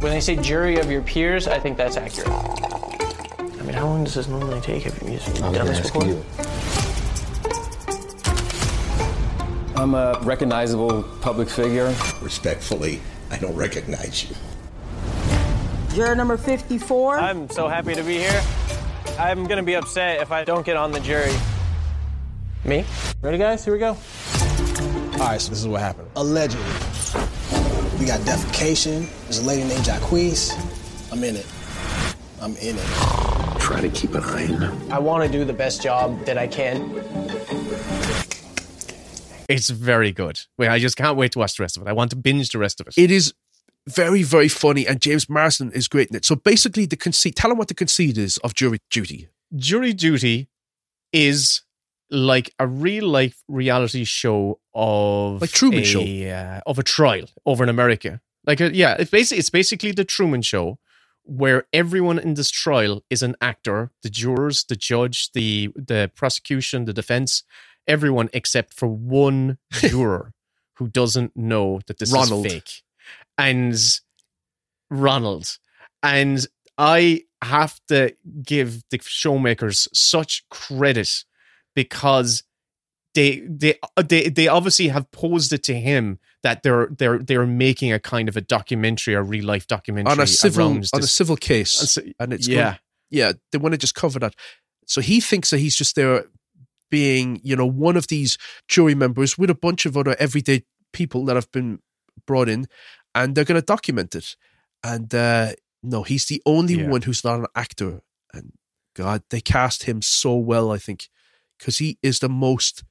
When 0.00 0.12
they 0.12 0.20
say 0.20 0.36
jury 0.36 0.78
of 0.78 0.90
your 0.90 1.02
peers, 1.02 1.46
I 1.48 1.58
think 1.58 1.76
that's 1.76 1.96
accurate. 1.96 2.28
I 2.28 3.62
mean, 3.62 3.74
how 3.74 3.86
long 3.86 4.04
does 4.04 4.14
this 4.14 4.28
normally 4.28 4.60
take? 4.60 4.82
Have 4.82 5.02
you 5.02 5.18
done 5.40 5.66
this 5.66 5.80
before? 5.80 6.22
I'm 9.76 9.94
a 9.94 10.18
recognizable 10.22 11.02
public 11.20 11.48
figure. 11.48 11.94
Respectfully, 12.22 13.00
I 13.30 13.38
don't 13.38 13.56
recognize 13.56 14.28
you. 14.28 14.36
Juror 15.94 16.14
number 16.14 16.36
54. 16.36 17.18
I'm 17.18 17.48
so 17.50 17.68
happy 17.68 17.94
to 17.94 18.02
be 18.02 18.18
here. 18.18 18.42
I'm 19.18 19.44
gonna 19.46 19.62
be 19.62 19.74
upset 19.74 20.20
if 20.20 20.32
I 20.32 20.44
don't 20.44 20.66
get 20.66 20.76
on 20.76 20.90
the 20.90 21.00
jury. 21.00 21.32
Me? 22.64 22.84
Ready, 23.20 23.38
guys? 23.38 23.64
Here 23.64 23.72
we 23.72 23.78
go. 23.78 23.96
All 25.14 25.30
right, 25.30 25.40
so 25.40 25.50
this 25.50 25.60
is 25.60 25.68
what 25.68 25.80
happened. 25.80 26.08
Allegedly, 26.16 26.64
we 28.00 28.06
got 28.06 28.20
defecation. 28.20 29.08
There's 29.24 29.38
a 29.38 29.44
lady 29.44 29.62
named 29.68 29.84
Jacquees. 29.84 30.52
I'm 31.12 31.22
in 31.22 31.36
it. 31.36 31.46
I'm 32.40 32.56
in 32.56 32.76
it. 32.76 33.60
Try 33.60 33.80
to 33.80 33.88
keep 33.88 34.14
an 34.14 34.24
eye 34.24 34.46
on 34.46 34.58
them. 34.58 34.92
I 34.92 34.98
want 34.98 35.24
to 35.24 35.30
do 35.30 35.44
the 35.44 35.52
best 35.52 35.80
job 35.82 36.24
that 36.24 36.36
I 36.36 36.48
can. 36.48 36.90
It's 39.48 39.70
very 39.70 40.10
good. 40.10 40.40
Wait, 40.58 40.68
I 40.68 40.78
just 40.78 40.96
can't 40.96 41.16
wait 41.16 41.32
to 41.32 41.38
watch 41.38 41.56
the 41.56 41.62
rest 41.62 41.76
of 41.76 41.82
it. 41.82 41.88
I 41.88 41.92
want 41.92 42.10
to 42.10 42.16
binge 42.16 42.48
the 42.50 42.58
rest 42.58 42.80
of 42.80 42.88
it. 42.88 42.94
It 42.96 43.10
is 43.10 43.32
very, 43.86 44.22
very 44.22 44.48
funny, 44.48 44.86
and 44.86 45.00
James 45.00 45.28
Marsden 45.28 45.70
is 45.72 45.88
great 45.88 46.08
in 46.08 46.16
it. 46.16 46.24
So 46.24 46.34
basically, 46.36 46.86
the 46.86 46.96
conceit. 46.96 47.36
Tell 47.36 47.50
him 47.50 47.58
what 47.58 47.68
the 47.68 47.74
conceit 47.74 48.16
is 48.18 48.38
of 48.38 48.54
jury 48.54 48.78
duty. 48.90 49.28
Jury 49.56 49.92
Duty 49.92 50.48
is 51.12 51.62
like 52.10 52.52
a 52.58 52.66
real 52.66 53.06
life 53.06 53.42
reality 53.48 54.04
show 54.04 54.58
of 54.74 55.40
Like 55.40 55.50
Truman 55.50 55.80
a, 55.80 55.84
Show. 55.84 56.00
uh, 56.02 56.60
of 56.66 56.78
a 56.78 56.82
trial 56.82 57.26
over 57.46 57.62
in 57.62 57.68
America. 57.70 58.20
Like 58.46 58.60
a, 58.60 58.74
yeah, 58.74 58.96
it's 58.98 59.10
basically 59.10 59.38
it's 59.38 59.50
basically 59.50 59.92
the 59.92 60.04
Truman 60.04 60.42
Show 60.42 60.78
where 61.22 61.64
everyone 61.72 62.18
in 62.18 62.34
this 62.34 62.50
trial 62.50 63.02
is 63.08 63.22
an 63.22 63.34
actor, 63.40 63.90
the 64.02 64.10
jurors, 64.10 64.64
the 64.64 64.76
judge, 64.76 65.32
the 65.32 65.70
the 65.74 66.10
prosecution, 66.14 66.84
the 66.84 66.92
defense, 66.92 67.42
everyone 67.86 68.28
except 68.32 68.74
for 68.74 68.88
one 68.88 69.58
juror 69.72 70.32
who 70.74 70.88
doesn't 70.88 71.36
know 71.36 71.80
that 71.86 71.98
this 71.98 72.12
Ronald. 72.12 72.46
is 72.46 72.52
fake. 72.52 72.82
And 73.38 73.76
Ronald. 74.90 75.58
And 76.02 76.46
I 76.78 77.24
have 77.42 77.80
to 77.88 78.14
give 78.42 78.82
the 78.90 78.98
showmakers 78.98 79.88
such 79.92 80.44
credit 80.50 81.24
because 81.74 82.42
they 83.14 83.40
they 83.40 83.78
they 83.96 84.28
they 84.28 84.48
obviously 84.48 84.88
have 84.88 85.10
posed 85.12 85.52
it 85.52 85.62
to 85.64 85.74
him 85.74 86.18
that 86.42 86.62
they're 86.62 86.88
they're 86.98 87.18
they're 87.18 87.46
making 87.46 87.92
a 87.92 88.00
kind 88.00 88.28
of 88.28 88.36
a 88.36 88.40
documentary, 88.40 89.14
a 89.14 89.22
real 89.22 89.44
life 89.44 89.66
documentary 89.66 90.12
on 90.12 90.20
a 90.20 90.26
civil 90.26 90.68
on 90.68 90.82
a 90.94 91.02
civil 91.02 91.36
case, 91.36 91.96
and 92.18 92.32
it's 92.32 92.48
yeah. 92.48 92.62
going- 92.62 92.78
yeah. 93.10 93.32
They 93.52 93.58
want 93.58 93.72
to 93.72 93.78
just 93.78 93.94
cover 93.94 94.18
that. 94.18 94.34
So 94.86 95.00
he 95.00 95.20
thinks 95.20 95.50
that 95.50 95.58
he's 95.58 95.76
just 95.76 95.94
there, 95.94 96.24
being 96.90 97.40
you 97.42 97.56
know 97.56 97.66
one 97.66 97.96
of 97.96 98.08
these 98.08 98.36
jury 98.68 98.94
members 98.94 99.38
with 99.38 99.50
a 99.50 99.54
bunch 99.54 99.86
of 99.86 99.96
other 99.96 100.16
everyday 100.18 100.64
people 100.92 101.24
that 101.26 101.36
have 101.36 101.50
been 101.52 101.80
brought 102.26 102.48
in, 102.48 102.66
and 103.14 103.34
they're 103.34 103.44
going 103.44 103.60
to 103.60 103.64
document 103.66 104.14
it. 104.14 104.36
And 104.82 105.14
uh, 105.14 105.52
no, 105.82 106.02
he's 106.02 106.26
the 106.26 106.42
only 106.46 106.74
Yeah. 106.74 106.88
one 106.88 107.02
who's 107.02 107.24
not 107.24 107.40
an 107.40 107.46
actor. 107.54 108.00
And 108.32 108.52
God, 108.94 109.22
they 109.30 109.40
cast 109.40 109.84
him 109.84 110.02
so 110.02 110.34
well. 110.36 110.70
I 110.70 110.78
think 110.78 111.08
because 111.58 111.78
he 111.78 111.98
is 112.02 112.18
the 112.20 112.28
most 112.28 112.84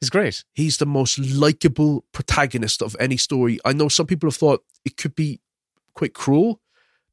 He's 0.00 0.10
great. 0.10 0.44
he's 0.54 0.76
the 0.78 0.86
most 0.86 1.18
likable 1.18 2.04
protagonist 2.12 2.82
of 2.82 2.94
any 3.00 3.16
story. 3.16 3.58
I 3.64 3.72
know 3.72 3.88
some 3.88 4.06
people 4.06 4.28
have 4.28 4.36
thought 4.36 4.62
it 4.84 4.96
could 4.96 5.14
be 5.14 5.40
quite 5.94 6.12
cruel 6.14 6.60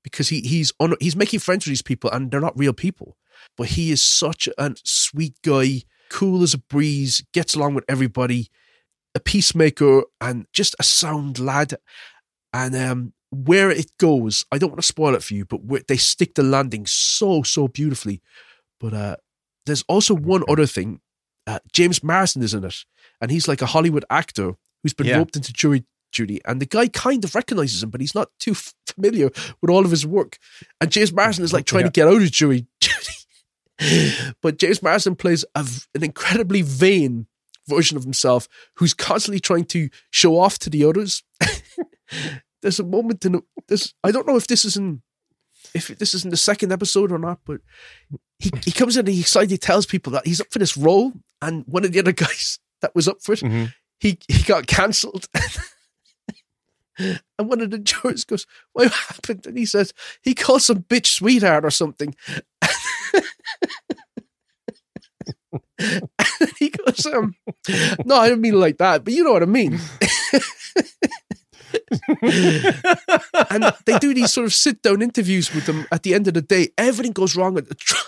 because 0.03 0.29
he 0.29 0.41
he's 0.41 0.73
on 0.79 0.95
he's 0.99 1.15
making 1.15 1.39
friends 1.39 1.65
with 1.65 1.71
these 1.71 1.81
people 1.81 2.09
and 2.11 2.29
they're 2.31 2.41
not 2.41 2.57
real 2.57 2.73
people. 2.73 3.17
But 3.57 3.67
he 3.69 3.91
is 3.91 4.01
such 4.01 4.47
a 4.57 4.75
sweet 4.83 5.35
guy, 5.41 5.83
cool 6.09 6.43
as 6.43 6.53
a 6.53 6.57
breeze, 6.57 7.23
gets 7.33 7.55
along 7.55 7.73
with 7.75 7.85
everybody, 7.87 8.49
a 9.15 9.19
peacemaker, 9.19 10.03
and 10.19 10.45
just 10.53 10.75
a 10.79 10.83
sound 10.83 11.39
lad. 11.39 11.75
And 12.53 12.75
um, 12.75 13.13
where 13.29 13.69
it 13.71 13.91
goes, 13.97 14.45
I 14.51 14.57
don't 14.57 14.69
want 14.71 14.81
to 14.81 14.87
spoil 14.87 15.15
it 15.15 15.23
for 15.23 15.33
you, 15.33 15.45
but 15.45 15.63
where 15.63 15.81
they 15.87 15.97
stick 15.97 16.35
the 16.35 16.43
landing 16.43 16.85
so 16.85 17.43
so 17.43 17.67
beautifully. 17.67 18.21
But 18.79 18.93
uh, 18.93 19.15
there's 19.65 19.83
also 19.87 20.13
one 20.15 20.43
other 20.49 20.65
thing. 20.65 20.99
Uh, 21.47 21.59
James 21.71 22.03
Marsden 22.03 22.43
is 22.43 22.53
in 22.53 22.63
it, 22.63 22.85
and 23.21 23.31
he's 23.31 23.47
like 23.47 23.61
a 23.61 23.65
Hollywood 23.67 24.05
actor 24.09 24.53
who's 24.83 24.93
been 24.93 25.07
Yeah. 25.07 25.17
roped 25.17 25.35
into 25.35 25.53
jury 25.53 25.85
duty. 26.11 26.41
And 26.45 26.61
the 26.61 26.65
guy 26.65 26.87
kind 26.87 27.23
of 27.23 27.35
recognizes 27.35 27.81
him, 27.83 27.89
but 27.89 28.01
he's 28.01 28.13
not 28.15 28.29
too 28.39 28.53
familiar 28.85 29.29
with 29.61 29.69
all 29.69 29.85
of 29.85 29.91
his 29.91 30.05
work. 30.05 30.37
And 30.81 30.91
James 30.91 31.13
Marsden 31.13 31.45
is 31.45 31.53
like 31.53 31.65
trying 31.65 31.81
Yeah. 31.83 31.87
to 31.87 31.91
get 31.91 32.07
out 32.07 32.21
of 32.21 32.31
jury 32.31 32.67
duty. 32.81 34.33
but 34.41 34.57
James 34.59 34.83
Marsden 34.83 35.15
plays 35.15 35.45
a 35.55 35.65
an 35.95 36.03
incredibly 36.03 36.61
vain 36.61 37.27
version 37.67 37.95
of 37.97 38.03
himself 38.03 38.47
who's 38.75 38.93
constantly 38.93 39.39
trying 39.39 39.65
to 39.65 39.89
show 40.11 40.37
off 40.39 40.59
to 40.59 40.69
the 40.69 40.83
others. 40.83 41.23
there's 42.61 42.79
a 42.79 42.83
moment 42.83 43.25
in 43.25 43.41
this. 43.67 43.93
I 44.03 44.11
don't 44.11 44.27
know 44.27 44.37
if 44.37 44.47
this 44.47 44.65
is 44.65 44.77
in 44.77 45.01
if 45.73 45.87
this 45.87 46.13
is 46.13 46.23
in 46.23 46.31
the 46.31 46.37
second 46.37 46.71
episode 46.71 47.11
or 47.11 47.19
not, 47.19 47.39
but 47.45 47.61
he, 48.39 48.51
he 48.63 48.71
comes 48.71 48.97
in 48.97 49.01
and 49.05 49.13
he 49.13 49.21
excitedly 49.21 49.57
tells 49.57 49.85
people 49.85 50.11
that 50.13 50.25
he's 50.25 50.41
up 50.41 50.47
for 50.51 50.59
this 50.59 50.75
role, 50.75 51.13
and 51.41 51.63
one 51.67 51.85
of 51.85 51.91
the 51.91 51.99
other 51.99 52.11
guys 52.13 52.59
that 52.81 52.95
was 52.95 53.07
up 53.07 53.21
for 53.21 53.33
it, 53.33 53.41
he 53.99 54.17
he 54.27 54.43
got 54.43 54.67
cancelled. 54.67 55.27
and 56.97 57.19
one 57.37 57.61
of 57.61 57.71
the 57.71 57.79
jurors 57.79 58.25
goes, 58.25 58.45
"What 58.73 58.91
happened?" 58.91 59.45
And 59.47 59.57
he 59.57 59.65
says 59.65 59.93
he 60.21 60.33
called 60.33 60.61
some 60.61 60.83
bitch 60.83 61.07
sweetheart 61.07 61.65
or 61.65 61.71
something. 61.71 62.15
and 65.79 66.51
he 66.59 66.69
goes, 66.69 67.05
um, 67.07 67.35
"No, 68.05 68.15
I 68.17 68.29
don't 68.29 68.41
mean 68.41 68.59
like 68.59 68.77
that, 68.77 69.03
but 69.03 69.13
you 69.13 69.23
know 69.23 69.33
what 69.33 69.43
I 69.43 69.47
mean." 69.47 69.79
and 73.49 73.73
they 73.85 73.97
do 73.99 74.13
these 74.13 74.31
sort 74.31 74.45
of 74.45 74.53
sit 74.53 74.81
down 74.81 75.01
interviews 75.01 75.53
with 75.53 75.65
them 75.65 75.85
at 75.91 76.03
the 76.03 76.13
end 76.13 76.27
of 76.27 76.33
the 76.33 76.41
day. 76.41 76.69
Everything 76.77 77.11
goes 77.11 77.35
wrong 77.35 77.57
at 77.57 77.67
the 77.67 77.75
trial. 77.75 78.03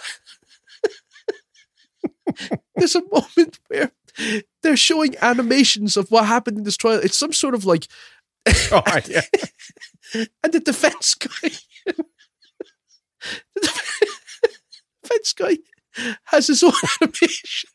There's 2.76 2.96
a 2.96 3.02
moment 3.12 3.60
where 3.68 3.92
they're 4.62 4.78
showing 4.78 5.16
animations 5.22 5.98
of 5.98 6.10
what 6.10 6.26
happened 6.26 6.58
in 6.58 6.64
this 6.64 6.78
trial. 6.78 7.00
It's 7.04 7.18
some 7.18 7.34
sort 7.34 7.56
of 7.56 7.66
like. 7.66 7.88
oh, 8.72 8.84
yeah. 9.08 9.22
and 10.44 10.54
the 10.54 10.60
defense 10.60 11.16
guy. 11.16 11.50
the 13.56 13.72
defense 15.04 15.34
guy 15.34 15.58
has 16.26 16.48
his 16.48 16.64
own 16.64 16.74
animation. 17.02 17.70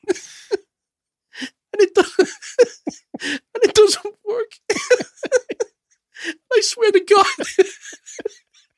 and 1.72 1.82
it 1.82 1.94
doesn't 1.94 2.28
and 3.22 3.40
it 3.62 3.74
doesn't 3.74 4.14
work. 4.24 4.52
I 6.52 6.60
swear 6.60 6.92
to 6.92 7.00
God. 7.00 7.26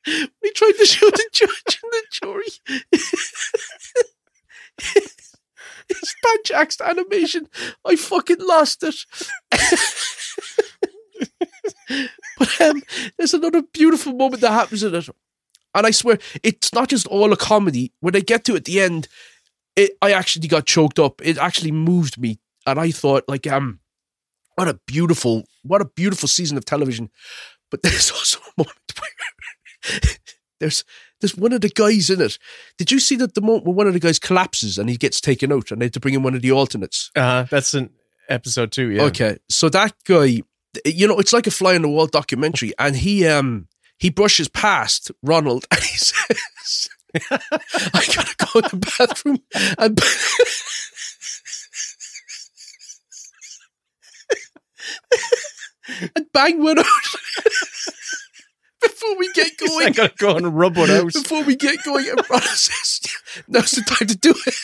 we 0.41 0.51
tried 0.51 0.73
to 0.73 0.85
show 0.85 1.09
the 1.09 1.29
judge 1.31 1.79
and 1.83 1.91
the 1.91 2.03
jury. 2.11 2.45
It's 5.91 6.15
Jack's 6.45 6.79
animation. 6.81 7.47
I 7.85 7.95
fucking 7.95 8.37
lost 8.39 8.83
it. 8.83 8.95
but 12.39 12.61
um, 12.61 12.81
there's 13.17 13.33
another 13.33 13.61
beautiful 13.61 14.13
moment 14.13 14.41
that 14.41 14.51
happens 14.51 14.83
in 14.83 14.95
it. 14.95 15.09
And 15.73 15.87
I 15.87 15.91
swear, 15.91 16.19
it's 16.43 16.73
not 16.73 16.89
just 16.89 17.07
all 17.07 17.31
a 17.33 17.37
comedy. 17.37 17.93
When 17.99 18.15
I 18.15 18.21
get 18.21 18.45
to 18.45 18.55
at 18.55 18.65
the 18.65 18.79
end, 18.79 19.07
it 19.75 19.91
I 20.01 20.13
actually 20.13 20.47
got 20.47 20.65
choked 20.65 20.97
up. 20.99 21.21
It 21.23 21.37
actually 21.37 21.71
moved 21.71 22.19
me. 22.19 22.39
And 22.65 22.79
I 22.79 22.91
thought, 22.91 23.25
like, 23.27 23.45
um, 23.47 23.79
what 24.55 24.67
a 24.67 24.79
beautiful, 24.87 25.43
what 25.63 25.81
a 25.81 25.85
beautiful 25.85 26.27
season 26.27 26.57
of 26.57 26.65
television. 26.65 27.09
But 27.69 27.81
there's 27.83 28.11
also 28.11 28.39
a 28.39 28.51
moment 28.57 28.77
where 28.99 30.01
there's 30.59 30.83
there's 31.19 31.35
one 31.35 31.53
of 31.53 31.61
the 31.61 31.69
guys 31.69 32.09
in 32.09 32.21
it. 32.21 32.37
Did 32.77 32.91
you 32.91 32.99
see 32.99 33.15
that 33.17 33.35
the 33.35 33.41
moment 33.41 33.65
when 33.65 33.75
one 33.75 33.87
of 33.87 33.93
the 33.93 33.99
guys 33.99 34.19
collapses 34.19 34.77
and 34.77 34.89
he 34.89 34.97
gets 34.97 35.21
taken 35.21 35.51
out 35.51 35.71
and 35.71 35.81
they 35.81 35.85
had 35.85 35.93
to 35.93 35.99
bring 35.99 36.15
in 36.15 36.23
one 36.23 36.35
of 36.35 36.41
the 36.41 36.51
alternates? 36.51 37.11
Uh, 37.15 37.43
that's 37.43 37.73
in 37.73 37.91
episode 38.29 38.71
two, 38.71 38.89
yeah. 38.89 39.03
Okay. 39.03 39.37
So 39.49 39.69
that 39.69 39.93
guy, 40.05 40.41
you 40.85 41.07
know, 41.07 41.19
it's 41.19 41.33
like 41.33 41.47
a 41.47 41.51
fly 41.51 41.75
on 41.75 41.83
the 41.83 41.89
wall 41.89 42.07
documentary, 42.07 42.73
and 42.79 42.95
he 42.95 43.27
um 43.27 43.67
he 43.97 44.09
brushes 44.09 44.47
past 44.47 45.11
Ronald 45.21 45.65
and 45.71 45.79
he 45.79 45.97
says, 45.97 46.89
I 47.13 48.05
gotta 48.15 48.35
go 48.53 48.61
to 48.61 48.75
the 48.75 48.93
bathroom 48.97 49.39
and 49.77 49.99
and 56.15 56.25
bang 56.33 56.61
one 56.61 56.79
out 56.79 56.85
before 58.81 59.17
we 59.17 59.31
get 59.33 59.57
going. 59.57 59.87
I 59.87 59.89
gotta 59.91 60.13
go 60.17 60.35
and 60.35 60.57
rub 60.57 60.77
one 60.77 60.89
out. 60.91 61.13
Before 61.13 61.43
we 61.43 61.55
get 61.55 61.83
going, 61.83 62.07
and 62.09 62.21
Ronald 62.29 62.49
says, 62.49 63.01
now's 63.47 63.71
the 63.71 63.81
time 63.81 64.07
to 64.07 64.17
do 64.17 64.31
it. 64.31 64.55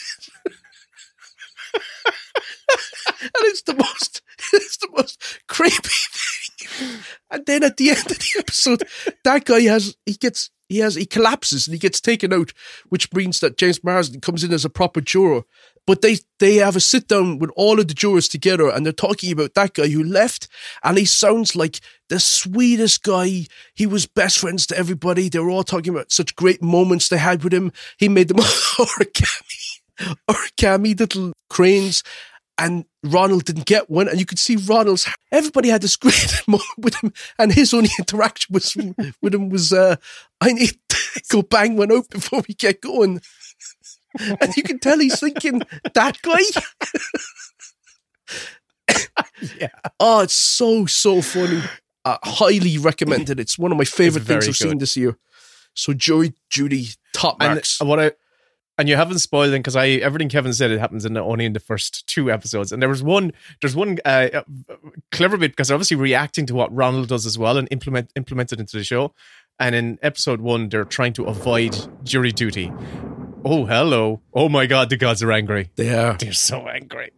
and 3.22 3.44
it's 3.46 3.62
the 3.64 3.76
most 3.76 4.22
it's 4.54 4.78
the 4.78 4.90
most 4.96 5.42
creepy 5.48 5.90
thing. 6.12 7.00
And 7.32 7.46
then 7.46 7.64
at 7.64 7.78
the 7.78 7.90
end 7.90 8.12
of 8.12 8.18
the 8.20 8.36
episode, 8.40 8.84
that 9.24 9.46
guy 9.46 9.62
has 9.62 9.96
he 10.06 10.14
gets 10.14 10.50
he 10.69 10.80
has 10.80 10.95
he 10.95 11.06
collapses 11.06 11.67
and 11.67 11.73
he 11.73 11.80
gets 11.80 12.01
taken 12.01 12.34
out, 12.34 12.53
which 12.89 13.12
means 13.13 13.39
that 13.39 13.58
James 13.58 13.84
Marsden 13.84 14.21
comes 14.21 14.43
in 14.43 14.53
as 14.53 14.65
a 14.65 14.69
proper 14.69 15.01
juror. 15.01 15.43
But 15.86 16.01
they 16.01 16.17
they 16.39 16.56
have 16.56 16.75
a 16.75 16.82
sit 16.82 17.08
down 17.08 17.39
with 17.39 17.49
all 17.56 17.80
of 17.80 17.88
the 17.88 17.93
jurors 17.93 18.27
together 18.27 18.69
and 18.69 18.86
they're 18.86 18.93
talking 18.93 19.32
about 19.32 19.53
that 19.53 19.73
guy 19.73 19.88
who 19.88 20.03
left, 20.03 20.47
and 20.84 20.97
he 20.97 21.06
sounds 21.06 21.56
like 21.56 21.80
the 22.10 22.19
sweetest 22.19 23.03
guy. 23.03 23.45
He 23.73 23.86
was 23.86 24.06
best 24.06 24.39
friends 24.39 24.67
to 24.67 24.77
everybody. 24.77 25.30
They 25.30 25.39
were 25.39 25.49
all 25.49 25.63
talking 25.63 25.93
about 25.93 26.12
such 26.12 26.36
great 26.36 26.62
moments 26.62 27.08
they 27.08 27.17
had 27.17 27.43
with 27.43 27.53
him. 27.53 27.71
He 27.97 28.10
made 28.10 28.27
them 28.27 28.38
origami, 28.38 30.17
origami 30.30 30.99
little 30.99 31.32
cranes 31.49 32.03
and 32.58 32.86
Ronald 33.04 33.46
didn't 33.46 33.65
get 33.65 33.89
one, 33.89 34.08
and 34.08 34.20
you 34.20 34.26
could 34.26 34.39
see 34.39 34.56
Ronald's. 34.56 35.08
Everybody 35.32 35.70
had 35.70 35.82
this 35.82 35.96
great 35.96 36.41
moment 36.48 36.65
with 36.78 36.96
him, 36.96 37.13
and 37.38 37.54
his 37.54 37.74
only 37.74 37.89
interaction 38.00 38.54
was 38.54 38.76
with 39.22 39.34
him 39.34 39.50
was, 39.50 39.74
uh, 39.74 39.98
"I 40.41 40.54
need 40.54 40.78
to 40.89 41.22
go 41.30 41.41
bang 41.41 41.78
one 41.78 41.91
out 41.91 42.10
before 42.10 42.43
we 42.48 42.54
get 42.56 42.82
going," 42.82 43.22
and 44.20 44.58
you 44.58 44.63
can 44.63 44.80
tell 44.80 45.00
he's 45.00 45.20
thinking 45.20 45.62
that 45.93 46.22
guy. 46.22 46.39
yeah. 49.60 49.67
Oh, 50.00 50.22
it's 50.22 50.36
so 50.36 50.86
so 50.86 51.22
funny. 51.22 51.62
Uh, 52.06 52.17
highly 52.24 52.78
recommended. 52.78 53.39
It's 53.39 53.60
one 53.60 53.72
of 53.72 53.78
my 53.78 53.84
favorite 53.84 54.24
things 54.24 54.48
I've 54.48 54.56
seen 54.56 54.78
this 54.78 54.96
year. 54.96 55.17
So 55.74 55.93
Jury 55.93 56.34
Duty 56.50 56.89
top 57.13 57.38
And 57.39 57.54
marks. 57.54 57.82
what 57.82 58.00
I 58.00 58.12
and 58.78 58.88
you 58.88 58.96
haven't 58.96 59.20
spoiled 59.20 59.54
it 59.54 59.60
because 59.60 59.76
I 59.76 59.88
everything 59.88 60.30
Kevin 60.30 60.54
said 60.54 60.72
it 60.72 60.80
happens 60.80 61.06
in 61.06 61.13
the, 61.13 61.22
only 61.22 61.46
in 61.46 61.54
the 61.54 61.60
first 61.60 62.06
two 62.08 62.32
episodes. 62.32 62.72
And 62.72 62.82
there 62.82 62.90
was 62.90 63.02
one 63.02 63.32
there's 63.62 63.76
one 63.76 63.98
uh, 64.06 64.30
uh, 64.34 64.44
clever 65.12 65.38
bit 65.38 65.52
because 65.52 65.70
they're 65.70 65.76
obviously 65.76 65.98
reacting 65.98 66.46
to 66.48 66.56
what 66.56 66.74
Ronald 66.76 67.08
does 67.08 67.26
as 67.26 67.38
well 67.38 67.58
and 67.58 67.68
implement 67.72 68.12
implement 68.16 68.54
it 68.54 68.60
into 68.60 68.78
the 68.78 68.84
show. 68.84 69.13
And 69.60 69.74
in 69.74 69.98
episode 70.04 70.42
one, 70.42 70.70
they're 70.70 70.86
trying 70.86 71.13
to 71.13 71.26
avoid 71.26 71.76
jury 72.04 72.32
duty. 72.32 72.72
Oh 73.44 73.66
hello! 73.66 74.22
Oh 74.34 74.50
my 74.50 74.68
god, 74.68 74.90
the 74.90 74.98
gods 74.98 75.24
are 75.24 75.32
angry. 75.32 75.72
They 75.76 75.96
are. 75.96 76.16
They're 76.18 76.34
so 76.34 76.68
angry. 76.68 77.12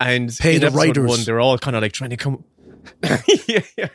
And 0.00 0.34
Pay 0.38 0.56
in 0.56 0.60
the 0.60 0.68
episode 0.68 0.78
writers. 0.78 1.08
one, 1.08 1.24
they're 1.24 1.40
all 1.40 1.58
kind 1.58 1.74
of 1.74 1.82
like 1.82 1.92
trying 1.92 2.10
to 2.10 2.16
come. 2.16 2.44
yeah, 3.48 3.60
yeah. 3.76 3.88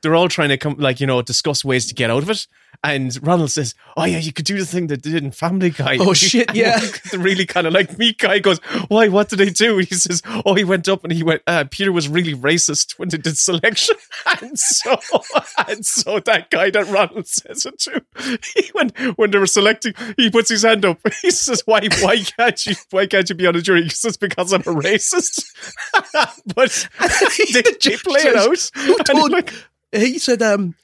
They're 0.00 0.14
all 0.14 0.28
trying 0.28 0.50
to 0.50 0.56
come, 0.56 0.76
like 0.78 1.00
you 1.00 1.06
know, 1.06 1.22
discuss 1.22 1.64
ways 1.64 1.86
to 1.86 1.94
get 1.94 2.10
out 2.10 2.22
of 2.22 2.30
it. 2.30 2.46
And 2.84 3.16
Ronald 3.24 3.50
says, 3.50 3.74
"Oh 3.96 4.04
yeah, 4.04 4.18
you 4.18 4.32
could 4.32 4.44
do 4.44 4.58
the 4.58 4.66
thing 4.66 4.88
that 4.88 5.02
they 5.02 5.12
did 5.12 5.22
in 5.22 5.30
Family 5.30 5.70
Guy." 5.70 5.98
Oh, 6.00 6.14
shit, 6.14 6.52
yeah. 6.54 6.80
the 7.10 7.18
really 7.18 7.46
kind 7.46 7.66
of 7.66 7.72
like 7.72 7.96
meat 7.96 8.18
guy 8.18 8.40
goes, 8.40 8.58
"Why? 8.88 9.08
What 9.08 9.28
did 9.28 9.38
they 9.38 9.50
do?" 9.50 9.78
And 9.78 9.88
he 9.88 9.94
says, 9.94 10.22
"Oh, 10.44 10.54
he 10.54 10.64
went 10.64 10.88
up 10.88 11.04
and 11.04 11.12
he 11.12 11.22
went. 11.22 11.42
Uh, 11.46 11.64
Peter 11.70 11.92
was 11.92 12.08
really 12.08 12.34
racist 12.34 12.98
when 12.98 13.08
they 13.08 13.18
did 13.18 13.36
selection, 13.36 13.96
and 14.42 14.58
so 14.58 14.96
and 15.68 15.86
so 15.86 16.18
that 16.20 16.50
guy 16.50 16.70
that 16.70 16.88
Ronald 16.88 17.28
says 17.28 17.66
it 17.66 17.78
to, 17.80 18.04
he 18.54 18.70
went 18.74 18.98
when 19.16 19.30
they 19.30 19.38
were 19.38 19.46
selecting. 19.46 19.94
He 20.16 20.30
puts 20.30 20.50
his 20.50 20.62
hand 20.62 20.84
up. 20.84 20.98
He 21.20 21.30
says, 21.30 21.62
"Why? 21.66 21.86
Why 22.00 22.18
can't 22.18 22.66
you? 22.66 22.74
Why 22.90 23.06
can't 23.06 23.28
you 23.28 23.36
be 23.36 23.46
on 23.46 23.54
a 23.54 23.60
jury?" 23.60 23.84
He 23.84 23.90
says, 23.90 24.16
"Because 24.16 24.52
I'm 24.52 24.62
a 24.62 24.64
racist." 24.74 25.44
but 26.54 26.88
they, 27.52 27.62
they 27.62 27.96
play 27.96 28.20
it 28.22 28.36
out. 28.36 28.70
Who 28.74 28.98
told, 29.04 29.30
like, 29.30 29.51
he 29.92 30.18
said, 30.18 30.42
um, 30.42 30.74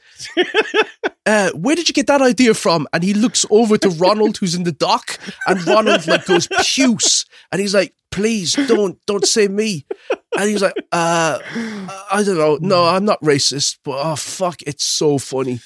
uh, 1.26 1.50
where 1.52 1.76
did 1.76 1.88
you 1.88 1.94
get 1.94 2.06
that 2.06 2.22
idea 2.22 2.54
from? 2.54 2.86
And 2.92 3.02
he 3.02 3.14
looks 3.14 3.46
over 3.50 3.78
to 3.78 3.90
Ronald, 3.90 4.38
who's 4.38 4.54
in 4.54 4.64
the 4.64 4.72
dock, 4.72 5.18
and 5.46 5.64
Ronald 5.66 6.06
like 6.06 6.26
goes 6.26 6.48
puce, 6.62 7.24
and 7.52 7.60
he's 7.60 7.74
like, 7.74 7.94
"Please 8.10 8.54
don't, 8.66 8.98
don't 9.06 9.26
say 9.26 9.48
me." 9.48 9.86
And 10.36 10.48
he's 10.48 10.62
like, 10.62 10.74
uh, 10.92 11.38
"I 12.10 12.22
don't 12.24 12.38
know, 12.38 12.58
no, 12.60 12.84
I'm 12.84 13.04
not 13.04 13.20
racist, 13.20 13.78
but 13.84 14.00
oh 14.04 14.16
fuck, 14.16 14.62
it's 14.62 14.84
so 14.84 15.18
funny, 15.18 15.60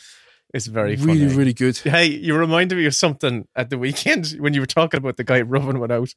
It's 0.53 0.66
very 0.66 0.96
funny. 0.96 1.20
really, 1.20 1.34
really 1.34 1.53
good." 1.55 1.76
Hey, 1.78 2.07
you 2.07 2.36
reminded 2.36 2.76
me 2.78 2.86
of 2.86 2.94
something 2.94 3.46
at 3.57 3.70
the 3.70 3.78
weekend 3.78 4.28
when 4.38 4.55
you 4.55 4.61
were 4.61 4.66
talking 4.66 4.98
about 4.98 5.16
the 5.16 5.24
guy 5.24 5.40
rubbing 5.40 5.78
one 5.80 5.90
out. 5.92 6.14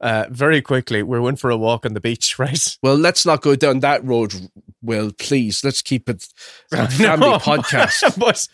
Uh, 0.00 0.26
very 0.30 0.60
quickly, 0.60 1.02
we 1.02 1.18
went 1.18 1.38
for 1.38 1.48
a 1.50 1.56
walk 1.56 1.86
on 1.86 1.94
the 1.94 2.00
beach, 2.00 2.38
right? 2.38 2.76
Well, 2.82 2.96
let's 2.96 3.24
not 3.24 3.42
go 3.42 3.56
down 3.56 3.80
that 3.80 4.04
road. 4.04 4.34
Will 4.82 5.10
please, 5.12 5.64
let's 5.64 5.82
keep 5.82 6.08
it 6.08 6.28
a 6.72 6.86
family 6.88 7.28
No, 7.30 7.38
podcast. 7.38 8.16
but, 8.18 8.46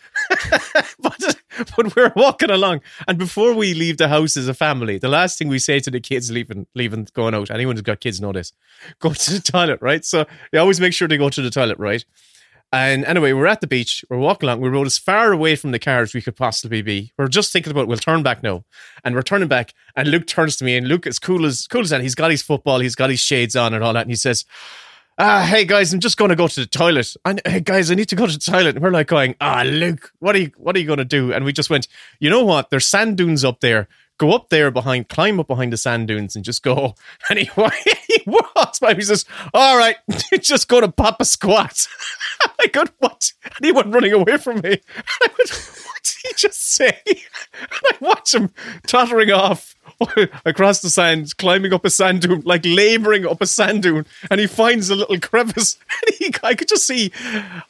but 0.99 1.37
but 1.75 1.95
we're 1.95 2.13
walking 2.15 2.49
along, 2.49 2.81
and 3.07 3.17
before 3.17 3.53
we 3.53 3.73
leave 3.73 3.97
the 3.97 4.07
house 4.07 4.35
as 4.37 4.47
a 4.47 4.53
family, 4.53 4.97
the 4.97 5.09
last 5.09 5.37
thing 5.37 5.47
we 5.49 5.59
say 5.59 5.79
to 5.79 5.91
the 5.91 5.99
kids 5.99 6.31
leaving, 6.31 6.65
leaving, 6.75 7.07
going 7.13 7.35
out. 7.35 7.51
Anyone 7.51 7.75
who's 7.75 7.81
got 7.83 7.99
kids 7.99 8.19
know 8.21 8.31
this. 8.31 8.53
Go 8.99 9.13
to 9.13 9.33
the 9.33 9.41
toilet, 9.41 9.79
right? 9.81 10.03
So 10.05 10.25
you 10.51 10.59
always 10.59 10.79
make 10.79 10.93
sure 10.93 11.07
they 11.07 11.17
go 11.17 11.29
to 11.29 11.41
the 11.41 11.49
toilet, 11.51 11.77
right? 11.77 12.03
And 12.73 13.05
anyway, 13.05 13.33
we're 13.33 13.45
at 13.45 13.61
the 13.61 13.67
beach. 13.67 14.03
We're 14.09 14.17
walking 14.17 14.49
along. 14.49 14.59
We 14.59 14.67
rode 14.67 14.87
as 14.87 14.97
far 14.97 15.31
away 15.31 15.55
from 15.55 15.69
the 15.69 15.77
car 15.77 16.01
as 16.01 16.15
we 16.15 16.23
could 16.23 16.35
possibly 16.35 16.81
be. 16.81 17.13
We're 17.19 17.27
just 17.27 17.53
thinking 17.53 17.69
about 17.69 17.87
we'll 17.87 17.99
turn 17.99 18.23
back 18.23 18.41
now, 18.41 18.65
and 19.03 19.13
we're 19.13 19.21
turning 19.21 19.47
back. 19.47 19.75
And 19.95 20.09
Luke 20.09 20.25
turns 20.25 20.55
to 20.55 20.65
me, 20.65 20.75
and 20.75 20.87
Luke 20.87 21.05
is 21.05 21.19
cool 21.19 21.45
as 21.45 21.67
cool 21.67 21.81
as 21.81 21.91
that. 21.91 22.01
He's 22.01 22.15
got 22.15 22.31
his 22.31 22.41
football, 22.41 22.79
he's 22.79 22.95
got 22.95 23.11
his 23.11 23.19
shades 23.19 23.55
on, 23.55 23.75
and 23.75 23.83
all 23.83 23.93
that. 23.93 24.01
And 24.01 24.09
he 24.09 24.15
says, 24.15 24.43
"Ah, 25.19 25.45
hey 25.47 25.65
guys, 25.65 25.93
I'm 25.93 25.99
just 25.99 26.17
going 26.17 26.29
to 26.29 26.35
go 26.35 26.47
to 26.47 26.59
the 26.61 26.65
toilet. 26.65 27.15
And 27.23 27.41
hey 27.45 27.59
guys, 27.59 27.91
I 27.91 27.93
need 27.93 28.09
to 28.09 28.15
go 28.15 28.25
to 28.25 28.33
the 28.33 28.39
toilet." 28.51 28.75
And 28.75 28.83
we're 28.83 28.89
like 28.89 29.05
going, 29.05 29.35
"Ah, 29.39 29.61
Luke, 29.63 30.11
what 30.17 30.35
are 30.35 30.39
you 30.39 30.51
what 30.57 30.75
are 30.75 30.79
you 30.79 30.87
going 30.87 30.97
to 30.97 31.05
do?" 31.05 31.31
And 31.31 31.45
we 31.45 31.53
just 31.53 31.69
went, 31.69 31.87
"You 32.19 32.31
know 32.31 32.43
what? 32.43 32.71
There's 32.71 32.87
sand 32.87 33.17
dunes 33.17 33.45
up 33.45 33.59
there." 33.59 33.87
Go 34.23 34.31
up 34.31 34.47
there 34.47 34.71
behind, 34.71 35.09
climb 35.09 35.37
up 35.41 35.47
behind 35.47 35.73
the 35.73 35.75
sand 35.75 36.07
dunes, 36.07 36.33
and 36.33 36.45
just 36.45 36.63
go. 36.63 36.95
And 37.29 37.39
he, 37.39 37.49
he 38.07 38.23
walks 38.25 38.79
by. 38.79 38.93
He 38.93 39.01
says, 39.01 39.25
"All 39.53 39.77
right, 39.77 39.97
just 40.39 40.69
go 40.69 40.79
to 40.79 40.89
pop 40.89 41.19
a 41.19 41.25
squat." 41.25 41.89
I 42.61 42.67
go, 42.67 42.85
"What?" 42.99 43.33
And 43.43 43.65
he 43.65 43.73
went 43.73 43.93
running 43.93 44.13
away 44.13 44.37
from 44.37 44.61
me. 44.61 44.79
I 44.95 45.27
went, 45.27 45.49
"What 45.49 46.03
did 46.03 46.15
he 46.23 46.33
just 46.37 46.73
say?" 46.73 46.97
And 47.05 47.81
I 47.83 47.97
watch 47.99 48.33
him 48.33 48.51
tottering 48.87 49.31
off 49.31 49.75
across 50.45 50.79
the 50.79 50.89
sand, 50.89 51.35
climbing 51.37 51.73
up 51.73 51.83
a 51.83 51.89
sand 51.89 52.21
dune, 52.21 52.43
like 52.45 52.61
laboring 52.63 53.27
up 53.27 53.41
a 53.41 53.45
sand 53.45 53.83
dune, 53.83 54.05
and 54.31 54.39
he 54.39 54.47
finds 54.47 54.89
a 54.89 54.95
little 54.95 55.19
crevice. 55.19 55.77
And 56.07 56.15
he, 56.17 56.33
I 56.43 56.55
could 56.55 56.69
just 56.69 56.87
see 56.87 57.11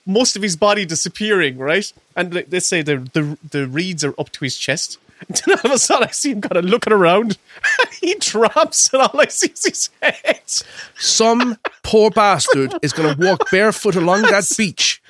most 0.06 0.36
of 0.36 0.44
his 0.44 0.56
body 0.56 0.86
disappearing, 0.86 1.58
right? 1.58 1.92
And 2.16 2.32
they 2.32 2.60
say 2.60 2.84
the 2.84 2.98
the 3.14 3.40
the 3.50 3.68
reeds 3.68 4.04
are 4.04 4.14
up 4.20 4.32
to 4.34 4.46
his 4.46 4.56
chest. 4.56 5.00
And 5.28 5.42
then 5.46 5.58
all 5.60 5.72
of 5.72 5.76
a 5.76 5.78
sudden, 5.80 6.08
I 6.08 6.12
see 6.12 6.32
him 6.32 6.42
kind 6.42 6.58
of 6.58 6.66
looking 6.66 6.94
around. 6.94 7.38
He 8.02 8.16
drops, 8.16 8.92
and 8.92 9.02
all 9.02 9.22
I 9.22 9.28
see 9.28 9.52
is 9.52 9.64
his 9.64 9.90
head. 10.02 10.42
Some 11.00 11.58
poor 11.84 12.10
bastard 12.10 12.74
is 12.82 12.92
going 12.92 13.16
to 13.16 13.26
walk 13.26 13.50
barefoot 13.52 13.96
along 13.96 14.24
that 14.24 14.52
beach. 14.58 15.02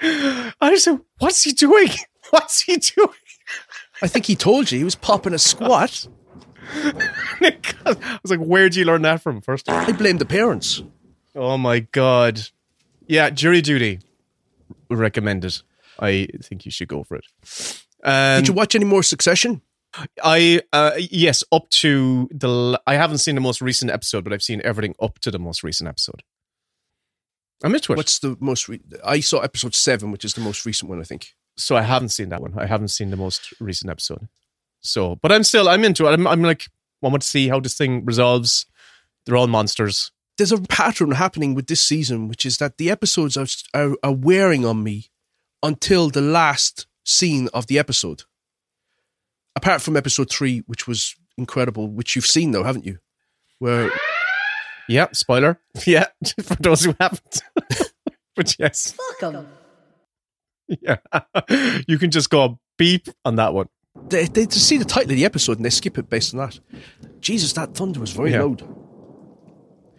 I 0.00 0.76
said, 0.76 1.00
"What's 1.18 1.42
he 1.42 1.52
doing? 1.52 1.90
What's 2.30 2.62
he 2.62 2.76
doing?" 2.76 3.10
I 4.00 4.08
think 4.08 4.24
he 4.24 4.34
told 4.34 4.72
you 4.72 4.78
he 4.78 4.84
was 4.84 4.94
popping 4.94 5.34
a 5.34 5.38
squat. 5.38 6.08
I 6.72 7.58
was 8.22 8.30
like, 8.30 8.40
"Where'd 8.40 8.74
you 8.74 8.86
learn 8.86 9.02
that 9.02 9.20
from?" 9.20 9.42
First, 9.42 9.68
I 9.68 9.92
blame 9.92 10.16
the 10.16 10.24
parents. 10.24 10.82
Oh 11.34 11.58
my 11.58 11.80
god! 11.80 12.40
Yeah, 13.06 13.28
jury 13.28 13.60
duty 13.60 14.00
recommended. 14.88 15.60
I 15.98 16.28
think 16.42 16.64
you 16.64 16.70
should 16.70 16.88
go 16.88 17.04
for 17.04 17.16
it. 17.16 17.84
Um, 18.06 18.40
Did 18.40 18.48
you 18.48 18.54
watch 18.54 18.74
any 18.74 18.86
more 18.86 19.02
Succession? 19.02 19.60
I 20.22 20.60
uh, 20.72 20.92
yes, 21.10 21.42
up 21.52 21.68
to 21.70 22.28
the. 22.30 22.80
I 22.86 22.94
haven't 22.94 23.18
seen 23.18 23.34
the 23.34 23.40
most 23.40 23.60
recent 23.60 23.90
episode, 23.90 24.24
but 24.24 24.32
I've 24.32 24.42
seen 24.42 24.60
everything 24.64 24.94
up 25.00 25.18
to 25.20 25.30
the 25.30 25.38
most 25.38 25.62
recent 25.62 25.88
episode. 25.88 26.22
I'm 27.64 27.74
into 27.74 27.92
it. 27.92 27.96
What's 27.96 28.18
the 28.18 28.36
most? 28.38 28.68
Re- 28.68 28.80
I 29.04 29.20
saw 29.20 29.40
episode 29.40 29.74
seven, 29.74 30.10
which 30.10 30.24
is 30.24 30.34
the 30.34 30.40
most 30.40 30.66
recent 30.66 30.90
one, 30.90 31.00
I 31.00 31.04
think. 31.04 31.34
So 31.56 31.76
I 31.76 31.82
haven't 31.82 32.10
seen 32.10 32.28
that 32.28 32.42
one. 32.42 32.58
I 32.58 32.66
haven't 32.66 32.88
seen 32.88 33.10
the 33.10 33.16
most 33.16 33.54
recent 33.58 33.90
episode. 33.90 34.28
So, 34.80 35.16
but 35.16 35.32
I'm 35.32 35.42
still 35.42 35.68
I'm 35.68 35.84
into 35.84 36.06
it. 36.06 36.10
I'm, 36.10 36.26
I'm 36.26 36.42
like 36.42 36.68
I 37.02 37.08
want 37.08 37.22
to 37.22 37.28
see 37.28 37.48
how 37.48 37.60
this 37.60 37.76
thing 37.76 38.04
resolves. 38.04 38.66
They're 39.24 39.36
all 39.36 39.46
monsters. 39.46 40.12
There's 40.36 40.52
a 40.52 40.60
pattern 40.60 41.12
happening 41.12 41.54
with 41.54 41.66
this 41.66 41.82
season, 41.82 42.28
which 42.28 42.44
is 42.44 42.58
that 42.58 42.76
the 42.76 42.90
episodes 42.90 43.36
are, 43.38 43.46
are, 43.72 43.96
are 44.02 44.12
wearing 44.12 44.66
on 44.66 44.82
me 44.82 45.06
until 45.62 46.10
the 46.10 46.20
last 46.20 46.86
scene 47.06 47.48
of 47.54 47.66
the 47.68 47.78
episode. 47.78 48.24
Apart 49.54 49.80
from 49.80 49.96
episode 49.96 50.30
three, 50.30 50.58
which 50.66 50.86
was 50.86 51.14
incredible, 51.38 51.88
which 51.88 52.14
you've 52.14 52.26
seen 52.26 52.50
though, 52.50 52.64
haven't 52.64 52.84
you? 52.84 52.98
Where 53.58 53.90
yeah, 54.88 55.06
spoiler. 55.12 55.58
Yeah, 55.86 56.06
for 56.42 56.56
those 56.56 56.84
who 56.84 56.94
haven't. 57.00 57.42
but 58.36 58.54
yes. 58.58 58.92
Fuck 58.92 59.34
'em. 59.34 59.46
Yeah. 60.68 60.96
you 61.88 61.98
can 61.98 62.10
just 62.10 62.28
go 62.28 62.58
beep 62.76 63.08
on 63.24 63.36
that 63.36 63.54
one. 63.54 63.68
They, 64.08 64.26
they 64.26 64.44
just 64.46 64.66
see 64.68 64.76
the 64.76 64.84
title 64.84 65.12
of 65.12 65.16
the 65.16 65.24
episode 65.24 65.56
and 65.56 65.64
they 65.64 65.70
skip 65.70 65.96
it 65.96 66.10
based 66.10 66.34
on 66.34 66.40
that. 66.40 66.58
Jesus, 67.20 67.52
that 67.54 67.74
thunder 67.74 68.00
was 68.00 68.10
very 68.12 68.32
Yeah. 68.32 68.42
loud. 68.42 68.62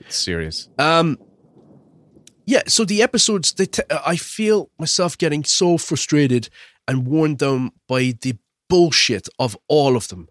It's 0.02 0.18
serious. 0.18 0.70
Um, 0.78 1.18
yeah. 2.46 2.62
So 2.68 2.86
the 2.86 3.02
episodes, 3.02 3.54
they 3.54 3.66
t- 3.66 3.82
I 3.90 4.16
feel 4.18 4.70
myself 4.78 5.18
getting 5.18 5.44
so 5.44 5.78
frustrated 5.78 6.50
and 6.88 7.08
worn 7.08 7.36
down 7.36 7.72
by 7.88 8.14
the 8.22 8.38
bullshit 8.70 9.28
of 9.40 9.58
all 9.68 9.96
of 9.96 10.08
them. 10.10 10.28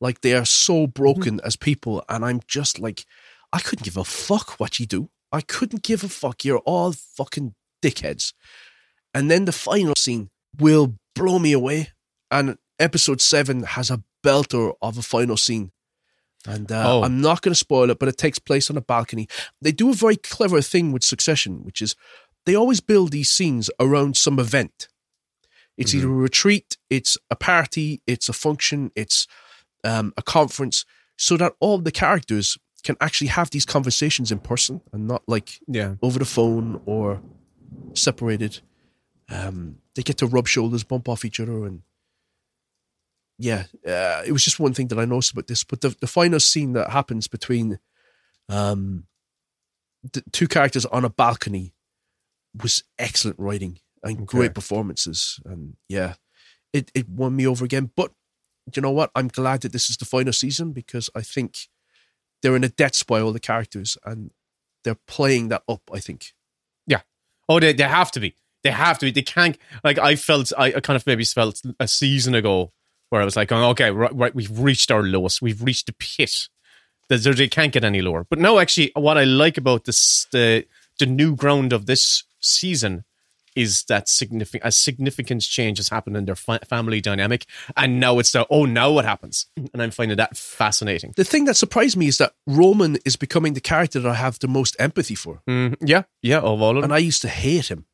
Like 0.00 0.20
they 0.20 0.34
are 0.34 0.44
so 0.44 0.86
broken 0.86 1.40
as 1.44 1.56
people, 1.56 2.04
and 2.08 2.24
I'm 2.24 2.40
just 2.46 2.78
like, 2.78 3.04
I 3.52 3.58
couldn't 3.60 3.84
give 3.84 3.96
a 3.96 4.04
fuck 4.04 4.60
what 4.60 4.78
you 4.78 4.86
do. 4.86 5.10
I 5.32 5.40
couldn't 5.40 5.82
give 5.82 6.04
a 6.04 6.08
fuck. 6.08 6.44
You're 6.44 6.58
all 6.58 6.92
fucking 6.92 7.54
dickheads. 7.82 8.32
And 9.14 9.30
then 9.30 9.44
the 9.44 9.52
final 9.52 9.94
scene 9.96 10.30
will 10.58 10.94
blow 11.14 11.38
me 11.38 11.52
away. 11.52 11.88
And 12.30 12.58
episode 12.78 13.20
seven 13.20 13.62
has 13.64 13.90
a 13.90 14.02
belter 14.24 14.74
of 14.80 14.98
a 14.98 15.02
final 15.02 15.36
scene. 15.36 15.72
And 16.46 16.70
uh, 16.70 16.84
Oh. 16.86 17.02
I'm 17.02 17.20
not 17.20 17.42
going 17.42 17.52
to 17.52 17.58
spoil 17.58 17.90
it, 17.90 17.98
but 17.98 18.08
it 18.08 18.16
takes 18.16 18.38
place 18.38 18.70
on 18.70 18.76
a 18.76 18.80
balcony. 18.82 19.28
They 19.60 19.72
do 19.72 19.90
a 19.90 19.94
very 19.94 20.16
clever 20.16 20.62
thing 20.62 20.92
with 20.92 21.02
Succession, 21.04 21.64
which 21.64 21.82
is 21.82 21.96
they 22.46 22.54
always 22.54 22.80
build 22.80 23.10
these 23.12 23.28
scenes 23.30 23.70
around 23.80 24.16
some 24.16 24.38
event. 24.38 24.88
It's 25.78 25.94
either 25.94 26.08
a 26.08 26.12
retreat, 26.12 26.76
it's 26.90 27.16
a 27.30 27.36
party, 27.36 28.02
it's 28.06 28.28
a 28.28 28.32
function, 28.32 28.90
it's 28.94 29.26
um, 29.84 30.12
a 30.16 30.22
conference, 30.22 30.84
so 31.16 31.36
that 31.36 31.54
all 31.60 31.78
the 31.78 31.92
characters 31.92 32.58
can 32.82 32.96
actually 33.00 33.28
have 33.28 33.50
these 33.50 33.64
conversations 33.64 34.30
in 34.32 34.38
person 34.40 34.80
and 34.92 35.06
not 35.06 35.22
like 35.28 35.60
Yeah. 35.68 35.94
over 36.02 36.18
the 36.18 36.24
phone 36.24 36.80
or 36.84 37.20
separated. 37.94 38.60
Um, 39.30 39.78
they 39.94 40.02
get 40.02 40.16
to 40.18 40.26
rub 40.26 40.46
shoulders, 40.48 40.84
bump 40.84 41.08
off 41.08 41.24
each 41.24 41.38
other, 41.40 41.64
and 41.64 41.82
yeah, 43.38 43.64
uh, 43.86 44.22
it 44.26 44.32
was 44.32 44.44
just 44.44 44.58
one 44.58 44.74
thing 44.74 44.88
that 44.88 44.98
I 44.98 45.04
noticed 45.04 45.32
about 45.32 45.46
this. 45.46 45.64
But 45.64 45.80
the 45.80 45.94
the 46.00 46.06
final 46.06 46.40
scene 46.40 46.72
that 46.72 46.90
happens 46.90 47.28
between 47.28 47.78
um, 48.48 49.06
the 50.12 50.22
two 50.32 50.48
characters 50.48 50.86
on 50.86 51.04
a 51.04 51.10
balcony 51.10 51.74
was 52.62 52.82
excellent 52.98 53.38
writing 53.38 53.78
and 54.02 54.26
great 54.26 54.54
performances, 54.54 55.40
and 55.44 55.76
yeah, 55.88 56.14
it 56.72 56.90
it 56.94 57.08
won 57.08 57.36
me 57.36 57.46
over 57.46 57.64
again. 57.64 57.90
But 57.96 58.12
you 58.74 58.82
know 58.82 58.90
what? 58.90 59.10
I'm 59.14 59.28
glad 59.28 59.62
that 59.62 59.72
this 59.72 59.90
is 59.90 59.96
the 59.96 60.04
final 60.04 60.32
season 60.32 60.72
because 60.72 61.10
I 61.14 61.22
think 61.22 61.68
they're 62.42 62.56
in 62.56 62.64
a 62.64 62.68
debt 62.68 62.94
spiral, 62.94 63.32
the 63.32 63.40
characters, 63.40 63.96
and 64.04 64.30
they're 64.84 64.98
playing 65.06 65.48
that 65.48 65.62
up. 65.68 65.82
I 65.92 66.00
think. 66.00 66.32
Yeah. 66.86 67.00
Oh, 67.48 67.60
they, 67.60 67.72
they 67.72 67.84
have 67.84 68.10
to 68.12 68.20
be. 68.20 68.34
They 68.62 68.70
have 68.70 68.98
to 68.98 69.06
be. 69.06 69.10
They 69.12 69.22
can't. 69.22 69.56
Like 69.84 69.98
I 69.98 70.16
felt, 70.16 70.52
I, 70.56 70.66
I 70.74 70.80
kind 70.80 70.96
of 70.96 71.06
maybe 71.06 71.24
felt 71.24 71.62
a 71.80 71.88
season 71.88 72.34
ago 72.34 72.72
where 73.10 73.22
I 73.22 73.24
was 73.24 73.36
like, 73.36 73.52
oh, 73.52 73.70
okay, 73.70 73.90
right, 73.90 74.14
right, 74.14 74.34
we've 74.34 74.58
reached 74.58 74.90
our 74.90 75.02
lowest. 75.02 75.40
We've 75.40 75.62
reached 75.62 75.86
the 75.86 75.94
pit. 75.94 76.48
They 77.08 77.48
can't 77.48 77.72
get 77.72 77.84
any 77.84 78.02
lower. 78.02 78.26
But 78.28 78.38
no, 78.38 78.58
actually, 78.58 78.92
what 78.94 79.16
I 79.16 79.24
like 79.24 79.56
about 79.56 79.84
this, 79.84 80.26
the 80.30 80.66
the 80.98 81.06
new 81.06 81.34
ground 81.34 81.72
of 81.72 81.86
this 81.86 82.24
season 82.40 83.04
is 83.64 83.84
that 83.88 84.08
significant 84.08 84.62
a 84.64 84.72
significant 84.72 85.42
change 85.42 85.76
has 85.78 85.88
happened 85.88 86.16
in 86.16 86.24
their 86.26 86.36
fa- 86.46 86.60
family 86.68 87.00
dynamic, 87.00 87.42
and 87.76 87.98
now 88.00 88.18
it's 88.20 88.32
the 88.32 88.46
oh 88.50 88.64
now 88.66 88.90
what 88.92 89.04
happens, 89.04 89.46
and 89.72 89.82
I'm 89.82 89.90
finding 89.90 90.16
that 90.16 90.36
fascinating. 90.36 91.12
The 91.16 91.24
thing 91.32 91.44
that 91.46 91.56
surprised 91.56 91.96
me 91.96 92.06
is 92.06 92.18
that 92.18 92.32
Roman 92.46 92.98
is 93.04 93.16
becoming 93.16 93.54
the 93.54 93.60
character 93.72 94.00
that 94.00 94.08
I 94.10 94.14
have 94.14 94.38
the 94.38 94.48
most 94.48 94.76
empathy 94.78 95.14
for. 95.14 95.42
Mhm. 95.48 95.76
Yeah, 95.92 96.02
yeah, 96.22 96.38
of 96.40 96.60
all 96.62 96.70
of 96.76 96.82
them. 96.82 96.84
And 96.84 96.92
I 96.94 96.98
used 97.08 97.22
to 97.22 97.28
hate 97.28 97.68
him. 97.70 97.84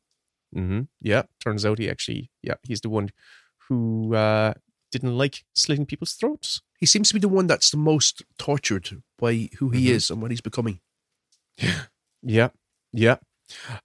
hmm 0.53 0.81
Yeah, 1.01 1.23
turns 1.43 1.65
out 1.65 1.79
he 1.79 1.89
actually, 1.89 2.29
yeah, 2.41 2.55
he's 2.63 2.81
the 2.81 2.89
one 2.89 3.09
who 3.67 4.13
uh, 4.15 4.53
didn't 4.91 5.17
like 5.17 5.43
slitting 5.53 5.85
people's 5.85 6.13
throats. 6.13 6.61
He 6.79 6.85
seems 6.85 7.07
to 7.09 7.13
be 7.15 7.19
the 7.19 7.35
one 7.37 7.47
that's 7.47 7.71
the 7.71 7.77
most 7.91 8.23
tortured 8.37 8.87
by 9.17 9.49
who 9.59 9.69
he 9.71 9.85
Mhm. 9.87 9.95
is 9.95 10.09
and 10.11 10.21
what 10.21 10.31
he's 10.31 10.41
becoming. 10.49 10.79
yeah 11.57 11.83
Yeah, 12.23 12.49
yeah. 12.93 13.17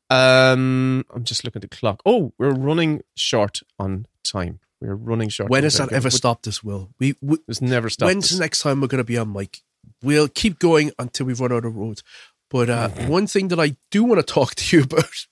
Um, 0.09 1.05
I'm 1.15 1.25
just 1.25 1.45
looking 1.45 1.63
at 1.63 1.71
the 1.71 1.77
clock. 1.77 2.01
Oh, 2.07 2.33
we're 2.39 2.51
running 2.53 3.03
short 3.17 3.61
on 3.79 4.07
time. 4.25 4.61
We're 4.81 4.95
running 4.95 5.29
short. 5.29 5.51
When 5.51 5.65
has 5.65 5.77
that 5.77 5.93
ever 5.93 6.11
stopped 6.11 6.47
us, 6.49 6.65
Will? 6.65 6.91
We, 6.99 7.15
we 7.21 7.39
It's 7.47 7.61
never 7.61 7.91
stopped. 7.91 8.07
When's 8.07 8.25
us. 8.27 8.31
the 8.39 8.41
next 8.41 8.61
time 8.61 8.81
we're 8.81 8.87
going 8.89 8.99
to 8.99 9.05
be 9.05 9.19
on 9.19 9.33
mic? 9.33 9.61
We'll 10.03 10.29
keep 10.29 10.59
going 10.59 10.93
until 10.99 11.27
we 11.27 11.35
run 11.35 11.53
out 11.53 11.65
of 11.65 11.77
road. 11.77 12.03
But 12.51 12.71
uh, 12.71 12.89
Mm-hmm. 12.89 13.09
one 13.09 13.27
thing 13.27 13.49
that 13.49 13.61
I 13.61 13.77
do 13.91 14.05
want 14.05 14.27
to 14.27 14.33
talk 14.35 14.55
to 14.57 14.77
you 14.77 14.83
about, 14.85 15.27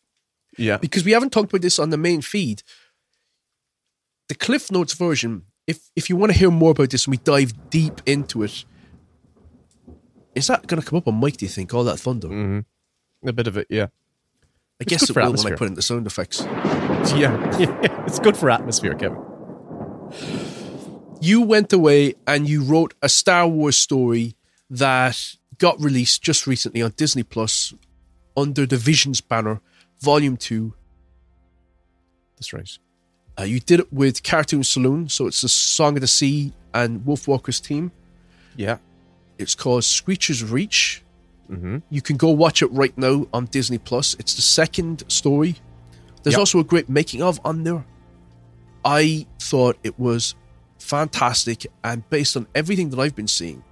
Yeah. 0.58 0.76
because 0.76 1.04
we 1.04 1.12
haven't 1.12 1.30
talked 1.30 1.50
about 1.50 1.62
this 1.62 1.78
on 1.78 1.90
the 1.90 1.96
main 1.96 2.20
feed, 2.20 2.62
the 4.28 4.34
Cliff 4.34 4.70
Notes 4.70 4.92
version. 4.94 5.44
If 5.66 5.90
if 5.96 6.08
you 6.08 6.16
want 6.16 6.32
to 6.32 6.38
hear 6.38 6.50
more 6.50 6.70
about 6.70 6.90
this 6.90 7.06
and 7.06 7.12
we 7.12 7.16
dive 7.18 7.70
deep 7.70 8.00
into 8.06 8.42
it, 8.42 8.64
is 10.34 10.46
that 10.46 10.66
going 10.66 10.80
to 10.80 10.86
come 10.88 10.98
up 10.98 11.08
on 11.08 11.18
mic? 11.20 11.36
Do 11.38 11.44
you 11.46 11.50
think 11.50 11.74
all 11.74 11.84
that 11.84 11.98
thunder? 11.98 12.28
Mhm. 12.28 12.64
A 13.26 13.32
bit 13.32 13.46
of 13.48 13.56
it, 13.56 13.66
yeah. 13.70 13.88
I 14.80 14.84
It's 14.84 14.90
guess 14.90 15.00
good 15.02 15.10
it 15.10 15.12
for 15.14 15.22
will 15.22 15.32
when 15.42 15.52
I 15.52 15.56
put 15.56 15.66
in 15.68 15.74
the 15.74 15.82
sound 15.82 16.06
effects. 16.06 16.42
Yeah, 17.16 17.34
it's 18.06 18.18
good 18.18 18.36
for 18.36 18.50
atmosphere, 18.50 18.94
Kevin. 18.94 19.18
you 21.20 21.40
went 21.42 21.72
away 21.72 22.14
and 22.26 22.48
you 22.48 22.62
wrote 22.62 22.92
a 23.02 23.08
Star 23.08 23.46
Wars 23.48 23.76
story 23.78 24.34
that 24.68 25.34
got 25.58 25.80
released 25.80 26.22
just 26.22 26.46
recently 26.46 26.82
on 26.82 26.92
Disney 26.96 27.22
Plus 27.22 27.72
under 28.36 28.66
the 28.66 28.76
Visions 28.76 29.20
banner 29.20 29.60
Volume 30.00 30.36
2. 30.36 30.74
That's 32.36 32.52
right. 32.52 32.78
Uh, 33.38 33.44
you 33.44 33.60
did 33.60 33.80
it 33.80 33.92
with 33.92 34.22
Cartoon 34.22 34.64
Saloon, 34.64 35.08
so 35.08 35.26
it's 35.26 35.40
the 35.40 35.48
Song 35.48 35.96
of 35.96 36.00
the 36.00 36.06
Sea 36.08 36.52
and 36.74 37.00
Wolfwalkers 37.02 37.62
team. 37.62 37.90
Yeah. 38.56 38.78
It's 39.38 39.54
called 39.54 39.84
Screecher's 39.84 40.44
Reach. 40.44 41.02
Mm-hmm. 41.50 41.78
You 41.90 42.02
can 42.02 42.16
go 42.16 42.30
watch 42.30 42.62
it 42.62 42.66
right 42.72 42.96
now 42.98 43.26
on 43.32 43.46
Disney 43.46 43.78
Plus. 43.78 44.14
It's 44.18 44.34
the 44.34 44.42
second 44.42 45.04
story. 45.08 45.56
There's 46.22 46.34
Yep. 46.34 46.40
also 46.40 46.58
a 46.60 46.64
great 46.64 46.88
making 46.88 47.22
of 47.22 47.40
on 47.44 47.64
there. 47.64 47.84
I 48.84 49.26
thought 49.40 49.76
it 49.82 49.98
was 49.98 50.34
fantastic, 50.78 51.66
and 51.82 52.08
based 52.10 52.36
on 52.36 52.46
everything 52.54 52.90
that 52.90 52.98
I've 53.00 53.16
been 53.16 53.28
seeing, 53.28 53.62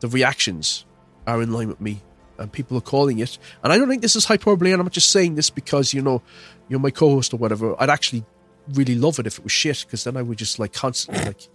the 0.00 0.08
reactions 0.08 0.84
are 1.26 1.42
in 1.42 1.52
line 1.52 1.68
with 1.68 1.80
me, 1.80 2.00
and 2.38 2.50
people 2.52 2.76
are 2.76 2.82
calling 2.82 3.18
it. 3.18 3.38
And 3.62 3.72
I 3.72 3.78
don't 3.78 3.88
think 3.88 4.02
this 4.02 4.16
is 4.16 4.24
hyperbole, 4.26 4.72
and 4.72 4.80
I'm 4.80 4.86
not 4.86 4.92
just 4.92 5.10
saying 5.10 5.34
this 5.36 5.50
because 5.50 5.92
you 5.94 6.02
know 6.02 6.22
you're 6.68 6.80
my 6.80 6.90
co-host 6.90 7.32
or 7.34 7.38
whatever. 7.38 7.74
I'd 7.80 7.90
actually 7.90 8.24
really 8.74 8.94
love 8.94 9.18
it 9.18 9.26
if 9.26 9.38
it 9.38 9.44
was 9.44 9.52
shit, 9.52 9.84
because 9.86 10.04
then 10.04 10.16
I 10.16 10.22
would 10.22 10.38
just 10.38 10.58
like 10.58 10.72
constantly 10.72 11.24
like 11.24 11.48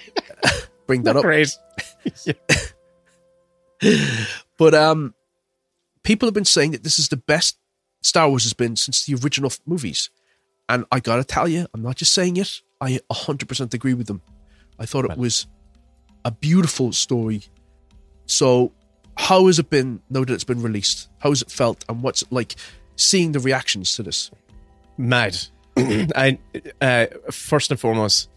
bring 0.86 1.02
that 1.04 1.16
up. 1.16 1.22
Great. 1.22 1.48
But 4.62 4.74
um, 4.74 5.12
people 6.04 6.28
have 6.28 6.34
been 6.34 6.44
saying 6.44 6.70
that 6.70 6.84
this 6.84 6.96
is 7.00 7.08
the 7.08 7.16
best 7.16 7.58
Star 8.00 8.28
Wars 8.28 8.44
has 8.44 8.52
been 8.52 8.76
since 8.76 9.04
the 9.04 9.16
original 9.16 9.50
movies, 9.66 10.08
and 10.68 10.84
I 10.92 11.00
gotta 11.00 11.24
tell 11.24 11.48
you, 11.48 11.66
I'm 11.74 11.82
not 11.82 11.96
just 11.96 12.14
saying 12.14 12.36
it. 12.36 12.60
I 12.80 13.00
100% 13.10 13.74
agree 13.74 13.94
with 13.94 14.06
them. 14.06 14.22
I 14.78 14.86
thought 14.86 15.04
it 15.04 15.18
was 15.18 15.48
a 16.24 16.30
beautiful 16.30 16.92
story. 16.92 17.42
So, 18.26 18.72
how 19.16 19.48
has 19.48 19.58
it 19.58 19.68
been 19.68 20.00
now 20.08 20.20
that 20.20 20.32
it's 20.32 20.44
been 20.44 20.62
released? 20.62 21.08
How 21.18 21.30
has 21.30 21.42
it 21.42 21.50
felt, 21.50 21.84
and 21.88 22.00
what's 22.00 22.22
it 22.22 22.30
like 22.30 22.54
seeing 22.94 23.32
the 23.32 23.40
reactions 23.40 23.96
to 23.96 24.04
this? 24.04 24.30
Mad. 24.96 25.36
I 25.76 26.38
uh, 26.80 27.06
first 27.32 27.72
and 27.72 27.80
foremost 27.80 28.30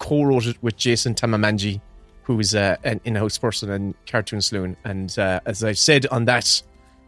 co-wrote 0.00 0.46
it 0.46 0.60
with 0.60 0.76
Jason 0.76 1.14
Tammemägi, 1.14 1.80
who 2.24 2.38
is 2.40 2.54
uh, 2.54 2.76
an 2.84 3.00
in-house 3.04 3.38
person 3.38 3.70
in 3.70 3.94
Cartoon 4.06 4.40
Saloon, 4.40 4.76
and 4.84 5.16
uh, 5.18 5.40
as 5.46 5.62
I 5.64 5.72
said 5.72 6.06
on 6.06 6.24
that 6.26 6.62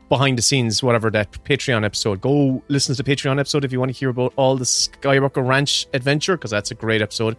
behind 0.08 0.36
the 0.38 0.42
scenes, 0.42 0.82
whatever 0.82 1.10
that 1.10 1.32
Patreon 1.44 1.84
episode, 1.84 2.20
go 2.20 2.62
listen 2.68 2.94
to 2.94 3.02
the 3.02 3.10
Patreon 3.16 3.38
episode 3.40 3.64
if 3.64 3.72
you 3.72 3.80
want 3.80 3.92
to 3.92 3.98
hear 3.98 4.10
about 4.10 4.32
all 4.36 4.56
the 4.56 4.64
Skywalker 4.64 5.46
Ranch 5.46 5.86
adventure 5.94 6.36
because 6.36 6.50
that's 6.50 6.70
a 6.70 6.74
great 6.74 7.00
episode. 7.00 7.36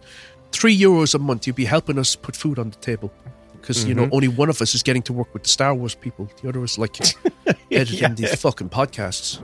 Three 0.52 0.76
euros 0.78 1.14
a 1.14 1.18
month, 1.18 1.46
you'd 1.46 1.56
be 1.56 1.64
helping 1.64 1.98
us 1.98 2.16
put 2.16 2.34
food 2.34 2.58
on 2.58 2.70
the 2.70 2.76
table. 2.76 3.12
Because 3.52 3.84
you 3.84 3.94
know, 3.94 4.06
Mhm. 4.06 4.12
only 4.14 4.28
one 4.28 4.48
of 4.48 4.62
us 4.62 4.74
is 4.76 4.82
getting 4.84 5.02
to 5.02 5.12
work 5.12 5.32
with 5.34 5.42
the 5.42 5.48
Star 5.48 5.74
Wars 5.74 5.94
people. 5.94 6.30
The 6.40 6.48
other 6.48 6.62
is 6.62 6.78
like 6.78 6.96
editing 7.72 8.14
these 8.14 8.34
fucking 8.40 8.68
podcasts. 8.68 9.40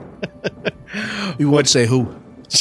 We 1.37 1.45
would 1.45 1.67
say 1.67 1.85
who. 1.85 2.07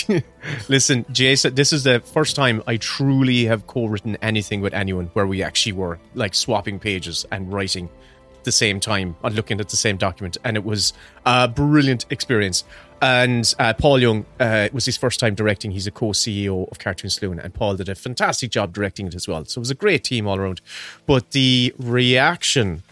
Listen, 0.69 1.05
Jason, 1.13 1.55
this 1.55 1.73
is 1.73 1.85
the 1.85 2.01
first 2.01 2.37
time 2.37 2.63
I 2.67 2.77
truly 2.77 3.45
have 3.45 3.67
co-written 3.67 4.17
anything 4.23 4.61
with 4.61 4.75
anyone 4.75 5.07
where 5.13 5.27
we 5.27 5.43
actually 5.43 5.73
were 5.73 5.99
like 6.15 6.35
swapping 6.35 6.79
pages 6.79 7.27
and 7.31 7.53
writing 7.53 7.89
at 8.35 8.45
the 8.45 8.53
same 8.53 8.81
time 8.81 9.17
and 9.23 9.35
looking 9.35 9.61
at 9.61 9.69
the 9.69 9.77
same 9.77 9.97
document, 9.97 10.37
and 10.45 10.57
it 10.57 10.65
was 10.65 10.93
a 11.27 11.49
brilliant 11.49 12.07
experience. 12.11 12.65
And 13.01 13.53
uh, 13.59 13.75
Paul 13.75 13.99
Young 14.01 14.25
uh, 14.39 14.69
was 14.73 14.85
his 14.85 14.97
first 14.97 15.19
time 15.19 15.35
directing. 15.35 15.73
He's 15.73 15.89
a 15.89 15.91
co-CEO 15.91 16.71
of 16.71 16.79
Cartoon 16.79 17.11
Saloon, 17.11 17.41
and 17.41 17.53
Paul 17.53 17.77
did 17.77 17.89
a 17.89 17.95
fantastic 17.95 18.51
job 18.51 18.73
directing 18.73 19.09
it 19.09 19.15
as 19.15 19.27
well. 19.27 19.45
So 19.45 19.59
it 19.59 19.63
was 19.63 19.71
a 19.71 19.75
great 19.75 20.05
team 20.05 20.29
all 20.29 20.39
around. 20.39 20.61
But 21.05 21.33
the 21.33 21.75
reaction 21.79 22.85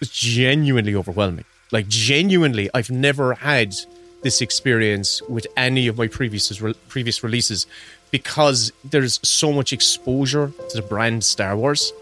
was 0.00 0.10
genuinely 0.10 0.94
overwhelming. 0.94 1.44
Like 1.70 1.86
genuinely, 1.88 2.70
I've 2.72 2.90
never 2.90 3.34
had 3.34 3.74
this 4.22 4.40
experience 4.40 5.22
with 5.28 5.46
any 5.56 5.86
of 5.86 5.96
my 5.96 6.08
previous 6.08 6.60
re- 6.60 6.74
previous 6.88 7.22
releases 7.22 7.66
because 8.10 8.72
there's 8.84 9.20
so 9.22 9.52
much 9.52 9.72
exposure 9.72 10.52
to 10.70 10.76
the 10.76 10.82
brand 10.82 11.24
Star 11.24 11.56
Wars. 11.56 11.92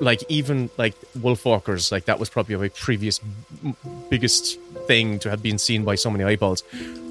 Like 0.00 0.22
even 0.28 0.70
like 0.78 0.94
Wolfwalkers, 1.18 1.90
like 1.90 2.04
that 2.04 2.20
was 2.20 2.30
probably 2.30 2.54
my 2.54 2.68
previous 2.68 3.20
m- 3.64 3.74
biggest 4.08 4.60
thing 4.86 5.18
to 5.20 5.30
have 5.30 5.42
been 5.42 5.58
seen 5.58 5.84
by 5.84 5.96
so 5.96 6.08
many 6.08 6.22
eyeballs. 6.22 6.62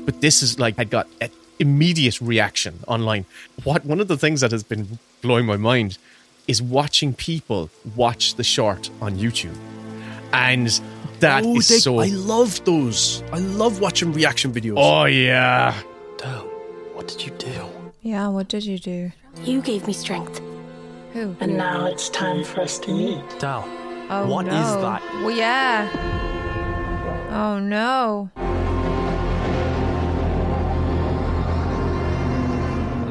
But 0.06 0.22
this 0.22 0.42
is 0.42 0.58
like 0.58 0.76
I 0.78 0.86
got 0.86 1.08
an 1.20 1.30
immediate 1.60 2.22
reaction 2.22 2.80
online. 2.88 3.26
What 3.66 3.86
one 3.86 4.00
of 4.00 4.08
the 4.08 4.18
things 4.18 4.40
that 4.40 4.52
has 4.52 4.64
been 4.64 5.00
blowing 5.22 5.46
my 5.46 5.58
mind 5.58 5.98
is 6.48 6.62
watching 6.62 7.14
people 7.14 7.70
watch 7.96 8.36
the 8.36 8.44
short 8.44 8.90
on 9.02 9.18
YouTube, 9.18 9.58
and 10.34 10.68
that 11.20 11.44
is 11.44 11.48
oh, 11.48 11.54
they, 11.74 11.80
so. 11.80 12.00
I 12.00 12.08
love 12.08 12.64
those. 12.66 13.24
I 13.32 13.40
love 13.40 13.80
watching 13.80 14.14
reaction 14.14 14.52
videos. 14.54 14.76
Oh 14.78 15.06
yeah. 15.06 15.74
What 16.94 17.08
did 17.08 17.26
you 17.26 17.32
do? 17.38 17.70
Yeah, 18.02 18.28
what 18.30 18.48
did 18.50 18.66
you 18.66 18.80
do? 18.80 19.12
You 19.44 19.62
gave 19.62 19.86
me 19.88 19.94
strength. 19.94 20.42
Who? 21.14 21.36
And 21.40 21.58
now 21.58 21.86
it's 21.86 22.10
time 22.10 22.44
for 22.44 22.62
us 22.62 22.80
to 22.80 22.92
meet. 22.92 23.22
Dal. 23.40 23.64
Oh 24.10 24.28
What 24.28 24.46
no. 24.46 24.54
is 24.60 24.76
that? 24.82 25.02
Well, 25.24 25.32
yeah. 25.32 25.90
Oh 27.32 27.60
no. 27.60 28.30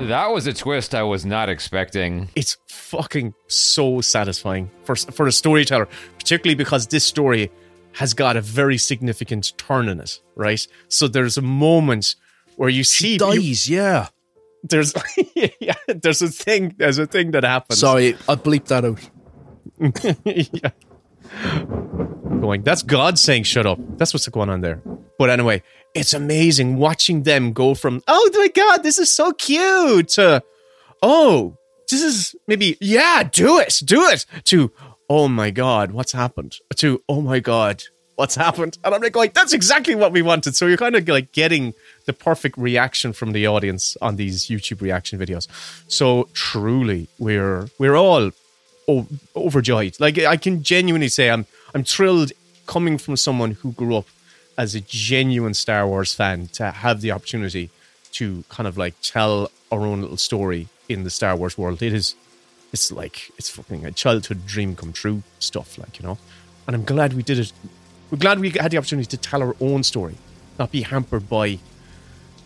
That 0.07 0.31
was 0.33 0.47
a 0.47 0.53
twist 0.53 0.95
I 0.95 1.03
was 1.03 1.25
not 1.25 1.49
expecting. 1.49 2.29
It's 2.35 2.57
fucking 2.69 3.35
so 3.49 4.01
satisfying 4.01 4.71
for 4.85 4.97
for 4.97 5.27
a 5.27 5.33
storyteller, 5.33 5.89
particularly 6.19 6.55
because 6.55 6.87
this 6.87 7.05
story 7.05 7.51
has 7.93 8.15
got 8.15 8.37
a 8.37 8.41
very 8.41 8.79
significant 8.79 9.57
turn 9.59 9.89
in 9.89 10.01
it, 10.01 10.21
right? 10.35 10.67
So 10.89 11.09
there's 11.09 11.37
a 11.39 11.43
moment 11.43 12.15
where 12.57 12.69
you 12.69 12.85
see 12.85 13.13
you- 13.15 13.19
dies, 13.19 13.69
yeah. 13.69 14.09
There's 14.63 14.95
yeah, 15.61 15.75
there's 15.87 16.23
a 16.23 16.29
thing 16.29 16.75
there's 16.77 16.99
a 16.99 17.07
thing 17.07 17.31
that 17.33 17.45
happens. 17.45 17.79
Sorry, 17.79 18.15
I 18.29 18.35
bleeped 18.35 18.67
that 18.69 18.85
out. 18.85 19.01
yeah. 20.25 20.71
Going, 22.41 22.63
that's 22.63 22.83
God 22.83 23.19
saying 23.19 23.45
shut 23.45 23.67
up. 23.67 23.79
That's 23.97 24.13
what's 24.15 24.29
going 24.29 24.51
on 24.51 24.61
there. 24.61 24.81
But 25.19 25.31
anyway, 25.31 25.63
it's 25.97 26.13
amazing 26.13 26.77
watching 26.77 27.23
them 27.23 27.53
go 27.53 27.75
from, 27.75 28.03
oh 28.07 28.31
my 28.35 28.49
God, 28.49 28.83
this 28.83 28.99
is 28.99 29.11
so 29.11 29.33
cute 29.33 30.09
to, 30.11 30.43
oh, 31.03 31.57
this 31.91 32.03
is 32.03 32.37
maybe, 32.47 32.77
yeah, 32.81 33.23
do 33.23 33.59
it, 33.59 33.81
do 33.85 34.05
it, 34.07 34.27
to, 34.45 34.71
oh 35.09 35.29
my 35.29 35.51
God, 35.51 35.93
what's 35.93 36.13
happened? 36.13 36.59
To, 36.77 37.03
oh 37.09 37.23
my 37.23 37.41
God, 37.41 37.85
what's 38.17 38.35
happened? 38.35 38.79
And 38.85 38.95
I'm 38.95 39.03
like, 39.15 39.35
that's 39.35 39.53
exactly 39.53 39.95
what 39.95 40.13
we 40.13 40.23
wanted. 40.23 40.55
So 40.55 40.67
you're 40.67 40.77
kind 40.77 40.97
of 40.97 41.09
like 41.09 41.33
getting 41.33 41.75
the 42.05 42.13
perfect 42.13 42.59
reaction 42.59 43.13
from 43.13 43.33
the 43.33 43.47
audience 43.47 43.97
on 44.03 44.17
these 44.17 44.47
YouTube 44.49 44.83
reaction 44.83 45.19
videos. 45.19 45.49
So 45.89 46.29
truly, 46.35 47.09
we're, 47.19 47.69
we're 47.79 47.97
all 47.97 48.33
o- 48.89 49.07
overjoyed. 49.35 49.99
Like 49.99 50.19
I 50.19 50.37
can 50.37 50.63
genuinely 50.63 51.09
say 51.09 51.31
I'm 51.31 51.47
I'm 51.75 51.85
thrilled 51.85 52.33
coming 52.67 52.99
from 52.99 53.17
someone 53.17 53.53
who 53.53 53.73
grew 53.73 53.97
up 53.97 54.07
as 54.59 54.75
a 54.75 54.81
genuine 54.81 55.55
Star 55.55 55.87
Wars 55.87 56.15
fan 56.15 56.49
to 56.49 56.71
have 56.71 57.01
the 57.01 57.11
opportunity 57.13 57.71
to 58.13 58.45
kind 58.49 58.67
of 58.67 58.79
like 58.79 58.95
tell 59.03 59.51
our 59.71 59.81
own 59.81 60.01
little 60.01 60.17
story 60.17 60.69
in 60.89 61.05
the 61.05 61.11
Star 61.11 61.37
Wars 61.37 61.59
world. 61.59 61.83
It 61.83 61.93
is 61.93 62.15
it's 62.73 62.91
like 62.93 63.31
it's 63.39 63.49
fucking 63.49 63.85
a 63.85 63.93
childhood 63.93 64.47
dream 64.47 64.77
come 64.77 64.93
true 64.93 65.23
stuff, 65.39 65.79
like, 65.79 65.99
you 65.99 66.07
know. 66.07 66.19
And 66.67 66.75
I'm 66.75 66.85
glad 66.85 67.13
we 67.13 67.23
did 67.23 67.39
it. 67.39 67.53
We're 68.11 68.19
glad 68.19 68.39
we 68.39 68.51
had 68.51 68.71
the 68.71 68.79
opportunity 68.79 69.07
to 69.07 69.17
tell 69.17 69.43
our 69.43 69.57
own 69.61 69.83
story, 69.83 70.17
not 70.59 70.71
be 70.71 70.83
hampered 70.83 71.29
by 71.29 71.59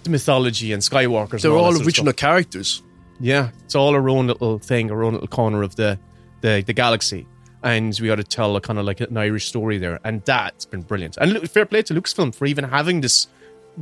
the 0.04 0.10
mythology 0.10 0.72
and 0.72 0.82
Skywalkers. 0.82 1.42
They're 1.42 1.50
that 1.50 1.56
all 1.56 1.74
of 1.74 1.86
original 1.86 2.12
characters. 2.12 2.82
Yeah, 3.18 3.50
it's 3.64 3.74
all 3.74 3.94
our 3.94 4.08
own 4.08 4.28
little 4.28 4.58
thing, 4.58 4.90
our 4.90 5.02
own 5.02 5.14
little 5.14 5.28
corner 5.28 5.62
of 5.62 5.76
the 5.76 5.98
the, 6.40 6.62
the 6.66 6.72
galaxy, 6.72 7.26
and 7.62 7.96
we 8.00 8.06
got 8.08 8.16
to 8.16 8.24
tell 8.24 8.56
a 8.56 8.60
kind 8.60 8.78
of 8.78 8.84
like 8.84 9.00
an 9.00 9.16
Irish 9.16 9.46
story 9.46 9.78
there, 9.78 10.00
and 10.04 10.22
that's 10.24 10.64
been 10.64 10.82
brilliant. 10.82 11.16
And 11.18 11.32
look, 11.32 11.46
fair 11.46 11.66
play 11.66 11.82
to 11.82 11.94
Lucasfilm 11.94 12.34
for 12.34 12.46
even 12.46 12.64
having 12.64 13.00
this 13.00 13.26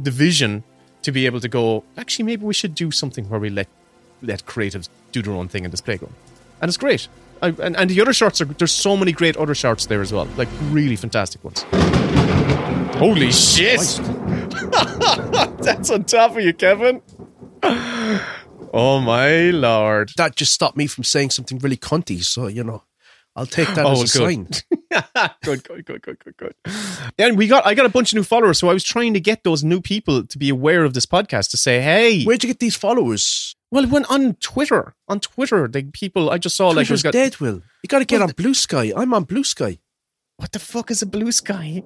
division 0.02 0.64
to 1.02 1.12
be 1.12 1.26
able 1.26 1.40
to 1.40 1.48
go. 1.48 1.84
Actually, 1.96 2.24
maybe 2.24 2.44
we 2.44 2.54
should 2.54 2.74
do 2.74 2.90
something 2.90 3.28
where 3.28 3.40
we 3.40 3.50
let 3.50 3.68
let 4.22 4.44
creatives 4.46 4.88
do 5.12 5.22
their 5.22 5.32
own 5.32 5.48
thing 5.48 5.64
in 5.64 5.70
this 5.70 5.80
playground, 5.80 6.14
and 6.60 6.68
it's 6.68 6.76
great. 6.76 7.08
I, 7.40 7.48
and, 7.48 7.76
and 7.76 7.88
the 7.88 8.00
other 8.00 8.12
shorts 8.12 8.40
are 8.40 8.46
there's 8.46 8.72
so 8.72 8.96
many 8.96 9.12
great 9.12 9.36
other 9.36 9.54
shorts 9.54 9.86
there 9.86 10.00
as 10.00 10.12
well, 10.12 10.26
like 10.36 10.48
really 10.70 10.96
fantastic 10.96 11.44
ones. 11.44 11.64
Holy 12.96 13.30
shit! 13.30 13.78
That's 15.62 15.90
on 15.90 16.04
top 16.04 16.32
of 16.32 16.40
you, 16.40 16.52
Kevin. 16.52 17.00
Oh 17.62 19.00
my 19.00 19.50
lord! 19.50 20.10
That 20.16 20.34
just 20.34 20.52
stopped 20.52 20.76
me 20.76 20.88
from 20.88 21.04
saying 21.04 21.30
something 21.30 21.58
really 21.58 21.76
cunty. 21.76 22.24
So 22.24 22.48
you 22.48 22.64
know, 22.64 22.82
I'll 23.38 23.46
take 23.46 23.68
that 23.74 23.86
Oh, 23.86 24.02
as 24.02 24.14
a 24.14 24.18
good. 24.18 24.54
sign. 24.54 25.32
good, 25.44 25.62
good, 25.64 25.84
good, 25.86 26.02
good, 26.02 26.18
good, 26.18 26.36
good. 26.36 26.54
And 27.18 27.38
we 27.38 27.46
got 27.46 27.64
I 27.66 27.74
got 27.74 27.86
a 27.86 27.88
bunch 27.88 28.12
of 28.12 28.16
new 28.16 28.22
followers, 28.24 28.58
so 28.58 28.68
I 28.68 28.72
was 28.72 28.82
trying 28.84 29.14
to 29.14 29.20
get 29.20 29.44
those 29.44 29.62
new 29.62 29.80
people 29.80 30.26
to 30.26 30.38
be 30.38 30.48
aware 30.48 30.84
of 30.84 30.92
this 30.94 31.06
podcast 31.06 31.50
to 31.50 31.56
say, 31.56 31.80
hey, 31.80 32.24
where'd 32.24 32.42
you 32.42 32.48
get 32.48 32.58
these 32.58 32.76
followers? 32.76 33.54
Well, 33.70 33.84
it 33.84 33.90
went 33.90 34.10
on 34.10 34.34
Twitter. 34.36 34.94
On 35.08 35.20
Twitter, 35.20 35.68
the 35.68 35.84
people 35.84 36.30
I 36.30 36.38
just 36.38 36.56
saw 36.56 36.68
like 36.68 36.86
Twitter's 36.88 37.02
got, 37.02 37.12
dead. 37.12 37.36
Will 37.38 37.62
you 37.82 37.88
got 37.88 38.00
to 38.00 38.04
get 38.04 38.22
on 38.22 38.30
Blue 38.32 38.54
Sky? 38.54 38.92
I'm 38.96 39.14
on 39.14 39.24
Blue 39.24 39.44
Sky. 39.44 39.78
What 40.38 40.52
the 40.52 40.58
fuck 40.58 40.90
is 40.90 41.02
a 41.02 41.06
blue 41.06 41.32
sky? 41.32 41.82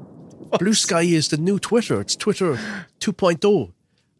Blue 0.58 0.74
Sky 0.74 1.02
is 1.02 1.28
the 1.28 1.36
new 1.36 1.58
Twitter. 1.58 2.00
It's 2.00 2.16
Twitter 2.16 2.54
2.0. 3.00 3.72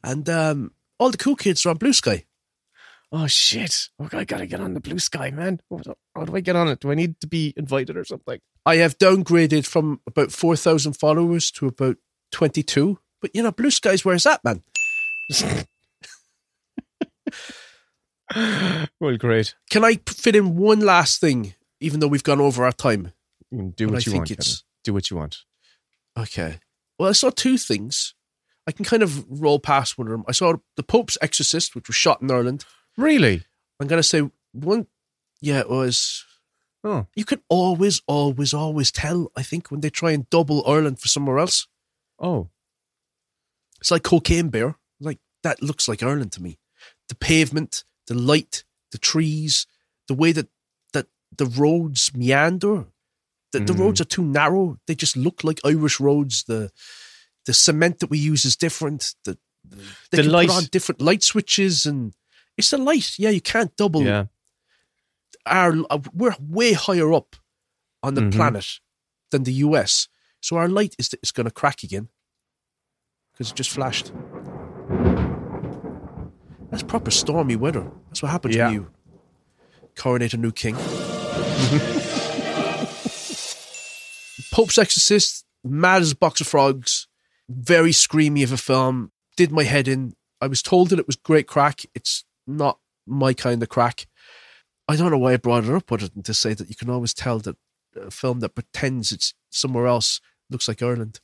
And 0.05 0.29
um, 0.29 0.73
all 0.99 1.11
the 1.11 1.17
cool 1.17 1.37
kids 1.37 1.65
are 1.65 1.71
on 1.71 1.77
Blue 1.77 1.93
Sky. 1.93 2.25
Oh 3.13 3.27
shit! 3.29 3.89
okay, 4.03 4.19
I 4.19 4.25
gotta 4.25 4.47
get 4.47 4.61
on 4.61 4.75
the 4.75 4.81
blue 4.81 4.99
sky, 4.99 5.31
man. 5.31 5.61
How 6.15 6.25
do 6.25 6.35
I 6.35 6.41
get 6.41 6.57
on 6.57 6.69
it? 6.69 6.81
Do 6.81 6.91
I 6.91 6.95
need 6.95 7.21
to 7.21 7.27
be 7.27 7.55
invited 7.57 7.97
or 7.97 8.05
something? 8.05 8.41
I 8.67 8.77
have 8.77 8.99
downgraded 8.99 9.65
from 9.65 10.01
about 10.09 10.33
4,000 10.33 10.95
followers 10.95 11.51
to 11.53 11.69
about 11.69 11.97
22. 12.33 12.99
But, 13.23 13.31
you 13.33 13.43
know, 13.45 13.53
Blue 13.53 13.71
skies, 13.71 14.05
where's 14.05 14.25
that, 14.25 14.43
man? 14.45 14.63
well, 19.01 19.17
great. 19.17 19.55
Can 19.71 19.85
I 19.85 20.01
fit 20.09 20.37
in 20.37 20.57
one 20.57 20.81
last 20.81 21.21
thing, 21.21 21.55
even 21.81 22.01
though 22.01 22.09
we've 22.09 22.23
gone 22.25 22.41
over 22.41 22.65
our 22.65 22.73
time? 22.73 23.13
You 23.51 23.59
can 23.59 23.71
do 23.71 23.87
what 23.87 23.95
I 23.95 23.99
you 23.99 24.03
think 24.03 24.15
want. 24.17 24.31
it's- 24.33 24.47
Kevin. 24.49 24.63
Do 24.85 24.95
what 24.95 25.11
you 25.11 25.17
want. 25.17 25.39
Okay. 26.17 26.59
Well, 26.99 27.09
I 27.09 27.13
saw 27.13 27.31
two 27.31 27.59
things. 27.59 28.15
I 28.69 28.73
can 28.73 28.85
kind 28.85 29.03
of 29.03 29.25
roll 29.41 29.59
past 29.59 29.99
one 29.99 30.07
of 30.07 30.13
them. 30.13 30.25
I 30.29 30.33
saw 30.33 30.55
The 30.77 30.83
Pope's 30.85 31.19
Exorcist, 31.21 31.75
which 31.75 31.89
was 31.89 31.97
shot 31.97 32.23
in 32.23 32.31
Ireland. 32.31 32.65
Really? 32.97 33.45
I'm 33.81 33.87
going 33.87 33.99
to 34.01 34.07
say 34.09 34.29
one, 34.53 34.87
yeah, 35.41 35.61
it 35.61 35.69
was. 35.71 36.25
Oh. 36.85 37.07
You 37.15 37.25
can 37.25 37.43
always, 37.49 38.01
always, 38.07 38.55
always 38.55 38.91
tell, 38.93 39.31
I 39.37 39.43
think, 39.43 39.71
when 39.71 39.81
they 39.81 39.91
try 39.91 40.13
and 40.13 40.29
double 40.31 40.67
Ireland 40.67 41.01
for 41.01 41.09
somewhere 41.09 41.39
else. 41.39 41.67
Oh. 42.19 42.49
It's 43.81 43.91
like 43.91 44.03
Cocaine 44.05 44.49
Bear. 44.49 44.77
Like, 45.01 45.19
that 45.43 45.63
looks 45.63 45.89
like 45.89 46.03
Ireland 46.03 46.33
to 46.33 46.43
me. 46.43 46.59
The 47.09 47.15
pavement, 47.17 47.85
the 48.07 48.15
light, 48.15 48.65
the 48.93 48.99
trees, 48.99 49.67
the 50.09 50.15
way 50.15 50.33
that, 50.33 50.49
that 50.93 51.07
the 51.37 51.47
roads 51.47 52.13
meander. 52.15 52.87
The, 53.53 53.61
the 53.61 53.73
Mm. 53.75 53.79
roads 53.81 54.01
are 54.01 54.05
too 54.05 54.25
narrow. 54.25 54.79
They 54.87 54.95
just 54.95 55.17
look 55.17 55.45
like 55.45 55.61
Irish 55.65 56.01
roads. 56.01 56.45
The 56.45 56.71
the 57.47 57.55
cement 57.55 58.01
that 58.01 58.11
we 58.11 58.19
use 58.19 58.45
is 58.45 58.57
different. 58.57 59.15
The, 59.25 59.39
they 60.11 60.17
The 60.19 60.23
can 60.25 60.33
light- 60.33 60.49
put 60.49 60.57
on 60.57 60.65
different 60.65 61.01
light 61.01 61.23
switches 61.23 61.87
and 61.87 62.13
it's 62.57 62.71
the 62.71 62.79
light. 62.79 63.19
Yeah, 63.19 63.31
you 63.31 63.41
can't 63.41 63.77
double 63.77 64.03
Yeah. 64.05 64.27
our 65.47 65.75
uh, 65.91 65.99
we're 66.13 66.37
way 66.41 66.73
higher 66.73 67.13
up 67.13 67.37
on 68.03 68.15
the 68.15 68.21
Mhm. 68.23 68.33
planet 68.33 68.81
than 69.31 69.45
the 69.45 69.53
US. 69.67 70.09
So 70.41 70.57
our 70.57 70.69
light 70.69 70.95
is 70.99 71.11
is 71.23 71.33
going 71.33 71.47
to 71.47 71.51
crack 71.51 71.83
again 71.83 72.09
because 73.33 73.51
it 73.51 73.57
just 73.57 73.71
flashed. 73.71 74.13
That's 76.71 76.83
proper 76.83 77.11
stormy 77.11 77.57
weather. 77.57 77.91
That's 78.09 78.23
what 78.23 78.31
happens 78.33 78.57
Yeah. 78.57 78.67
when 78.67 78.75
you 78.75 78.91
coronate 79.97 80.35
a 80.35 80.37
new 80.37 80.53
king. 80.53 80.77
Pope's 84.53 84.79
Exorcist, 84.79 85.45
mad 85.65 86.03
as 86.03 86.13
a 86.13 86.17
box 86.17 86.41
of 86.41 86.47
frogs, 86.47 87.07
very 87.49 87.91
screamy 87.91 88.43
of 88.45 88.53
a 88.53 88.57
film. 88.57 89.13
Did 89.37 89.53
my 89.53 89.65
head 89.65 89.89
in. 89.89 90.15
I 90.41 90.47
was 90.47 90.63
told 90.63 90.91
that 90.91 90.99
it 90.99 91.07
was 91.07 91.17
great 91.17 91.47
crack. 91.47 91.83
It's 91.95 92.25
not 92.47 92.79
my 93.07 93.33
kind 93.33 93.63
of 93.63 93.69
crack. 93.69 94.07
I 94.89 94.97
don't 94.97 95.11
know 95.11 95.19
why 95.19 95.33
I 95.33 95.37
brought 95.37 95.65
it 95.65 95.75
up 95.75 95.91
other 95.91 96.09
than 96.09 96.23
to 96.25 96.35
say 96.35 96.55
that 96.55 96.69
you 96.69 96.77
can 96.77 96.91
always 96.91 97.13
tell 97.15 97.39
that 97.41 97.57
a 98.01 98.11
film 98.11 98.41
that 98.41 98.55
pretends 98.55 99.11
it's 99.13 99.35
somewhere 99.51 99.87
else 99.87 100.21
looks 100.51 100.69
like 100.69 100.83
Ireland. 100.83 101.21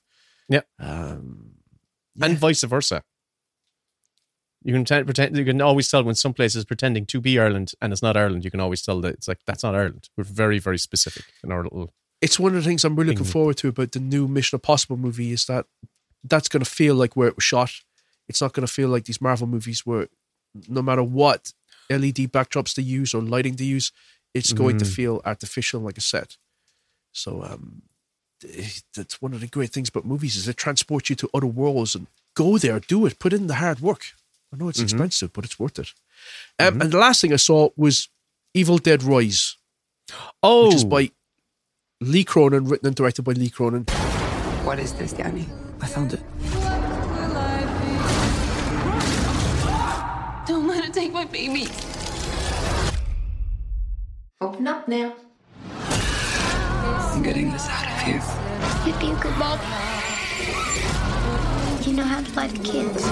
Yeah. 0.48 0.62
Um, 0.78 1.52
And 2.20 2.36
vice 2.36 2.62
versa. 2.64 3.02
You 4.64 4.72
can 4.72 4.82
pretend, 4.84 5.06
pretend. 5.06 5.36
You 5.36 5.44
can 5.44 5.60
always 5.60 5.88
tell 5.90 6.04
when 6.04 6.14
some 6.14 6.34
place 6.34 6.54
is 6.54 6.64
pretending 6.64 7.04
to 7.06 7.20
be 7.20 7.38
Ireland 7.38 7.72
and 7.80 7.92
it's 7.92 8.02
not 8.02 8.16
Ireland. 8.16 8.44
You 8.44 8.50
can 8.50 8.60
always 8.60 8.82
tell 8.82 9.00
that 9.00 9.14
it's 9.14 9.26
like 9.28 9.38
that's 9.46 9.64
not 9.64 9.74
Ireland. 9.74 10.08
We're 10.16 10.24
very, 10.24 10.58
very 10.60 10.78
specific 10.78 11.24
in 11.42 11.50
our 11.50 11.64
little. 11.64 11.92
it's 12.20 12.38
one 12.38 12.54
of 12.54 12.62
the 12.62 12.68
things 12.68 12.84
I'm 12.84 12.94
really 12.94 13.10
looking 13.10 13.26
forward 13.32 13.56
to 13.58 13.68
about 13.68 13.90
the 13.92 13.98
new 14.00 14.28
Mission 14.28 14.56
Impossible 14.56 14.96
movie 14.96 15.32
is 15.32 15.46
that 15.46 15.66
that's 16.22 16.48
going 16.48 16.62
to 16.64 16.70
feel 16.70 16.94
like 16.94 17.16
where 17.16 17.26
it 17.28 17.34
was 17.36 17.42
shot. 17.44 17.72
It's 18.28 18.40
not 18.40 18.52
going 18.52 18.64
to 18.66 18.72
feel 18.72 18.88
like 18.88 19.04
these 19.06 19.20
Marvel 19.20 19.48
movies 19.48 19.84
where 19.84 20.06
no 20.68 20.82
matter 20.82 21.02
what 21.02 21.52
LED 21.90 22.28
backdrops 22.32 22.74
they 22.74 22.82
use 22.82 23.14
or 23.14 23.22
lighting 23.22 23.56
they 23.56 23.64
use, 23.64 23.92
it's 24.34 24.52
going 24.52 24.78
to 24.78 24.84
Mm. 24.84 24.92
feel 24.94 25.20
artificial 25.24 25.80
like 25.80 25.98
a 25.98 26.00
set. 26.00 26.36
So 27.12 27.42
um, 27.42 27.82
that's 28.94 29.20
one 29.20 29.34
of 29.34 29.40
the 29.40 29.46
great 29.46 29.70
things 29.70 29.88
about 29.88 30.04
movies 30.06 30.36
is 30.36 30.46
they 30.46 30.52
transport 30.52 31.08
you 31.10 31.16
to 31.16 31.28
other 31.34 31.46
worlds 31.46 31.94
and 31.94 32.06
go 32.34 32.58
there, 32.58 32.80
do 32.80 33.04
it, 33.06 33.18
put 33.18 33.32
in 33.32 33.46
the 33.46 33.56
hard 33.56 33.80
work. 33.80 34.12
I 34.52 34.56
know 34.56 34.68
it's 34.68 34.80
Mhm. 34.80 34.84
expensive, 34.84 35.32
but 35.32 35.44
it's 35.44 35.58
worth 35.58 35.78
it. 35.78 35.92
Um, 36.58 36.80
And 36.80 36.90
the 36.92 36.98
last 36.98 37.20
thing 37.20 37.32
I 37.32 37.36
saw 37.36 37.70
was 37.76 38.08
Evil 38.54 38.78
Dead 38.78 39.02
Rise. 39.02 39.56
Oh, 40.42 40.66
which 40.66 40.76
is 40.76 40.84
by 40.84 41.10
Lee 42.00 42.24
Cronin, 42.24 42.64
written 42.64 42.86
and 42.88 42.96
directed 42.96 43.22
by 43.22 43.32
Lee 43.32 43.48
Cronin. 43.50 43.84
What 44.64 44.78
is 44.78 44.92
this, 44.94 45.12
Danny? 45.12 45.46
I 45.80 45.86
found 45.86 46.12
it. 46.14 46.20
Baby. 51.32 51.66
Open 54.40 54.66
up 54.68 54.86
now. 54.86 55.14
I'm 55.78 57.22
getting 57.22 57.50
this 57.50 57.66
out 57.68 57.86
of 57.86 58.06
here. 58.06 58.22
You'd 58.86 58.98
be 59.00 59.10
a 59.10 59.16
good 59.22 59.36
mom. 59.38 59.58
You 61.82 61.92
know 61.94 62.04
how 62.04 62.22
to 62.22 62.32
like 62.34 62.62
kids. 62.62 63.02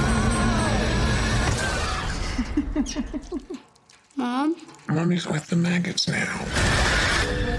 Mom? 4.16 4.56
Mommy's 4.88 5.26
with 5.26 5.46
the 5.46 5.56
maggots 5.56 6.08
now. 6.08 6.44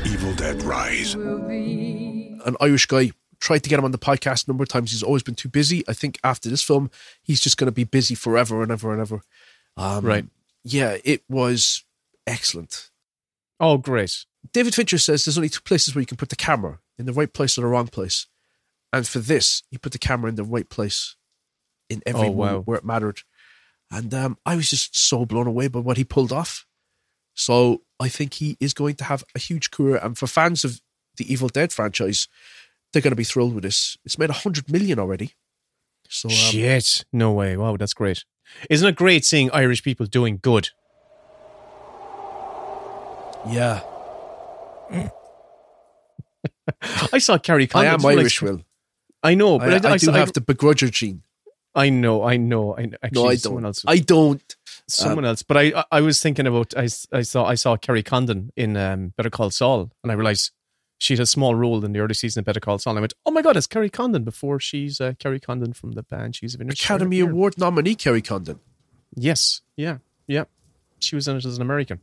Evil 0.06 0.34
Dead 0.36 0.62
Rise. 0.64 1.16
An 1.16 2.56
Irish 2.60 2.86
guy 2.86 3.12
tried 3.40 3.64
to 3.64 3.70
get 3.70 3.80
him 3.80 3.86
on 3.86 3.92
the 3.92 3.98
podcast 3.98 4.48
a 4.48 4.52
number 4.52 4.64
of 4.64 4.70
times. 4.70 4.92
He's 4.92 5.04
always 5.04 5.24
been 5.24 5.36
too 5.36 5.50
busy. 5.50 5.84
I 5.88 5.94
think 5.94 6.20
after 6.24 6.50
this 6.50 6.62
film, 6.62 6.92
he's 7.24 7.42
just 7.42 7.58
going 7.58 7.68
to 7.68 7.72
be 7.72 7.84
busy 7.84 8.16
forever 8.16 8.62
and 8.62 8.72
ever 8.72 8.92
and 8.92 9.02
ever. 9.02 9.22
Um, 9.78 10.06
Right. 10.06 10.26
Yeah, 10.64 10.98
it 11.04 11.24
was 11.30 11.84
excellent. 12.28 12.90
Oh, 13.60 13.78
great. 13.78 14.26
David 14.54 14.74
Fincher 14.76 14.98
says 14.98 15.24
there's 15.26 15.38
only 15.38 15.50
two 15.50 15.62
places 15.62 15.94
where 15.96 16.02
you 16.02 16.06
can 16.08 16.18
put 16.18 16.30
the 16.30 16.36
camera 16.36 16.80
in 16.98 17.06
the 17.06 17.14
right 17.14 17.32
place 17.32 17.58
or 17.58 17.62
the 17.62 17.68
wrong 17.68 17.88
place. 17.88 18.28
And 18.94 19.08
for 19.08 19.20
this, 19.20 19.64
he 19.72 19.78
put 19.78 19.92
the 19.92 19.98
camera 20.00 20.30
in 20.30 20.36
the 20.36 20.44
right 20.44 20.68
place 20.70 21.16
in 21.90 22.02
every 22.06 22.28
Oh, 22.28 22.32
wow. 22.32 22.60
where 22.62 22.78
it 22.78 22.86
mattered. 22.86 23.22
And 23.92 24.14
um, 24.14 24.38
I 24.46 24.56
was 24.56 24.70
just 24.70 24.98
so 24.98 25.26
blown 25.26 25.48
away 25.48 25.68
by 25.68 25.80
what 25.80 25.98
he 25.98 26.04
pulled 26.04 26.32
off. 26.32 26.66
So 27.34 27.82
I 28.00 28.10
think 28.10 28.36
he 28.36 28.58
is 28.60 28.74
going 28.74 28.96
to 28.96 29.04
have 29.06 29.24
a 29.36 29.40
huge 29.40 29.72
career. 29.72 29.98
And 29.98 30.18
for 30.18 30.28
fans 30.28 30.64
of 30.66 30.82
the 31.18 31.32
Evil 31.32 31.50
Dead 31.50 31.72
franchise, 31.72 32.28
they're 32.92 33.02
going 33.02 33.12
to 33.12 33.16
be 33.18 33.24
thrilled 33.24 33.54
with 33.54 33.64
this. 33.64 33.98
It's 34.06 34.18
made 34.18 34.30
100 34.30 34.72
million 34.72 35.00
already. 35.00 35.34
So 36.12 36.28
um, 36.28 36.36
Shit. 36.36 37.06
No 37.14 37.32
way. 37.32 37.56
Wow, 37.58 37.78
that's 37.78 37.94
great. 37.94 38.26
Isn't 38.70 38.88
it 38.88 38.96
great 38.96 39.24
seeing 39.26 39.50
Irish 39.52 39.82
people 39.82 40.06
doing 40.06 40.40
good? 40.42 40.70
yeah, 43.50 43.82
I 47.12 47.18
saw 47.18 47.38
Carrie 47.38 47.68
I 47.74 47.86
am 47.86 48.00
for 48.00 48.08
like- 48.12 48.20
Irish, 48.20 48.42
Will. 48.42 48.62
I 49.24 49.36
know, 49.36 49.58
but 49.60 49.86
I, 49.86 49.90
I, 49.90 49.94
I 49.94 49.98
do 49.98 50.06
saw- 50.08 50.12
have 50.14 50.34
the 50.34 50.42
begrudger 50.42 50.90
gene. 50.92 51.24
I 51.74 51.90
know, 51.90 52.24
I 52.24 52.38
know. 52.38 52.76
I 52.78 52.90
actually 53.02 53.10
No, 53.24 53.28
I 53.30 53.36
someone 53.36 53.64
don't. 53.64 53.68
else. 53.70 53.84
I 53.88 53.98
don't. 54.00 54.56
someone 54.88 55.26
Um, 55.26 55.30
else. 55.30 55.42
But 55.44 55.58
I, 55.58 55.62
I- 55.76 55.86
I 55.92 56.02
was 56.02 56.22
thinking 56.22 56.46
about. 56.48 56.74
I, 56.78 56.88
I 57.14 57.22
saw, 57.22 57.46
I 57.46 57.56
saw 57.56 57.78
Kerry 57.78 58.04
Condon 58.04 58.52
in 58.58 58.76
um, 58.78 59.14
Better 59.18 59.30
Call 59.30 59.50
Saul, 59.52 59.90
and 60.04 60.12
I 60.12 60.16
realized 60.16 60.52
she 61.02 61.14
had 61.14 61.20
a 61.20 61.26
small 61.26 61.56
role 61.56 61.84
in 61.84 61.94
the 61.94 62.00
early 62.00 62.14
season 62.14 62.42
of 62.42 62.46
Better 62.46 62.60
Call 62.60 62.78
Saul. 62.78 62.92
And 62.92 63.00
I 63.00 63.02
went, 63.02 63.16
oh 63.26 63.32
my 63.32 63.42
god, 63.42 63.58
it's 63.58 63.66
Kerry 63.66 63.90
Condon 63.90 64.24
before 64.24 64.60
she's 64.60 65.02
uh, 65.02 65.14
Kerry 65.18 65.40
Condon 65.40 65.74
from 65.74 65.94
the 65.94 66.04
band. 66.04 66.36
She's 66.36 66.54
an 66.54 66.70
Academy 66.70 67.20
Award 67.20 67.58
nominee 67.58 67.96
Kerry 67.96 68.22
Condon. 68.22 68.60
Yes, 69.16 69.62
yeah, 69.76 69.98
yeah. 70.28 70.44
She 71.00 71.16
was 71.16 71.28
in 71.28 71.38
it 71.38 71.44
as 71.44 71.56
an 71.56 71.64
American. 71.64 72.02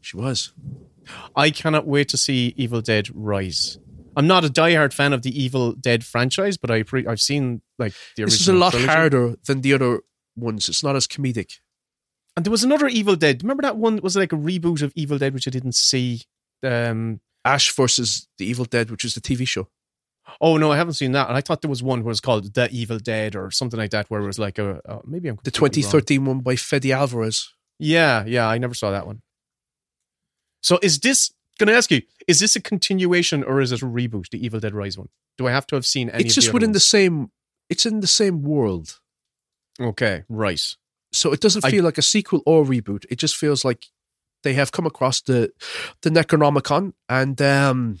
She 0.00 0.16
was. 0.16 0.54
I 1.36 1.50
cannot 1.50 1.86
wait 1.86 2.08
to 2.08 2.16
see 2.16 2.54
Evil 2.56 2.80
Dead 2.80 3.08
Rise. 3.12 3.78
I'm 4.16 4.26
not 4.26 4.46
a 4.46 4.48
diehard 4.48 4.94
fan 4.94 5.12
of 5.12 5.20
the 5.20 5.38
Evil 5.38 5.72
Dead 5.72 6.02
franchise, 6.02 6.56
but 6.56 6.70
I 6.70 6.82
pre- 6.82 7.06
I've 7.06 7.20
seen 7.20 7.60
like 7.78 7.92
the 8.16 8.22
original. 8.22 8.26
This 8.26 8.40
is 8.40 8.48
a 8.48 8.54
lot 8.54 8.70
trilogy. 8.70 8.90
harder 8.90 9.36
than 9.46 9.60
the 9.60 9.74
other 9.74 10.00
ones. 10.34 10.70
It's 10.70 10.82
not 10.82 10.96
as 10.96 11.06
comedic. 11.06 11.58
And 12.36 12.46
there 12.46 12.50
was 12.50 12.64
another 12.64 12.88
Evil 12.88 13.16
Dead. 13.16 13.42
Remember 13.42 13.62
that 13.62 13.76
one 13.76 14.00
was 14.02 14.16
like 14.16 14.32
a 14.32 14.36
reboot 14.36 14.80
of 14.80 14.94
Evil 14.96 15.18
Dead, 15.18 15.34
which 15.34 15.46
I 15.46 15.50
didn't 15.50 15.74
see. 15.74 16.22
Um, 16.62 17.20
Ash 17.44 17.72
versus 17.74 18.26
the 18.38 18.46
Evil 18.46 18.64
Dead, 18.64 18.90
which 18.90 19.04
is 19.04 19.14
the 19.14 19.20
TV 19.20 19.46
show. 19.46 19.68
oh 20.40 20.56
no, 20.56 20.72
I 20.72 20.76
haven't 20.76 20.94
seen 20.94 21.12
that. 21.12 21.28
And 21.28 21.36
I 21.36 21.40
thought 21.42 21.60
there 21.62 21.68
was 21.68 21.82
one 21.82 22.00
where 22.00 22.10
it 22.10 22.16
was 22.16 22.20
called 22.20 22.54
The 22.54 22.68
Evil 22.70 22.98
Dead 22.98 23.36
or 23.36 23.50
something 23.50 23.78
like 23.78 23.90
that, 23.90 24.10
where 24.10 24.20
it 24.22 24.26
was 24.26 24.38
like 24.38 24.58
a 24.58 24.80
uh, 24.88 25.00
maybe 25.04 25.28
I'm 25.28 25.36
The 25.44 25.50
completely 25.50 25.82
wrong. 25.82 25.90
2013 25.92 26.24
one 26.24 26.40
by 26.40 26.56
Fede 26.56 26.90
Alvarez. 26.92 27.52
Yeah, 27.78 28.24
yeah, 28.26 28.48
I 28.48 28.58
never 28.58 28.74
saw 28.74 28.90
that 28.90 29.06
one. 29.06 29.20
So 30.62 30.78
is 30.82 30.98
this? 31.00 31.32
Can 31.58 31.68
I 31.68 31.72
ask 31.72 31.90
you? 31.90 32.02
Is 32.26 32.40
this 32.40 32.56
a 32.56 32.60
continuation 32.60 33.44
or 33.44 33.60
is 33.60 33.70
it 33.72 33.82
a 33.82 33.86
reboot? 33.86 34.30
The 34.30 34.44
Evil 34.44 34.60
Dead 34.60 34.74
Rise 34.74 34.96
one. 34.98 35.08
Do 35.38 35.46
I 35.46 35.50
have 35.50 35.66
to 35.68 35.74
have 35.76 35.84
seen 35.86 36.08
any? 36.10 36.24
it's 36.24 36.32
of 36.32 36.36
just 36.36 36.46
the 36.48 36.52
within 36.54 36.72
the 36.72 36.80
same. 36.80 37.30
It's 37.68 37.86
in 37.86 38.00
the 38.00 38.06
same 38.06 38.42
world, 38.42 39.00
Okay, 39.80 40.24
right. 40.28 40.60
so 41.12 41.32
it 41.32 41.40
doesn't 41.40 41.64
I- 41.64 41.70
feel 41.70 41.82
like 41.84 41.98
a 41.98 42.02
sequel 42.02 42.42
or 42.46 42.64
reboot. 42.64 43.04
It 43.10 43.16
just 43.18 43.36
feels 43.36 43.64
like 43.64 43.86
they 44.44 44.54
have 44.54 44.72
come 44.72 44.86
across 44.86 45.20
the 45.22 45.50
the 46.02 46.10
Necronomicon 46.10 46.92
and 47.08 47.40
um 47.42 47.98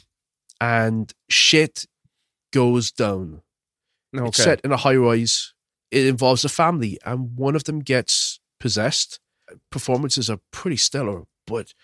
and 0.60 1.12
shit 1.28 1.86
goes 2.52 2.92
down. 2.92 3.42
It's 4.12 4.38
set 4.44 4.60
in 4.60 4.70
a 4.70 4.76
high 4.76 4.94
rise. 4.94 5.52
It 5.90 6.06
involves 6.06 6.44
a 6.44 6.48
family, 6.48 6.98
and 7.04 7.36
one 7.36 7.56
of 7.56 7.64
them 7.64 7.80
gets 7.80 8.38
possessed. 8.60 9.18
Performances 9.70 10.30
are 10.30 10.38
pretty 10.52 10.76
stellar, 10.76 11.24
but 11.46 11.74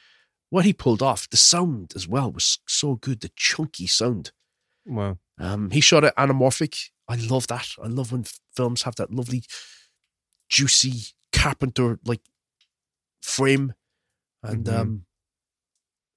what 0.48 0.64
he 0.64 0.72
pulled 0.72 1.02
off, 1.02 1.28
the 1.28 1.36
sound 1.36 1.92
as 1.96 2.06
well 2.08 2.30
was 2.30 2.58
so 2.66 2.94
good. 2.94 3.20
The 3.20 3.30
chunky 3.36 3.86
sound. 3.86 4.32
Wow. 4.86 5.18
Um, 5.38 5.70
he 5.70 5.80
shot 5.80 6.04
it 6.04 6.14
anamorphic. 6.16 6.90
I 7.08 7.16
love 7.16 7.48
that. 7.48 7.74
I 7.82 7.88
love 7.88 8.12
when 8.12 8.24
films 8.54 8.82
have 8.82 8.96
that 8.96 9.12
lovely, 9.12 9.42
juicy 10.48 11.14
Carpenter 11.32 11.98
like 12.04 12.20
frame, 13.22 13.74
and 14.42 14.64
Mhm. 14.66 14.74
um, 14.74 15.06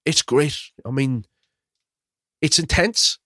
it's 0.06 0.22
great. 0.22 0.58
I 0.86 0.92
mean, 0.92 1.26
it's 2.42 2.60
intense. 2.60 3.20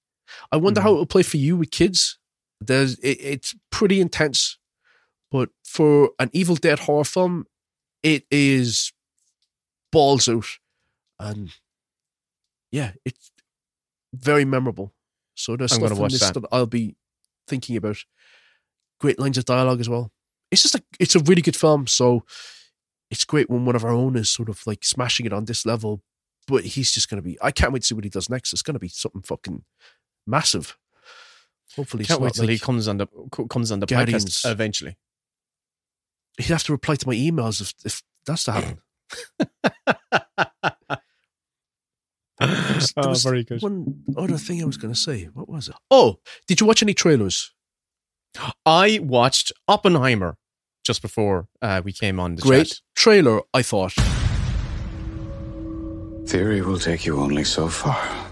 I 0.52 0.58
wonder 0.58 0.82
how 0.82 0.92
it 0.92 0.98
will 0.98 1.06
play 1.06 1.24
for 1.24 1.38
you 1.38 1.56
with 1.58 1.72
kids. 1.72 2.20
There's 2.60 2.98
it, 3.00 3.18
it's 3.22 3.56
pretty 3.72 4.02
intense, 4.02 4.58
but 5.32 5.50
for 5.64 6.12
an 6.20 6.30
Evil 6.34 6.56
Dead 6.56 6.80
horror 6.80 7.04
film, 7.06 7.46
it 8.04 8.26
is 8.32 8.92
balls 9.92 10.28
out, 10.28 10.46
and 11.20 11.52
yeah, 12.72 12.94
it's 13.06 13.32
very 14.14 14.46
memorable. 14.46 14.94
So 15.36 15.56
there's 15.56 15.72
I'm 15.74 15.80
stuff 15.86 15.92
in 16.00 16.08
this 16.10 16.20
that. 16.20 16.34
that 16.34 16.48
I'll 16.52 16.66
be 16.66 16.96
thinking 17.48 17.78
about. 17.78 17.98
Great 19.00 19.20
lines 19.20 19.38
of 19.38 19.46
dialogue 19.46 19.80
as 19.80 19.88
well. 19.88 20.12
It's 20.50 20.64
just 20.64 20.76
a 20.76 20.84
it's 21.00 21.16
a 21.16 21.20
really 21.20 21.44
good 21.44 21.56
film. 21.56 21.86
So 21.88 22.26
it's 23.10 23.26
great 23.26 23.50
when 23.50 23.66
one 23.66 23.76
of 23.76 23.84
our 23.84 23.92
own 23.92 24.16
is 24.16 24.30
sort 24.30 24.50
of 24.50 24.66
like 24.68 24.84
smashing 24.84 25.26
it 25.26 25.34
on 25.34 25.46
this 25.46 25.66
level. 25.66 26.02
But 26.48 26.64
he's 26.64 26.92
just 26.94 27.10
going 27.10 27.22
to 27.22 27.28
be. 27.28 27.38
I 27.42 27.52
can't 27.52 27.74
wait 27.74 27.82
to 27.82 27.88
see 27.88 27.96
what 27.96 28.06
he 28.06 28.10
does 28.10 28.30
next. 28.30 28.54
It's 28.54 28.62
going 28.62 28.76
to 28.76 28.80
be 28.80 28.88
something 28.88 29.22
fucking 29.22 29.64
massive. 30.26 30.78
Hopefully, 31.76 32.06
Can't 32.06 32.22
wait 32.22 32.34
till 32.34 32.48
he 32.48 32.58
comes 32.58 32.88
under 32.88 33.06
comes 33.50 33.72
under 33.72 33.86
Guardians. 33.86 34.26
podcast 34.26 34.52
eventually. 34.52 34.98
he'd 36.38 36.46
have 36.46 36.64
to 36.64 36.72
reply 36.72 36.96
to 36.96 37.08
my 37.08 37.14
emails 37.16 37.60
if, 37.62 37.74
if 37.86 38.02
that's 38.26 38.46
to 38.46 38.52
happen. 38.54 38.80
There 42.40 42.48
was- 42.76 42.94
there 42.96 43.04
Oh, 43.08 43.14
very 43.16 43.44
good. 43.44 43.62
One 43.62 44.04
other 44.16 44.38
thing 44.38 44.62
I 44.62 44.66
was 44.66 44.78
going 44.78 44.94
to 44.94 45.00
say. 45.00 45.26
What 45.26 45.50
was 45.50 45.68
it? 45.70 45.76
Oh, 45.92 46.20
did 46.48 46.60
you 46.62 46.68
watch 46.68 46.82
any 46.82 46.94
trailers? 46.94 47.54
I 48.66 49.00
watched 49.02 49.52
Oppenheimer 49.68 50.38
just 50.88 51.02
before 51.02 51.48
uh, 51.62 51.82
we 51.84 51.92
came 51.92 52.20
on 52.20 52.36
the 52.36 52.42
Great 52.42 52.68
chat. 52.68 52.82
trailer, 52.96 53.42
I 53.54 53.62
thought. 53.62 53.94
Theory 56.26 56.62
will 56.62 56.80
take 56.80 57.06
you 57.06 57.20
only 57.20 57.44
so 57.44 57.68
far. 57.68 58.27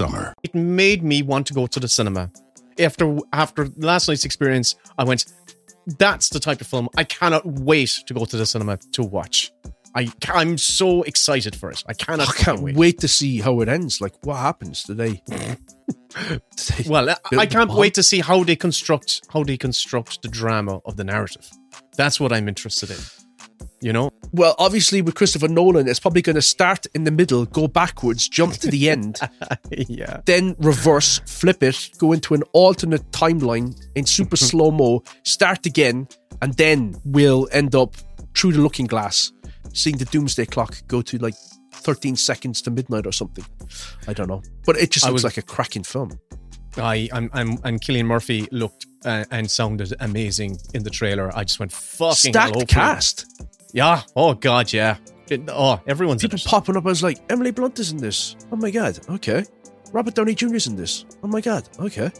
Summer. 0.00 0.34
It 0.42 0.54
made 0.54 1.02
me 1.02 1.22
want 1.22 1.46
to 1.48 1.54
go 1.54 1.66
to 1.66 1.80
the 1.80 1.88
cinema. 1.88 2.30
After 2.78 3.18
after 3.32 3.68
last 3.76 4.08
night's 4.08 4.24
experience, 4.24 4.74
I 4.98 5.04
went. 5.04 5.26
That's 5.98 6.28
the 6.28 6.40
type 6.40 6.60
of 6.60 6.66
film 6.66 6.88
I 6.96 7.04
cannot 7.04 7.44
wait 7.44 7.90
to 8.06 8.14
go 8.14 8.24
to 8.24 8.36
the 8.36 8.46
cinema 8.46 8.76
to 8.92 9.02
watch. 9.02 9.52
I 9.94 10.08
I'm 10.28 10.56
so 10.56 11.02
excited 11.02 11.56
for 11.56 11.70
it. 11.70 11.82
I 11.86 11.94
cannot. 11.94 12.28
I 12.28 12.32
can't 12.32 12.60
fucking 12.60 12.76
wait. 12.76 13.00
to 13.00 13.08
see 13.08 13.40
how 13.40 13.60
it 13.60 13.68
ends. 13.68 14.00
Like, 14.00 14.14
what 14.22 14.36
happens 14.36 14.82
today? 14.84 15.22
Well, 16.88 17.08
I- 17.10 17.16
build 17.30 17.42
I 17.42 17.46
the 17.46 17.52
can't 17.52 17.70
wait 17.72 17.94
to 17.94 18.02
see 18.02 18.20
how 18.20 18.42
they 18.42 18.56
construct 18.56 19.20
how 19.32 19.44
they 19.44 19.56
construct 19.56 20.22
the 20.22 20.28
drama 20.28 20.80
of 20.84 20.96
the 20.96 21.04
narrative. 21.04 21.48
That's 21.96 22.18
what 22.18 22.32
I'm 22.32 22.48
interested 22.48 22.90
in. 22.90 22.96
You 23.82 23.92
know, 23.94 24.10
Well, 24.32 24.54
obviously, 24.58 25.00
with 25.00 25.14
Christopher 25.14 25.48
Nolan, 25.48 25.88
it's 25.88 25.98
probably 26.00 26.20
going 26.20 26.36
to 26.36 26.42
start 26.42 26.84
in 26.94 27.04
the 27.04 27.10
middle, 27.10 27.46
go 27.46 27.66
backwards, 27.66 28.28
jump 28.28 28.52
to 28.54 28.70
the 28.70 28.90
end, 28.94 29.18
yeah. 29.70 30.20
then 30.26 30.54
reverse, 30.58 31.20
flip 31.26 31.62
it, 31.62 31.90
go 31.98 32.12
into 32.12 32.34
an 32.34 32.42
alternate 32.52 33.10
timeline 33.10 33.74
in 33.94 34.04
super 34.04 34.36
slow 34.50 34.70
mo, 34.70 35.02
start 35.22 35.64
again, 35.64 36.08
and 36.42 36.54
then 36.54 36.94
we'll 37.06 37.48
end 37.52 37.74
up 37.74 37.94
through 38.36 38.52
the 38.52 38.60
looking 38.60 38.86
glass, 38.86 39.32
seeing 39.72 39.96
the 39.96 40.04
doomsday 40.06 40.44
clock 40.44 40.76
go 40.86 41.00
to 41.00 41.16
like 41.18 41.34
13 41.72 42.16
seconds 42.16 42.60
to 42.62 42.70
midnight 42.70 43.06
or 43.06 43.12
something. 43.12 43.44
I 44.06 44.12
don't 44.12 44.28
know. 44.28 44.42
But 44.66 44.76
it 44.76 44.90
just 44.90 45.06
I 45.06 45.08
looks 45.08 45.24
was- 45.24 45.24
like 45.24 45.38
a 45.38 45.42
cracking 45.42 45.84
film. 45.84 46.18
I 46.76 47.08
I'm, 47.12 47.30
I'm 47.32 47.58
and 47.64 47.80
Cillian 47.80 48.06
Murphy 48.06 48.48
looked 48.52 48.86
uh, 49.04 49.24
and 49.30 49.50
sounded 49.50 49.94
amazing 50.00 50.58
in 50.74 50.82
the 50.82 50.90
trailer. 50.90 51.30
I 51.36 51.44
just 51.44 51.58
went 51.58 51.72
fucking 51.72 52.32
Stacked 52.32 52.68
cast. 52.68 53.42
Yeah. 53.72 54.02
Oh 54.16 54.34
god, 54.34 54.72
yeah. 54.72 54.96
It- 55.28 55.42
oh, 55.48 55.80
everyone's 55.86 56.22
People 56.22 56.38
popping 56.44 56.76
up. 56.76 56.84
I 56.84 56.88
was 56.88 57.02
like, 57.02 57.18
Emily 57.30 57.50
Blunt 57.50 57.78
is 57.78 57.92
in 57.92 57.98
this. 57.98 58.36
Oh 58.52 58.56
my 58.56 58.70
God. 58.70 58.98
Okay. 59.08 59.44
Robert 59.92 60.14
Downey 60.14 60.34
Jr. 60.34 60.54
is 60.54 60.66
in 60.66 60.76
this. 60.76 61.04
Oh 61.22 61.28
my 61.28 61.40
God. 61.40 61.68
Okay. 61.78 62.10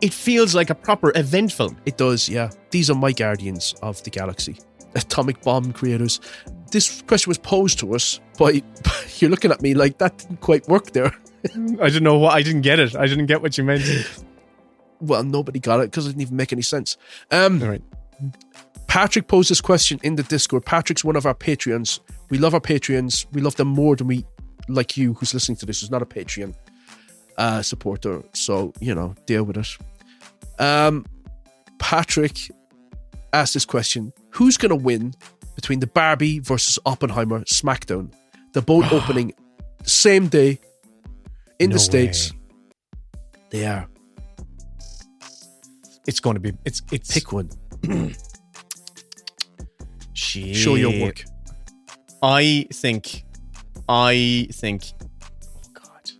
It 0.00 0.12
feels 0.12 0.54
like 0.54 0.70
a 0.70 0.74
proper 0.74 1.10
event 1.16 1.52
film. 1.52 1.76
It 1.86 1.96
does, 1.96 2.28
yeah. 2.28 2.50
These 2.70 2.88
are 2.90 2.94
my 2.94 3.12
guardians 3.12 3.74
of 3.82 4.02
the 4.04 4.10
galaxy. 4.10 4.58
Atomic 4.94 5.42
bomb 5.42 5.72
creators. 5.72 6.20
This 6.70 7.02
question 7.02 7.30
was 7.30 7.38
posed 7.38 7.78
to 7.80 7.94
us 7.94 8.20
but 8.38 8.54
you're 9.20 9.30
looking 9.30 9.50
at 9.50 9.60
me 9.62 9.74
like 9.74 9.98
that 9.98 10.18
didn't 10.18 10.40
quite 10.40 10.66
work 10.68 10.92
there. 10.92 11.12
I 11.44 11.88
didn't 11.88 12.04
know 12.04 12.18
what 12.18 12.34
I 12.34 12.42
didn't 12.42 12.62
get 12.62 12.78
it. 12.78 12.94
I 12.96 13.06
didn't 13.06 13.26
get 13.26 13.42
what 13.42 13.58
you 13.58 13.64
meant. 13.64 13.82
Well, 15.00 15.24
nobody 15.24 15.58
got 15.58 15.80
it 15.80 15.90
because 15.90 16.06
it 16.06 16.10
didn't 16.10 16.22
even 16.22 16.36
make 16.36 16.52
any 16.52 16.62
sense. 16.62 16.96
Um, 17.30 17.60
All 17.62 17.68
right. 17.68 17.82
Patrick 18.86 19.26
posed 19.26 19.50
this 19.50 19.60
question 19.60 19.98
in 20.02 20.16
the 20.16 20.22
Discord. 20.22 20.64
Patrick's 20.64 21.02
one 21.04 21.16
of 21.16 21.26
our 21.26 21.34
Patreons. 21.34 21.98
We 22.30 22.38
love 22.38 22.54
our 22.54 22.60
Patreons. 22.60 23.26
We 23.32 23.40
love 23.40 23.56
them 23.56 23.68
more 23.68 23.96
than 23.96 24.06
we 24.06 24.24
like 24.68 24.96
you 24.96 25.14
who's 25.14 25.34
listening 25.34 25.56
to 25.56 25.66
this, 25.66 25.80
who's 25.80 25.90
not 25.90 26.02
a 26.02 26.06
Patreon 26.06 26.54
uh, 27.38 27.62
supporter. 27.62 28.22
So, 28.34 28.72
you 28.80 28.94
know, 28.94 29.14
deal 29.26 29.44
with 29.44 29.56
it. 29.56 29.66
Um, 30.58 31.06
Patrick 31.78 32.50
asked 33.32 33.54
this 33.54 33.64
question 33.64 34.12
Who's 34.30 34.56
going 34.56 34.70
to 34.70 34.76
win 34.76 35.14
between 35.56 35.80
the 35.80 35.86
Barbie 35.86 36.38
versus 36.38 36.78
Oppenheimer 36.86 37.40
SmackDown? 37.40 38.12
They're 38.52 38.62
both 38.62 38.92
opening 38.92 39.32
same 39.84 40.28
day 40.28 40.60
in 41.64 41.70
No 41.70 41.74
the 41.74 41.78
States. 41.80 42.32
way. 42.32 42.38
They 43.50 43.66
are. 43.66 43.86
It's 46.06 46.20
going 46.20 46.34
to 46.34 46.40
be. 46.40 46.52
It's 46.64 46.82
it's. 46.90 47.12
Pick 47.12 47.32
one. 47.32 47.50
Shit. 50.14 50.56
Show 50.56 50.74
your 50.74 51.00
work. 51.04 51.24
I 52.22 52.66
think. 52.72 53.24
I 53.88 54.48
think. 54.52 54.92
Oh 55.02 55.60
God. 55.74 56.10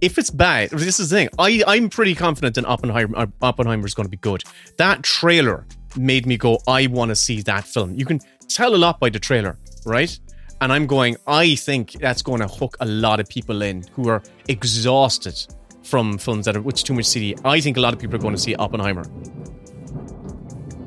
If 0.00 0.18
it's 0.18 0.30
bad, 0.30 0.70
this 0.70 1.00
is 1.00 1.10
the 1.10 1.16
thing. 1.16 1.28
I 1.38 1.62
I'm 1.66 1.88
pretty 1.90 2.14
confident 2.14 2.58
in 2.58 2.64
Oppenheimer. 2.66 3.16
uh, 3.16 3.26
Oppenheimer 3.42 3.86
is 3.86 3.94
going 3.94 4.06
to 4.06 4.10
be 4.10 4.16
good. 4.18 4.42
That 4.76 5.02
trailer 5.02 5.66
made 5.96 6.26
me 6.26 6.36
go. 6.36 6.58
I 6.66 6.86
want 6.86 7.10
to 7.10 7.16
see 7.16 7.42
that 7.42 7.64
film. 7.64 7.94
You 7.94 8.04
can 8.06 8.20
tell 8.48 8.74
a 8.74 8.76
lot 8.78 9.00
by 9.00 9.10
the 9.10 9.18
trailer, 9.18 9.58
right? 9.84 10.16
And 10.60 10.72
I'm 10.72 10.86
going. 10.86 11.16
I 11.26 11.54
think 11.54 11.92
that's 11.92 12.22
going 12.22 12.40
to 12.40 12.48
hook 12.48 12.76
a 12.80 12.86
lot 12.86 13.20
of 13.20 13.28
people 13.28 13.62
in 13.62 13.84
who 13.92 14.08
are 14.08 14.22
exhausted 14.48 15.46
from 15.82 16.18
films 16.18 16.44
that 16.46 16.56
are 16.56 16.60
which 16.60 16.84
too 16.84 16.94
much 16.94 17.06
CD. 17.06 17.36
I 17.44 17.60
think 17.60 17.76
a 17.76 17.80
lot 17.80 17.94
of 17.94 18.00
people 18.00 18.16
are 18.16 18.20
going 18.20 18.34
to 18.34 18.40
see 18.40 18.54
Oppenheimer, 18.56 19.04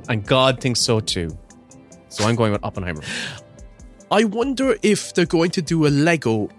and 0.10 0.26
God 0.26 0.60
thinks 0.60 0.82
so 0.82 1.00
too. 1.00 1.38
So 2.10 2.26
I'm 2.26 2.36
going 2.36 2.52
with 2.52 2.64
Oppenheimer. 2.64 3.02
I 4.12 4.26
wonder 4.26 4.76
if 4.82 5.14
they're 5.14 5.26
going 5.26 5.52
to 5.52 5.62
do 5.62 5.88
a 5.88 5.90
Lego 5.90 6.50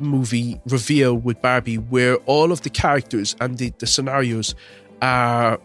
movie 0.00 0.60
reveal 0.66 1.14
with 1.14 1.40
Barbie 1.40 1.78
where 1.78 2.16
all 2.26 2.52
of 2.52 2.60
the 2.62 2.70
characters 2.70 3.34
and 3.40 3.56
the, 3.56 3.72
the 3.78 3.86
scenarios 3.86 4.54
are 5.00 5.58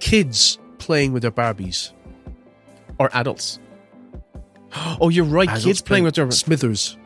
kids 0.00 0.58
playing 0.78 1.12
with 1.12 1.22
their 1.22 1.30
Barbies. 1.30 1.92
Or 2.98 3.08
adults. 3.14 3.60
Oh, 5.00 5.08
you're 5.08 5.24
right. 5.24 5.48
Kids 5.60 5.80
playing 5.80 6.04
with 6.04 6.14
their. 6.14 6.30
Smithers. 6.30 6.96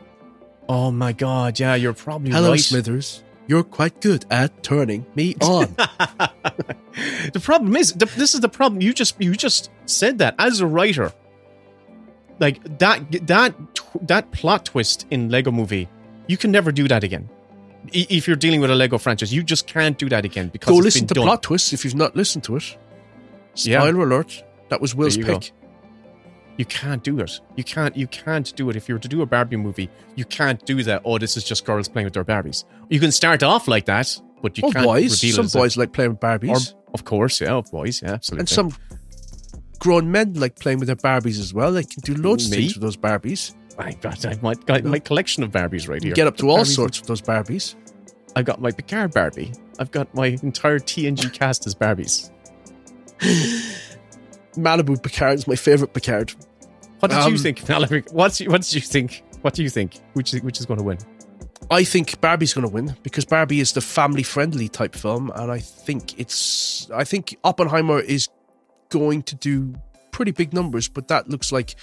Oh 0.67 0.91
my 0.91 1.13
God! 1.13 1.59
Yeah, 1.59 1.75
you're 1.75 1.93
probably 1.93 2.31
Hello, 2.31 2.51
right. 2.51 2.59
Smithers. 2.59 3.23
You're 3.47 3.63
quite 3.63 4.01
good 4.01 4.25
at 4.31 4.63
turning 4.63 5.05
me 5.15 5.35
on. 5.41 5.75
The 7.33 7.39
problem 7.41 7.75
is, 7.75 7.93
this 7.93 8.33
is 8.33 8.39
the 8.41 8.49
problem. 8.49 8.81
You 8.81 8.93
just 8.93 9.21
you 9.21 9.35
just 9.35 9.69
said 9.85 10.17
that 10.19 10.35
as 10.39 10.61
a 10.61 10.67
writer. 10.67 11.11
Like 12.39 12.79
that 12.79 13.27
that 13.27 13.55
that 14.01 14.31
plot 14.31 14.65
twist 14.65 15.05
in 15.11 15.29
Lego 15.29 15.51
Movie, 15.51 15.87
you 16.27 16.37
can 16.37 16.51
never 16.51 16.71
do 16.71 16.87
that 16.87 17.03
again. 17.03 17.29
If 17.93 18.25
you're 18.27 18.35
dealing 18.35 18.61
with 18.61 18.71
a 18.71 18.75
Lego 18.75 18.97
franchise, 18.97 19.31
you 19.31 19.43
just 19.43 19.67
can't 19.67 19.97
do 19.97 20.09
that 20.09 20.25
again 20.25 20.49
because 20.49 20.69
Go 20.69 20.77
it's 20.77 20.85
listen 20.85 21.07
to 21.07 21.13
done. 21.13 21.23
plot 21.25 21.43
twists 21.43 21.71
if 21.71 21.85
you've 21.85 21.93
not 21.95 22.15
listened 22.15 22.43
to 22.45 22.55
it. 22.55 22.77
Yeah. 23.55 23.81
Spoiler 23.81 24.03
alert. 24.03 24.43
That 24.69 24.81
was 24.81 24.95
Will's 24.95 25.17
pick. 25.17 25.25
go. 25.27 25.39
You 26.57 26.65
can't 26.65 27.03
do 27.03 27.19
it. 27.19 27.39
You 27.57 27.63
can't. 27.63 27.95
You 27.97 28.07
can't 28.07 28.55
do 28.55 28.69
it. 28.69 28.75
If 28.75 28.87
you 28.87 28.95
were 28.95 28.99
to 28.99 29.07
do 29.09 29.21
a 29.21 29.25
Barbie 29.25 29.57
movie, 29.57 29.89
you 30.15 30.23
can't 30.25 30.63
do 30.65 30.83
that. 30.83 31.01
Oh, 31.03 31.17
this 31.17 31.35
is 31.35 31.43
just 31.43 31.65
girls 31.65 31.87
playing 31.89 32.05
with 32.05 32.13
their 32.13 32.23
Barbies. 32.23 32.63
You 32.89 32.99
can 32.99 33.11
start 33.11 33.43
off 33.43 33.67
like 33.67 33.85
that, 33.85 34.17
but 34.41 34.57
you 34.57 34.63
Oh, 34.67 34.71
can't. 34.71 34.85
boys. 34.85 35.21
reveal 35.21 35.33
it 35.33 35.35
Some 35.35 35.45
as 35.45 35.55
a- 35.55 35.57
boys 35.57 35.75
like 35.77 35.91
playing 35.91 36.11
with 36.11 36.19
Barbies. 36.21 36.73
Or, 36.73 36.77
of 36.93 37.03
course, 37.03 37.41
yeah, 37.41 37.61
boys, 37.71 38.01
yeah, 38.01 38.13
absolutely. 38.13 38.41
and 38.43 38.49
some 38.49 38.71
grown 39.79 40.09
men 40.09 40.33
like 40.35 40.57
playing 40.57 40.79
with 40.79 40.87
their 40.87 40.95
Barbies 40.95 41.39
as 41.39 41.53
well. 41.53 41.73
They 41.73 41.83
can 41.83 42.01
do 42.03 42.15
loads 42.15 42.45
of 42.45 42.51
things 42.53 42.73
with 42.75 42.81
those 42.83 42.95
Barbies. 42.97 43.53
I 43.77 43.91
got, 43.91 44.25
I 44.25 44.37
might 44.41 44.65
got 44.65 44.85
my 44.85 44.99
collection 44.99 45.43
of 45.43 45.51
Barbies 45.51 45.89
right 45.89 46.01
You 46.01 46.07
here. 46.09 46.15
get 46.15 46.27
up 46.27 46.37
to 46.37 46.49
all 46.49 46.59
Barbies- 46.59 46.73
sorts 46.75 46.99
with 47.01 47.07
those 47.07 47.21
Barbies. 47.21 47.75
I've 48.37 48.45
got 48.45 48.61
my 48.61 48.71
Picard 48.71 49.13
Barbie. 49.13 49.51
I've 49.79 49.91
got 49.91 50.13
my 50.15 50.27
entire 50.41 50.79
TNG 50.79 51.31
cast 51.33 51.67
as 51.67 51.75
Barbies. 51.75 52.31
Malibu 54.55 55.01
Picard 55.01 55.35
is 55.39 55.47
my 55.47 55.55
favorite 55.55 55.93
Picard. 55.93 56.33
What 56.99 57.11
did 57.11 57.17
you 57.25 57.33
Um, 57.33 57.37
think, 57.37 57.59
Valerie? 57.59 58.03
What's 58.11 58.39
what 58.41 58.61
did 58.61 58.73
you 58.73 58.81
think? 58.81 59.23
What 59.41 59.53
do 59.53 59.63
you 59.63 59.69
think? 59.69 59.99
Which 60.13 60.33
is, 60.33 60.41
which 60.41 60.59
is 60.59 60.65
going 60.65 60.79
to 60.79 60.83
win? 60.83 60.97
I 61.71 61.83
think 61.83 62.19
Barbie's 62.21 62.53
going 62.53 62.67
to 62.67 62.71
win 62.73 62.95
because 63.03 63.25
Barbie 63.25 63.59
is 63.59 63.73
the 63.73 63.81
family-friendly 63.81 64.69
type 64.69 64.95
film, 64.95 65.31
and 65.35 65.51
I 65.51 65.59
think 65.59 66.19
it's. 66.19 66.89
I 66.93 67.03
think 67.03 67.37
Oppenheimer 67.43 67.99
is 67.99 68.29
going 68.89 69.23
to 69.23 69.35
do 69.35 69.73
pretty 70.11 70.31
big 70.31 70.53
numbers, 70.53 70.87
but 70.87 71.07
that 71.09 71.29
looks 71.29 71.51
like 71.51 71.75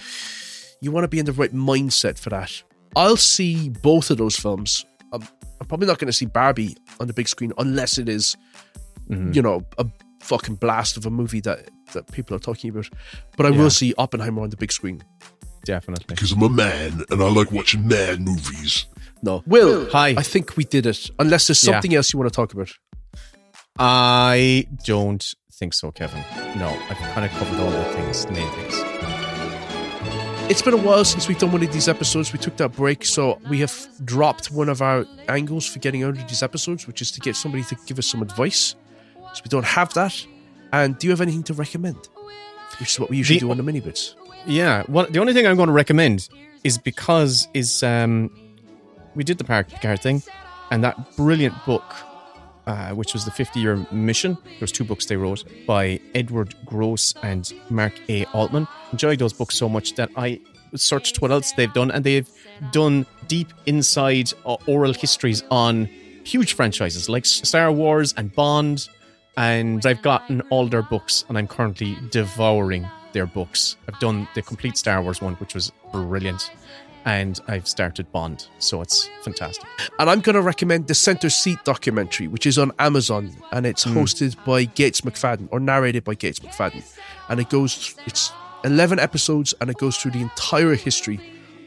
you 0.81 0.91
want 0.91 1.03
to 1.03 1.07
be 1.07 1.19
in 1.19 1.25
the 1.25 1.33
right 1.33 1.53
mindset 1.53 2.17
for 2.17 2.29
that. 2.31 2.63
I'll 2.95 3.17
see 3.17 3.69
both 3.69 4.09
of 4.09 4.17
those 4.17 4.35
films. 4.37 4.85
I'm, 5.11 5.21
I'm 5.61 5.67
probably 5.67 5.87
not 5.87 5.99
going 5.99 6.07
to 6.07 6.13
see 6.13 6.25
Barbie 6.25 6.75
on 6.99 7.07
the 7.07 7.13
big 7.13 7.27
screen 7.27 7.53
unless 7.57 7.97
it 7.97 8.09
is, 8.09 8.35
Mm-hmm. 9.09 9.33
you 9.33 9.41
know, 9.41 9.65
a 9.77 9.85
fucking 10.23 10.55
blast 10.55 10.97
of 10.97 11.05
a 11.05 11.09
movie 11.09 11.41
that 11.41 11.69
that 11.93 12.11
people 12.11 12.35
are 12.35 12.39
talking 12.39 12.69
about. 12.69 12.89
But 13.37 13.45
I 13.45 13.49
Yeah. 13.49 13.57
will 13.59 13.69
see 13.69 13.93
Oppenheimer 13.97 14.41
on 14.41 14.49
the 14.49 14.57
big 14.57 14.71
screen. 14.71 15.03
Definitely. 15.65 16.05
Because 16.07 16.31
I'm 16.31 16.41
a 16.41 16.49
man 16.49 17.03
and 17.09 17.21
I 17.21 17.29
like 17.29 17.51
watching 17.51 17.87
man 17.87 18.23
movies. 18.23 18.85
No, 19.21 19.43
Will. 19.45 19.89
Hi. 19.91 20.09
I 20.17 20.23
think 20.23 20.57
we 20.57 20.63
did 20.65 20.85
it. 20.85 21.09
Unless 21.19 21.47
there's 21.47 21.63
Yeah. 21.63 21.73
something 21.73 21.95
else 21.95 22.11
you 22.11 22.19
want 22.19 22.31
to 22.31 22.35
talk 22.35 22.53
about. 22.53 22.69
I 23.79 24.67
don't 24.85 25.23
think 25.53 25.73
so, 25.73 25.91
Kevin. 25.91 26.23
No, 26.57 26.67
I've 26.89 26.97
kind 26.97 27.25
of 27.25 27.31
covered 27.31 27.59
all 27.59 27.71
the 27.71 27.83
things, 27.93 28.25
the 28.25 28.31
main 28.33 28.49
things. 28.51 28.73
It's 30.51 30.61
been 30.61 30.73
a 30.73 30.77
while 30.77 31.05
since 31.05 31.27
we've 31.29 31.37
done 31.39 31.51
one 31.53 31.63
of 31.63 31.71
these 31.71 31.87
episodes. 31.87 32.33
We 32.33 32.39
took 32.39 32.57
that 32.57 32.73
break, 32.73 33.05
so 33.05 33.39
we 33.49 33.59
have 33.61 33.73
dropped 34.03 34.51
one 34.51 34.67
of 34.67 34.81
our 34.81 35.05
angles 35.29 35.65
for 35.65 35.79
getting 35.79 36.03
out 36.03 36.17
of 36.17 36.27
these 36.27 36.43
episodes, 36.43 36.85
which 36.85 37.01
is 37.01 37.11
to 37.11 37.21
get 37.21 37.35
somebody 37.37 37.63
to 37.63 37.77
give 37.87 37.97
us 37.97 38.07
some 38.07 38.21
advice. 38.21 38.75
So 39.33 39.41
we 39.43 39.49
don't 39.49 39.65
have 39.65 39.93
that. 39.93 40.25
And 40.71 40.97
do 40.97 41.07
you 41.07 41.11
have 41.11 41.21
anything 41.21 41.43
to 41.43 41.53
recommend? 41.53 41.97
Which 42.79 42.89
is 42.91 42.99
what 42.99 43.09
we 43.09 43.17
usually 43.17 43.39
The- 43.39 43.45
do 43.45 43.51
on 43.51 43.57
the 43.57 43.63
mini 43.63 43.79
bits. 43.79 44.15
Yeah, 44.45 44.83
well, 44.89 45.05
the 45.09 45.19
only 45.19 45.33
thing 45.33 45.47
I'm 45.47 45.55
going 45.55 45.67
to 45.67 45.73
recommend 45.73 46.27
is 46.63 46.77
because 46.77 47.47
is 47.53 47.81
um, 47.83 48.29
we 49.15 49.23
did 49.23 49.37
the 49.37 49.43
Park 49.43 49.69
Picard 49.69 50.01
thing, 50.01 50.21
and 50.71 50.83
that 50.83 51.15
brilliant 51.15 51.53
book, 51.65 51.83
uh, 52.67 52.89
which 52.91 53.13
was 53.13 53.23
the 53.25 53.31
50 53.31 53.59
year 53.61 53.85
mission. 53.91 54.37
There 54.43 54.57
was 54.61 54.71
two 54.71 54.83
books 54.83 55.05
they 55.05 55.15
wrote 55.15 55.43
by 55.65 55.99
Edward 56.15 56.55
Gross 56.65 57.13
and 57.23 57.53
Mark 57.69 57.93
A. 58.09 58.25
Altman. 58.33 58.67
Enjoyed 58.91 59.19
those 59.19 59.31
books 59.33 59.55
so 59.55 59.69
much 59.69 59.95
that 59.95 60.09
I 60.17 60.41
searched 60.75 61.21
what 61.21 61.31
else 61.31 61.51
they've 61.53 61.71
done, 61.73 61.91
and 61.91 62.03
they've 62.03 62.27
done 62.71 63.05
deep 63.27 63.53
inside 63.65 64.33
uh, 64.45 64.57
oral 64.67 64.93
histories 64.93 65.43
on 65.51 65.85
huge 66.25 66.53
franchises 66.53 67.07
like 67.07 67.25
Star 67.25 67.71
Wars 67.71 68.13
and 68.17 68.33
Bond. 68.33 68.89
And 69.35 69.85
I've 69.85 70.01
gotten 70.01 70.41
all 70.49 70.67
their 70.67 70.83
books, 70.83 71.25
and 71.27 71.37
I'm 71.37 71.47
currently 71.47 71.97
devouring 72.11 72.87
their 73.13 73.25
books. 73.25 73.77
I've 73.87 73.99
done 73.99 74.27
the 74.35 74.41
complete 74.41 74.77
Star 74.77 75.01
Wars 75.01 75.21
one, 75.21 75.33
which 75.35 75.55
was 75.55 75.71
brilliant, 75.91 76.51
and 77.05 77.39
I've 77.47 77.67
started 77.67 78.11
Bond, 78.11 78.47
so 78.59 78.81
it's 78.81 79.09
fantastic. 79.23 79.67
And 79.99 80.09
I'm 80.09 80.21
going 80.21 80.35
to 80.35 80.41
recommend 80.41 80.87
the 80.87 80.95
Center 80.95 81.29
Seat 81.29 81.57
documentary, 81.63 82.27
which 82.27 82.45
is 82.45 82.57
on 82.59 82.71
Amazon, 82.79 83.31
and 83.51 83.65
it's 83.65 83.83
Hmm. 83.83 83.97
hosted 83.97 84.35
by 84.45 84.65
Gates 84.65 85.01
McFadden 85.01 85.47
or 85.51 85.59
narrated 85.59 86.03
by 86.03 86.13
Gates 86.13 86.39
McFadden, 86.39 86.83
and 87.29 87.39
it 87.39 87.49
goes. 87.49 87.95
It's 88.05 88.31
11 88.63 88.99
episodes, 88.99 89.53
and 89.59 89.69
it 89.69 89.77
goes 89.77 89.97
through 89.97 90.11
the 90.11 90.21
entire 90.21 90.75
history 90.75 91.19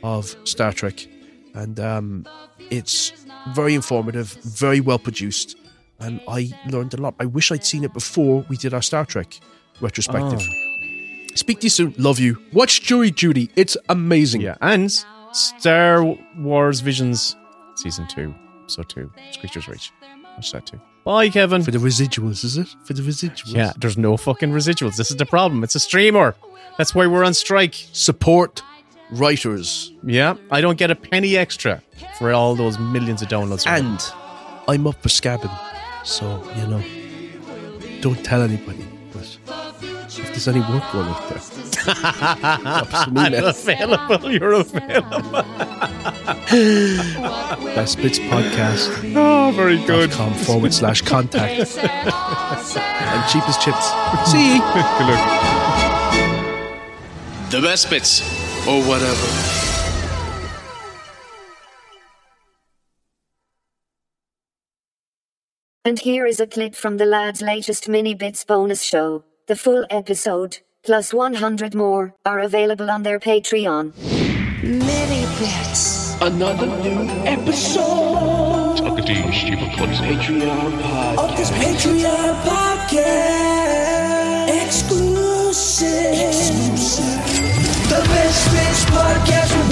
of 0.05 0.35
Star 0.45 0.73
Trek, 0.73 1.07
and 1.55 1.79
um, 1.81 2.27
it's 2.71 3.12
very 3.55 3.75
informative, 3.75 4.33
very 4.45 4.81
well 4.81 4.99
produced, 4.99 5.57
and 5.99 6.20
I 6.28 6.51
learned 6.68 6.94
a 6.94 6.99
lot. 6.99 7.14
I 7.18 7.26
wish 7.26 7.51
I'd 7.53 7.64
seen 7.64 7.84
it 7.84 7.92
before 7.92 8.44
we 8.49 8.57
did 8.57 8.74
our 8.74 8.82
Star 8.82 9.05
Trek 9.05 9.38
retrospective. 9.80 10.40
Oh. 10.42 11.34
Speak 11.34 11.61
to 11.61 11.64
you 11.66 11.70
soon. 11.70 11.94
Love 11.99 12.18
you. 12.18 12.38
Watch 12.53 12.82
Jury 12.82 13.11
Duty. 13.11 13.51
It's 13.57 13.76
amazing. 13.88 14.40
Yeah, 14.40 14.57
and 14.61 14.90
Star 15.32 16.03
Wars 16.38 16.80
Visions 16.80 17.36
season 17.74 18.07
two, 18.09 18.34
episode 18.62 18.88
two, 18.88 19.12
Screecher's 19.32 19.68
Reach. 19.68 19.92
Watch 20.34 20.53
that 20.53 20.66
too. 20.66 20.80
Bye, 21.05 21.28
Kevin. 21.28 21.62
For 21.62 21.70
the 21.70 21.78
residuals, 21.78 22.42
is 22.42 22.57
it? 22.57 22.68
For 22.84 22.92
the 22.94 23.03
residuals. 23.03 23.55
Yeah, 23.55 23.72
there's 23.78 23.97
no 23.97 24.16
fucking 24.16 24.51
residuals. 24.51 24.97
This 24.97 25.11
is 25.11 25.16
the 25.16 25.26
problem. 25.26 25.62
It's 25.62 25.74
a 25.74 25.80
streamer. 25.80 26.34
That's 26.78 26.94
why 26.94 27.07
we're 27.07 27.24
on 27.24 27.32
strike. 27.32 27.74
Support 27.92 28.62
writers. 29.12 29.92
Yeah, 30.03 30.34
I 30.51 30.61
don't 30.61 30.76
get 30.78 30.90
a 30.90 30.97
penny 30.97 31.36
extra 31.36 31.82
for 32.18 32.32
all 32.32 32.55
those 32.57 32.78
millions 32.78 33.22
of 33.22 33.28
downloads. 33.28 33.66
And 33.66 34.01
I'm 34.68 34.86
up 34.86 35.01
for 35.03 35.09
scabbing. 35.09 35.57
So, 36.07 36.42
you 36.57 36.66
know, 36.68 36.82
don't 38.00 38.22
tell 38.24 38.40
anybody. 38.42 38.86
But 39.12 39.36
if 39.48 40.28
there's 40.28 40.46
any 40.48 40.61
work 40.61 40.84
going 40.92 41.09
out 41.09 41.28
there, 41.28 41.38
drop 41.40 42.94
us 42.94 43.07
an 43.09 43.18
I'm 43.18 43.34
email. 43.34 43.48
available. 43.48 44.30
You're 44.32 44.52
available. 44.52 45.32
Best 47.74 47.96
Bits 47.98 48.18
Podcast. 48.20 49.12
Oh, 49.16 49.50
very 49.54 49.78
good. 49.84 50.11
Com 50.12 50.32
forward 50.34 50.72
slash 50.72 51.02
contact. 51.02 51.76
and 51.76 53.30
cheapest 53.30 53.61
chips. 53.61 53.86
See 54.30 54.54
ye. 54.54 54.59
Good 54.61 55.07
luck. 55.11 55.22
The 57.50 57.61
best 57.62 57.90
bits. 57.90 58.22
Or 58.66 58.80
whatever. 58.82 59.66
And 65.87 66.01
here 66.01 66.26
is 66.26 66.41
a 66.41 66.49
clip 66.49 66.74
from 66.74 66.97
the 66.97 67.07
lad's 67.07 67.41
latest 67.41 67.89
mini 67.89 68.12
bits 68.12 68.43
bonus 68.43 68.82
show. 68.82 69.22
The 69.47 69.55
full 69.55 69.87
episode, 69.89 70.59
plus 70.82 71.14
100 71.14 71.76
more, 71.76 72.12
are 72.24 72.41
available 72.41 72.91
on 72.91 73.05
their 73.05 73.20
Patreon. 73.20 73.95
Mini 74.64 75.26
bits. 75.39 76.20
Another 76.20 76.66
new 76.66 77.09
episode. 77.24 78.78
Talking 78.78 79.05
to 79.05 79.12
you, 79.12 79.32
stupid 79.32 79.72
clumsy. 79.76 80.03
Patreon 80.03 80.72
podcast. 80.82 81.18
Of 81.18 81.37
this 81.37 81.51
Patreon 81.53 82.34
podcast. 82.51 83.87
Exclusive. 84.66 86.14
Exclusive. 86.14 87.22
The 87.91 88.03
best 88.11 88.51
bits 88.51 88.84
podcast 88.87 89.66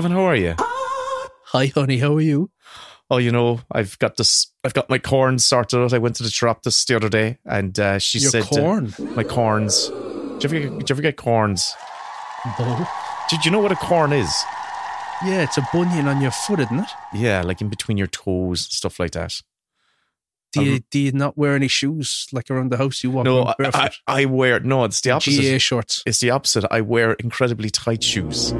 Kevin, 0.00 0.12
how 0.12 0.24
are 0.24 0.36
you? 0.36 0.54
Hi, 0.58 1.66
honey. 1.66 1.98
How 1.98 2.14
are 2.16 2.22
you? 2.22 2.50
Oh, 3.10 3.18
you 3.18 3.30
know, 3.30 3.60
I've 3.70 3.98
got 3.98 4.16
this. 4.16 4.50
I've 4.64 4.72
got 4.72 4.88
my 4.88 4.96
corns 4.96 5.44
sorted 5.44 5.78
out. 5.78 5.92
I 5.92 5.98
went 5.98 6.16
to 6.16 6.22
the 6.22 6.30
chiropodist 6.30 6.88
the 6.88 6.96
other 6.96 7.10
day, 7.10 7.36
and 7.44 7.78
uh, 7.78 7.98
she 7.98 8.18
Your 8.18 8.30
said, 8.30 8.44
uh, 8.44 8.46
corn? 8.46 8.94
"My 9.14 9.24
corns." 9.24 9.88
Did 10.38 10.44
you 10.44 10.44
ever 10.44 10.58
get, 10.58 10.78
did 10.78 10.88
you 10.88 10.94
ever 10.94 11.02
get 11.02 11.16
corns? 11.18 11.74
No. 12.58 12.88
Did 13.28 13.44
you 13.44 13.50
know 13.50 13.58
what 13.58 13.72
a 13.72 13.76
corn 13.76 14.14
is? 14.14 14.32
Yeah, 15.22 15.42
it's 15.42 15.58
a 15.58 15.68
bunion 15.70 16.08
on 16.08 16.22
your 16.22 16.30
foot, 16.30 16.60
isn't 16.60 16.78
it? 16.78 16.90
Yeah, 17.12 17.42
like 17.42 17.60
in 17.60 17.68
between 17.68 17.98
your 17.98 18.06
toes, 18.06 18.62
stuff 18.74 18.98
like 18.98 19.10
that. 19.10 19.34
Do 20.54 20.64
you, 20.64 20.72
Um, 20.76 20.84
do 20.90 20.98
you 20.98 21.12
not 21.12 21.36
wear 21.36 21.54
any 21.54 21.68
shoes 21.68 22.26
like 22.32 22.50
around 22.50 22.72
the 22.72 22.78
house? 22.78 23.04
You 23.04 23.10
walk 23.10 23.26
No, 23.26 23.52
I? 23.58 23.90
I 24.06 24.24
wear 24.24 24.60
no. 24.60 24.84
It's 24.84 25.02
the 25.02 25.10
opposite. 25.10 25.42
GA 25.42 25.58
shorts. 25.58 26.02
It's 26.06 26.20
the 26.20 26.30
opposite. 26.30 26.64
I 26.70 26.80
wear 26.80 27.12
incredibly 27.12 27.68
tight 27.68 28.02
shoes, 28.02 28.52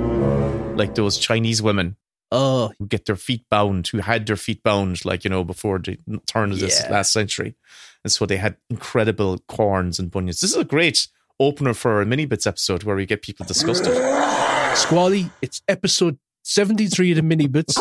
like 0.77 0.95
those 0.95 1.19
Chinese 1.19 1.63
women 1.63 1.97
Oh, 2.33 2.73
who 2.79 2.87
get 2.87 3.07
their 3.07 3.17
feet 3.17 3.45
bound, 3.51 3.89
who 3.89 3.99
had 3.99 4.27
their 4.27 4.37
feet 4.37 4.63
bound, 4.63 5.05
like 5.05 5.25
you 5.25 5.31
know, 5.31 5.43
before 5.43 5.81
the 5.81 5.99
turn 6.27 6.53
of 6.53 6.61
this 6.61 6.81
Yeah. 6.81 6.93
last 6.93 7.13
century, 7.13 7.57
and 8.05 8.13
so 8.13 8.25
they 8.25 8.37
had 8.37 8.57
incredible 8.71 9.39
corns 9.49 9.99
and 9.99 10.11
bunions. 10.13 10.41
This 10.41 10.51
is 10.53 10.57
a 10.57 10.63
great 10.65 11.09
opener 11.41 11.75
for 11.75 12.01
a 12.01 12.07
mini 12.07 12.27
bits 12.27 12.47
episode 12.47 12.85
where 12.85 12.95
we 12.95 13.05
get 13.05 13.23
people 13.23 13.45
disgusted. 13.47 13.93
Squally, 14.77 15.31
it's 15.43 15.61
episode 15.67 16.19
73 16.45 17.11
of 17.11 17.17
the 17.17 17.23
Mini 17.23 17.49
Bits. 17.49 17.77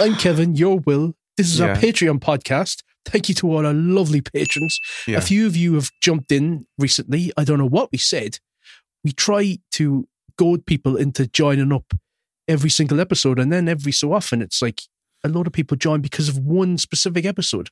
I'm 0.00 0.14
Kevin, 0.16 0.56
your 0.56 0.78
Will. 0.80 1.14
This 1.36 1.52
is 1.52 1.60
our 1.60 1.74
Patreon 1.76 2.18
podcast. 2.18 2.82
Thank 3.04 3.28
you 3.28 3.34
to 3.36 3.48
all 3.52 3.64
our 3.64 3.74
lovely 3.74 4.20
patrons. 4.22 4.80
Yeah. 5.06 5.18
A 5.18 5.20
few 5.20 5.46
of 5.46 5.56
you 5.56 5.74
have 5.74 5.90
jumped 6.00 6.32
in 6.32 6.66
recently. 6.78 7.30
I 7.36 7.44
don't 7.44 7.58
know 7.58 7.68
what 7.68 7.92
we 7.92 7.98
said. 7.98 8.40
We 9.04 9.12
try 9.12 9.58
to 9.72 10.08
goad 10.36 10.66
people 10.66 10.96
into 10.96 11.26
joining 11.26 11.72
up 11.72 11.92
every 12.48 12.70
single 12.70 13.00
episode, 13.00 13.38
and 13.38 13.52
then 13.52 13.68
every 13.68 13.92
so 13.92 14.12
often 14.12 14.40
it's 14.42 14.62
like 14.62 14.82
a 15.24 15.28
lot 15.28 15.46
of 15.46 15.52
people 15.52 15.76
join 15.76 16.00
because 16.00 16.28
of 16.28 16.38
one 16.38 16.78
specific 16.78 17.24
episode. 17.24 17.70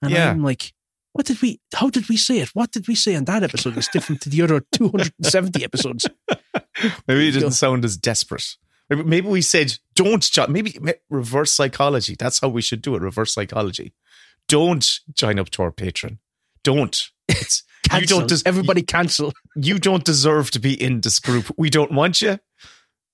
And 0.00 0.10
Yeah. 0.12 0.30
I'm 0.30 0.42
like, 0.42 0.72
what 1.12 1.26
did 1.26 1.40
we, 1.42 1.60
how 1.74 1.90
did 1.90 2.08
we 2.08 2.16
say 2.16 2.38
it? 2.38 2.50
What 2.54 2.72
did 2.72 2.88
we 2.88 2.94
say 2.94 3.14
on 3.16 3.24
that 3.24 3.42
episode 3.42 3.74
that's 3.74 3.88
different 3.88 4.20
to 4.22 4.28
the 4.30 4.42
other 4.42 4.60
270 4.72 5.64
episodes? 5.64 6.06
Maybe 7.08 7.28
it 7.28 7.32
didn't 7.32 7.52
sound 7.52 7.84
as 7.84 7.96
desperate. 7.96 8.56
Maybe- 8.90 9.02
Maybe 9.02 9.28
we 9.28 9.42
said, 9.42 9.78
don't 9.94 10.22
join. 10.22 10.52
Maybe 10.52 10.78
reverse 11.10 11.52
psychology. 11.52 12.16
That's 12.18 12.40
how 12.40 12.48
we 12.48 12.62
should 12.62 12.82
do 12.82 12.94
it. 12.94 13.02
Reverse 13.02 13.34
psychology. 13.34 13.92
Don't 14.48 15.00
join 15.14 15.38
up 15.38 15.50
to 15.50 15.62
our 15.62 15.72
Patreon. 15.72 16.18
Don't. 16.62 17.10
It's, 17.28 17.64
you 17.94 18.06
don't. 18.06 18.28
Des- 18.28 18.42
Everybody 18.46 18.82
cancel. 18.82 19.32
you 19.56 19.78
don't 19.78 20.04
deserve 20.04 20.50
to 20.52 20.58
be 20.58 20.80
in 20.80 21.00
this 21.00 21.18
group. 21.20 21.50
We 21.56 21.70
don't 21.70 21.92
want 21.92 22.20
you. 22.22 22.38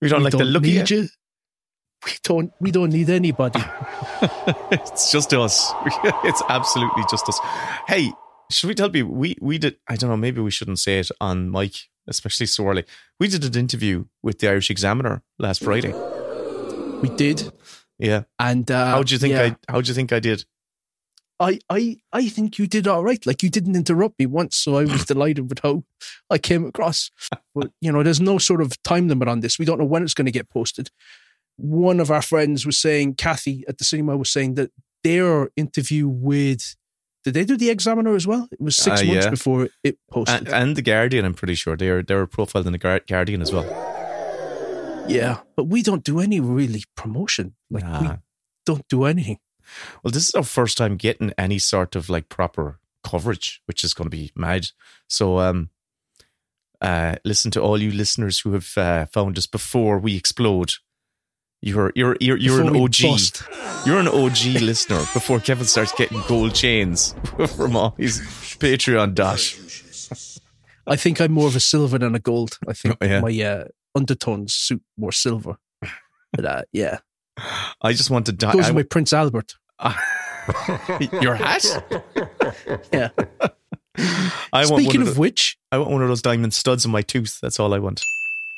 We 0.01 0.09
don't 0.09 0.21
We 0.21 0.25
like 0.25 0.33
the 0.39 0.45
look 0.45 0.63
of 0.65 0.69
you. 0.69 0.85
you. 0.87 1.09
We 2.05 2.13
don't, 2.25 2.53
we 2.61 2.71
don't 2.73 2.91
need 2.91 3.11
anybody. 3.11 3.61
It's 4.73 5.13
just 5.13 5.33
us. 5.35 5.73
It's 6.25 6.43
absolutely 6.49 7.05
just 7.11 7.29
us. 7.29 7.39
Hey, 7.87 8.13
should 8.51 8.69
we 8.69 8.75
tell 8.75 8.95
you? 8.95 9.07
We 9.07 9.37
we 9.41 9.59
did. 9.59 9.77
I 9.89 9.97
don't 9.97 10.11
know. 10.11 10.17
Maybe 10.17 10.41
we 10.41 10.51
shouldn't 10.51 10.79
say 10.79 10.99
it 10.99 11.11
on 11.21 11.51
mic, 11.51 11.75
especially 12.09 12.47
so 12.47 12.67
early. 12.69 12.85
We 13.21 13.29
did 13.29 13.45
an 13.45 13.57
interview 13.59 14.07
with 14.23 14.39
the 14.41 14.49
Irish 14.49 14.71
Examiner 14.71 15.23
last 15.39 15.63
Friday. 15.63 15.93
We 17.03 17.09
did. 17.11 17.53
Yeah. 17.99 18.25
And 18.39 18.69
uh, 18.71 18.87
How 18.91 19.03
do 19.03 19.15
you 19.15 19.19
think 19.19 19.35
yeah. 19.35 19.43
I? 19.69 19.73
How 19.73 19.81
do 19.81 19.89
you 19.89 19.95
think 19.95 20.13
I 20.13 20.21
did? 20.21 20.45
I, 21.43 21.59
I, 21.69 21.97
I 22.13 22.29
think 22.29 22.59
you 22.59 22.67
did 22.67 22.87
all 22.87 23.03
right. 23.05 23.25
Like 23.27 23.43
you 23.43 23.51
didn't 23.51 23.77
interrupt 23.77 24.19
me 24.19 24.27
once, 24.27 24.57
so 24.57 24.77
I 24.77 24.85
was 24.85 25.05
delighted 25.13 25.49
with 25.51 25.59
how 25.63 25.83
I 26.31 26.39
came 26.39 26.65
across. 26.67 27.11
But 27.55 27.71
you 27.81 27.91
know, 27.93 28.03
there's 28.03 28.21
no 28.21 28.39
sort 28.39 28.61
of 28.63 28.81
time 28.83 29.09
limit 29.09 29.29
on 29.29 29.41
this. 29.41 29.59
We 29.59 29.65
don't 29.65 29.79
know 29.79 29.85
when 29.85 30.03
it's 30.05 30.15
going 30.15 30.27
to 30.27 30.39
get 30.39 30.49
posted. 30.51 30.91
One 31.57 32.01
of 32.01 32.11
our 32.11 32.23
friends 32.23 32.65
was 32.65 32.79
saying, 32.79 33.15
Kathy 33.17 33.65
at 33.69 33.79
the 33.79 33.85
cinema 33.85 34.17
was 34.17 34.31
saying 34.31 34.55
that 34.55 34.71
their 35.05 35.51
interview 35.57 36.09
with, 36.09 36.77
did 37.25 37.35
they 37.35 37.45
do 37.45 37.57
the 37.57 37.71
Examiner 37.71 38.15
as 38.15 38.27
well? 38.27 38.49
It 38.53 38.61
was 38.61 38.77
six 38.77 39.03
Uh, 39.03 39.05
months 39.07 39.25
yeah. 39.27 39.31
before 39.31 39.69
it 39.85 39.99
posted. 40.11 40.47
And, 40.47 40.49
and 40.49 40.77
the 40.77 40.83
Guardian, 40.83 41.25
I'm 41.25 41.35
pretty 41.35 41.55
sure 41.57 41.77
they 41.77 41.89
are 41.89 42.03
they 42.03 42.15
were 42.15 42.27
profiled 42.27 42.67
in 42.67 42.73
the 42.73 42.79
Guar- 42.79 43.07
Guardian 43.07 43.43
as 43.43 43.53
well. 43.53 43.67
yeah, 45.09 45.39
but 45.57 45.65
we 45.65 45.83
don't 45.83 46.05
do 46.05 46.21
any 46.21 46.41
really 46.41 46.85
promotion. 46.97 47.55
Like 47.71 47.85
we 48.01 48.09
don't 48.65 48.87
do 48.89 49.05
anything. 49.05 49.39
Well, 50.03 50.11
this 50.13 50.29
is 50.29 50.35
our 50.35 50.43
first 50.43 50.77
time 50.79 50.97
getting 50.97 51.33
any 51.39 51.59
sort 51.59 51.97
of 51.97 52.09
like 52.09 52.29
proper 52.29 52.79
coverage, 53.05 53.61
which 53.67 53.85
is 53.85 53.95
going 53.95 54.07
to 54.11 54.17
be 54.17 54.31
mad. 54.35 54.69
So, 55.09 55.39
um, 55.39 55.71
uh, 56.81 57.17
listen 57.25 57.51
to 57.53 57.61
all 57.63 57.81
you 57.81 57.93
listeners 57.93 58.41
who 58.41 58.53
have 58.55 58.77
uh, 58.77 59.07
found 59.07 59.39
us 59.39 59.47
before 59.47 59.99
we 59.99 60.17
explode. 60.17 60.73
You're 61.65 61.93
you're 61.95 62.17
you're, 62.21 62.37
you're 62.39 62.61
an 62.61 62.75
OG. 62.77 62.95
bust. 63.03 63.43
You're 63.87 64.01
an 64.01 64.09
OG 64.09 64.61
listener 64.61 64.99
before 65.15 65.39
Kevin 65.39 65.65
starts 65.67 65.93
getting 65.93 66.21
gold 66.27 66.55
chains 66.57 67.15
from 67.57 67.77
all 67.77 67.95
his 67.97 68.19
Patreon 68.59 69.15
dash. 69.15 69.57
I 70.89 70.97
think 70.97 71.21
I'm 71.21 71.31
more 71.31 71.47
of 71.47 71.55
a 71.55 71.61
silver 71.61 71.99
than 71.99 72.17
a 72.17 72.19
gold. 72.19 72.59
I 72.67 72.73
think 72.73 72.97
Oh, 73.01 73.07
yeah. 73.07 73.21
my 73.21 73.41
uh, 73.45 73.65
undertones 73.95 74.53
suit 74.55 74.83
more 74.97 75.13
silver. 75.13 75.57
But 76.33 76.45
uh, 76.45 76.63
yeah, 76.73 76.99
I 77.81 77.93
just 77.93 78.11
want 78.11 78.27
to 78.27 78.33
die. 78.33 78.53
goes 78.55 78.65
I- 78.65 78.71
with 78.71 78.77
my 78.77 78.83
Prince 78.83 79.13
Albert. 79.13 79.55
your 81.23 81.35
hat? 81.35 81.65
Yeah. 82.93 83.09
I 84.53 84.65
Speaking 84.65 85.03
of 85.03 85.15
the- 85.15 85.21
which, 85.21 85.59
I 85.71 85.79
want 85.79 85.91
one 85.91 86.03
of 86.03 86.09
those 86.09 86.23
diamond 86.23 86.55
studs 86.55 86.85
in 86.85 86.91
my 86.91 87.03
tooth. 87.03 87.39
That's 87.41 87.61
all 87.61 87.75
I 87.75 87.79
want. 87.79 88.03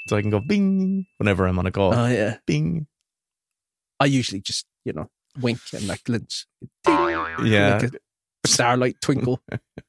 So 0.09 0.17
I 0.17 0.23
can 0.23 0.31
go 0.31 0.41
bing 0.41 1.07
whenever 1.19 1.47
I'm 1.47 1.59
on 1.59 1.67
a 1.67 1.73
call. 1.73 1.95
oh 1.95 2.07
yeah, 2.07 2.37
bing. 2.47 2.87
I 3.99 4.07
usually 4.07 4.41
just 4.41 4.67
you 4.85 4.93
know 4.93 5.09
wink 5.41 5.59
and 5.73 5.89
that 5.89 6.05
glints. 6.05 6.47
Yeah. 6.87 7.81
like 7.83 8.01
starlight 8.47 9.01
twinkle. 9.01 9.41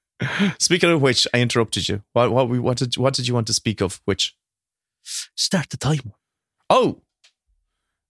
Speaking 0.60 0.90
of 0.90 1.02
which, 1.02 1.28
I 1.34 1.40
interrupted 1.42 1.90
you. 1.90 2.02
What 2.14 2.32
what 2.32 2.50
we 2.50 2.60
what 2.60 2.78
did 2.78 2.98
what 2.98 3.14
did 3.14 3.28
you 3.28 3.34
want 3.34 3.48
to 3.48 3.54
speak 3.54 3.82
of? 3.82 4.02
Which? 4.06 4.36
Start 5.04 5.70
the 5.70 5.78
timer. 5.78 6.14
Oh, 6.70 7.02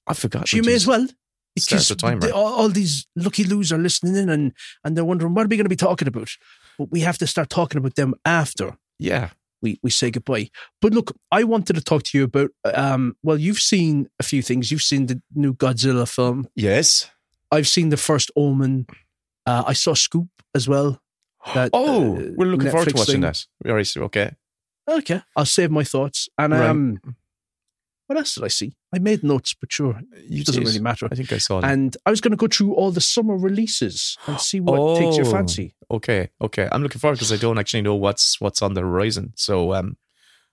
I 0.07 0.13
forgot. 0.13 0.53
You 0.53 0.61
may 0.63 0.75
as 0.75 0.87
well. 0.87 1.07
Because 1.55 1.87
the 1.87 1.95
timer. 1.95 2.19
they- 2.21 2.31
all, 2.31 2.53
all 2.53 2.69
these 2.69 3.07
lucky 3.15 3.43
loos 3.43 3.71
are 3.71 3.77
listening 3.77 4.15
in 4.15 4.29
and, 4.29 4.51
and 4.83 4.95
they're 4.97 5.05
wondering 5.05 5.33
what 5.33 5.45
are 5.45 5.47
we 5.49 5.57
going 5.57 5.65
to 5.65 5.69
be 5.69 5.75
talking 5.75 6.07
about. 6.07 6.29
But 6.77 6.91
we 6.91 6.99
have 7.01 7.17
to 7.19 7.27
start 7.27 7.49
talking 7.49 7.77
about 7.77 7.95
them 7.95 8.13
after 8.25 8.77
Yeah. 8.99 9.29
we, 9.61 9.79
we 9.81 9.89
say 9.89 10.11
goodbye. 10.11 10.49
But 10.81 10.93
look, 10.93 11.15
I 11.31 11.43
wanted 11.45 11.75
to 11.75 11.81
talk 11.83 12.03
to 12.03 12.17
you 12.17 12.25
about. 12.25 12.51
Um, 12.73 13.15
well, 13.23 13.37
you've 13.37 13.59
seen 13.59 14.07
a 14.19 14.23
few 14.23 14.41
things. 14.41 14.69
You've 14.71 14.81
seen 14.81 15.05
the 15.05 15.21
new 15.33 15.53
Godzilla 15.53 16.07
film. 16.07 16.47
Yes. 16.55 17.09
I've 17.51 17.67
seen 17.67 17.89
the 17.89 17.97
first 17.97 18.31
Omen. 18.35 18.85
Uh, 19.45 19.63
I 19.65 19.73
saw 19.73 19.93
Scoop 19.93 20.27
as 20.53 20.67
well. 20.67 20.99
That, 21.53 21.69
Oh, 21.73 22.17
uh, 22.17 22.31
we're 22.35 22.47
looking 22.47 22.69
forward 22.71 22.89
to 22.89 22.95
watching 22.97 23.13
thing. 23.13 23.21
that. 23.21 23.45
All 23.65 23.73
right. 23.75 23.87
so- 23.87 24.01
Okay. 24.03 24.31
Okay, 24.87 25.21
I'll 25.35 25.45
save 25.45 25.71
my 25.71 25.83
thoughts. 25.83 26.29
And 26.37 26.53
Right. 26.53 26.69
um, 26.69 26.99
what 28.07 28.17
else 28.17 28.35
did 28.35 28.43
I 28.43 28.47
see? 28.49 28.75
I 28.93 28.99
made 28.99 29.23
notes, 29.23 29.53
but 29.53 29.71
sure, 29.71 30.01
You 30.27 30.41
it 30.41 30.45
doesn't 30.45 30.61
did. 30.63 30.67
really 30.67 30.79
matter. 30.79 31.07
I 31.11 31.15
think 31.15 31.31
I 31.33 31.37
saw 31.37 31.61
that. 31.61 31.71
And 31.71 31.95
I 32.05 32.09
was 32.11 32.21
going 32.21 32.31
to 32.31 32.37
go 32.37 32.47
through 32.47 32.73
all 32.73 32.91
the 32.91 33.01
summer 33.01 33.35
releases 33.35 34.17
and 34.27 34.39
see 34.39 34.59
what 34.59 34.77
takes 34.99 35.17
your 35.17 35.27
Oh, 35.27 35.31
fancy. 35.31 35.75
Okay. 35.89 36.29
Okay. 36.41 36.67
I'm 36.71 36.83
looking 36.83 36.99
forward 36.99 37.15
because 37.15 37.31
I 37.31 37.37
don't 37.37 37.57
actually 37.57 37.81
know 37.81 37.95
what's 37.95 38.39
what's 38.39 38.61
on 38.61 38.73
the 38.75 38.81
horizon. 38.81 39.33
So 39.35 39.73
um, 39.73 39.97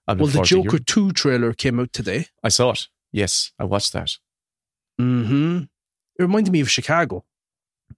I'm 0.08 0.18
Well, 0.18 0.28
the 0.28 0.42
Joker 0.42 0.78
2 0.78 1.12
trailer 1.12 1.52
came 1.52 1.78
out 1.78 1.92
today. 1.92 2.26
I 2.42 2.48
saw 2.48 2.70
it. 2.72 2.88
Yes, 3.12 3.52
I 3.58 3.64
watched 3.64 3.92
that. 3.92 4.12
hmm 4.98 5.58
It 6.18 6.22
reminded 6.22 6.52
me 6.52 6.60
of 6.60 6.70
Chicago. 6.70 7.24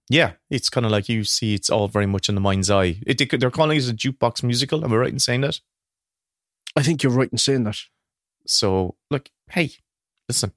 Yeah, 0.09 0.33
it's 0.49 0.69
kind 0.69 0.85
of 0.85 0.91
like 0.91 1.07
you 1.09 1.23
see. 1.23 1.53
It's 1.53 1.69
all 1.69 1.87
very 1.87 2.05
much 2.05 2.27
in 2.29 2.35
the 2.35 2.41
mind's 2.41 2.69
eye. 2.69 3.01
It, 3.07 3.17
they- 3.17 3.37
they're 3.37 3.49
calling 3.49 3.77
it 3.77 3.89
a 3.89 3.93
jukebox 3.93 4.43
musical. 4.43 4.83
Am 4.83 4.91
I 4.93 4.97
right 4.97 5.13
in 5.13 5.19
saying 5.19 5.41
that? 5.41 5.61
I 6.75 6.83
think 6.83 7.01
you're 7.01 7.11
right 7.13 7.31
in 7.31 7.37
saying 7.37 7.63
that. 7.63 7.77
So, 8.45 8.95
look, 9.09 9.29
hey, 9.49 9.71
listen. 10.27 10.51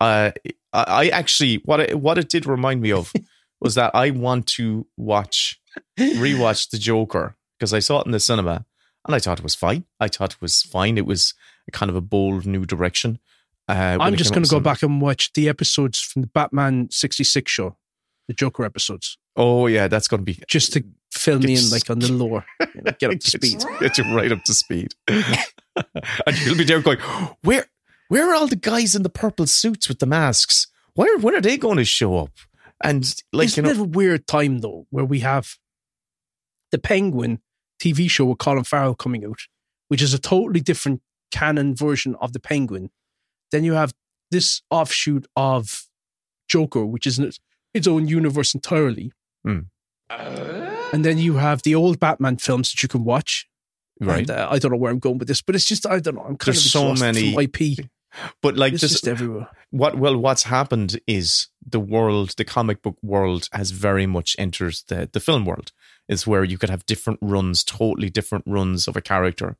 Uh, 0.00 0.30
I, 0.72 0.82
I 0.82 1.08
actually 1.08 1.56
what 1.64 1.80
it, 1.80 1.98
what 1.98 2.18
it 2.18 2.28
did 2.28 2.46
remind 2.46 2.80
me 2.80 2.92
of 2.92 3.12
was 3.60 3.74
that 3.76 3.94
I 3.94 4.10
want 4.10 4.46
to 4.48 4.86
watch 4.96 5.60
rewatch 5.98 6.70
the 6.70 6.78
Joker 6.78 7.36
because 7.58 7.72
I 7.72 7.78
saw 7.78 8.00
it 8.00 8.06
in 8.06 8.12
the 8.12 8.20
cinema 8.20 8.66
and 9.06 9.14
I 9.14 9.18
thought 9.18 9.38
it 9.38 9.44
was 9.44 9.54
fine. 9.54 9.84
I 10.00 10.08
thought 10.08 10.34
it 10.34 10.42
was 10.42 10.62
fine. 10.62 10.98
It 10.98 11.06
was 11.06 11.34
kind 11.72 11.88
of 11.88 11.96
a 11.96 12.00
bold 12.00 12.46
new 12.46 12.64
direction. 12.64 13.18
Uh, 13.68 13.98
I'm 14.00 14.16
just 14.16 14.32
going 14.32 14.44
to 14.44 14.50
go 14.50 14.58
in 14.58 14.62
back 14.62 14.82
and 14.82 15.00
watch 15.00 15.32
the 15.32 15.48
episodes 15.48 16.00
from 16.00 16.22
the 16.22 16.28
Batman 16.28 16.88
66 16.92 17.50
show, 17.50 17.76
the 18.28 18.34
Joker 18.34 18.64
episodes, 18.64 19.18
Oh 19.36 19.66
yeah, 19.66 19.86
that's 19.86 20.08
going 20.08 20.20
to 20.20 20.24
be 20.24 20.38
just 20.48 20.72
to 20.72 20.84
fill 21.12 21.38
me 21.38 21.56
in 21.56 21.70
like 21.70 21.88
on 21.90 21.98
the 21.98 22.10
lore, 22.10 22.44
you 22.74 22.82
know, 22.82 22.92
get 22.98 23.12
up 23.12 23.20
to 23.20 23.30
speed. 23.30 23.62
Get 23.80 23.98
you 23.98 24.04
right 24.14 24.32
up 24.32 24.42
to 24.44 24.54
speed. 24.54 24.94
and 25.08 26.38
you'll 26.44 26.56
be 26.56 26.64
there 26.64 26.80
going, 26.80 26.98
where 27.42 27.66
where 28.08 28.30
are 28.30 28.34
all 28.34 28.46
the 28.46 28.56
guys 28.56 28.94
in 28.94 29.02
the 29.02 29.08
purple 29.10 29.46
suits 29.46 29.88
with 29.88 29.98
the 29.98 30.06
masks? 30.06 30.66
Where 30.94 31.18
when 31.18 31.34
are 31.34 31.40
they 31.40 31.56
going 31.56 31.76
to 31.78 31.84
show 31.84 32.16
up? 32.18 32.30
And 32.82 33.14
like 33.32 33.46
Isn't 33.46 33.64
you 33.66 33.74
know, 33.74 33.82
a 33.82 33.84
weird 33.86 34.26
time 34.26 34.58
though, 34.58 34.86
where 34.90 35.04
we 35.04 35.20
have 35.20 35.56
the 36.72 36.78
Penguin 36.78 37.40
TV 37.80 38.08
show 38.10 38.26
with 38.26 38.38
Colin 38.38 38.64
Farrell 38.64 38.94
coming 38.94 39.24
out, 39.24 39.40
which 39.88 40.02
is 40.02 40.12
a 40.14 40.18
totally 40.18 40.60
different 40.60 41.00
canon 41.30 41.74
version 41.74 42.14
of 42.20 42.32
the 42.32 42.40
Penguin. 42.40 42.90
Then 43.52 43.64
you 43.64 43.74
have 43.74 43.92
this 44.30 44.62
offshoot 44.70 45.26
of 45.36 45.84
Joker, 46.48 46.84
which 46.84 47.06
is 47.06 47.18
its- 47.18 47.40
its 47.74 47.86
own 47.86 48.08
universe 48.08 48.54
entirely. 48.54 49.12
Hmm. 49.44 49.60
And 50.10 51.04
then 51.04 51.18
you 51.18 51.34
have 51.36 51.62
the 51.62 51.74
old 51.74 51.98
Batman 51.98 52.36
films 52.38 52.70
that 52.70 52.82
you 52.82 52.88
can 52.88 53.04
watch. 53.04 53.46
Right. 54.00 54.18
And, 54.20 54.30
uh, 54.30 54.48
I 54.50 54.58
don't 54.58 54.70
know 54.70 54.76
where 54.76 54.92
I'm 54.92 54.98
going 54.98 55.18
with 55.18 55.28
this, 55.28 55.42
but 55.42 55.54
it's 55.54 55.64
just 55.64 55.86
I 55.86 55.98
don't 56.00 56.14
know. 56.16 56.22
I'm 56.22 56.36
kind 56.36 56.54
There's 56.54 56.66
of 56.66 56.70
so 56.70 56.94
many- 56.94 57.34
IP. 57.34 57.88
But 58.42 58.56
like 58.56 58.72
It's 58.74 58.82
just 58.82 59.06
everywhere. 59.08 59.48
what 59.70 59.96
well, 59.98 60.16
what's 60.16 60.44
happened 60.44 61.00
is 61.06 61.48
the 61.66 61.80
world, 61.80 62.34
the 62.36 62.44
comic 62.44 62.82
book 62.82 62.96
world, 63.02 63.48
has 63.52 63.70
very 63.70 64.06
much 64.06 64.36
entered 64.38 64.74
the 64.88 65.08
the 65.12 65.20
film 65.20 65.44
world. 65.44 65.72
Is 66.08 66.26
where 66.26 66.44
you 66.44 66.56
could 66.58 66.70
have 66.70 66.86
different 66.86 67.18
runs, 67.20 67.64
totally 67.64 68.10
different 68.10 68.44
runs 68.46 68.86
of 68.86 68.96
a 68.96 69.00
character 69.00 69.56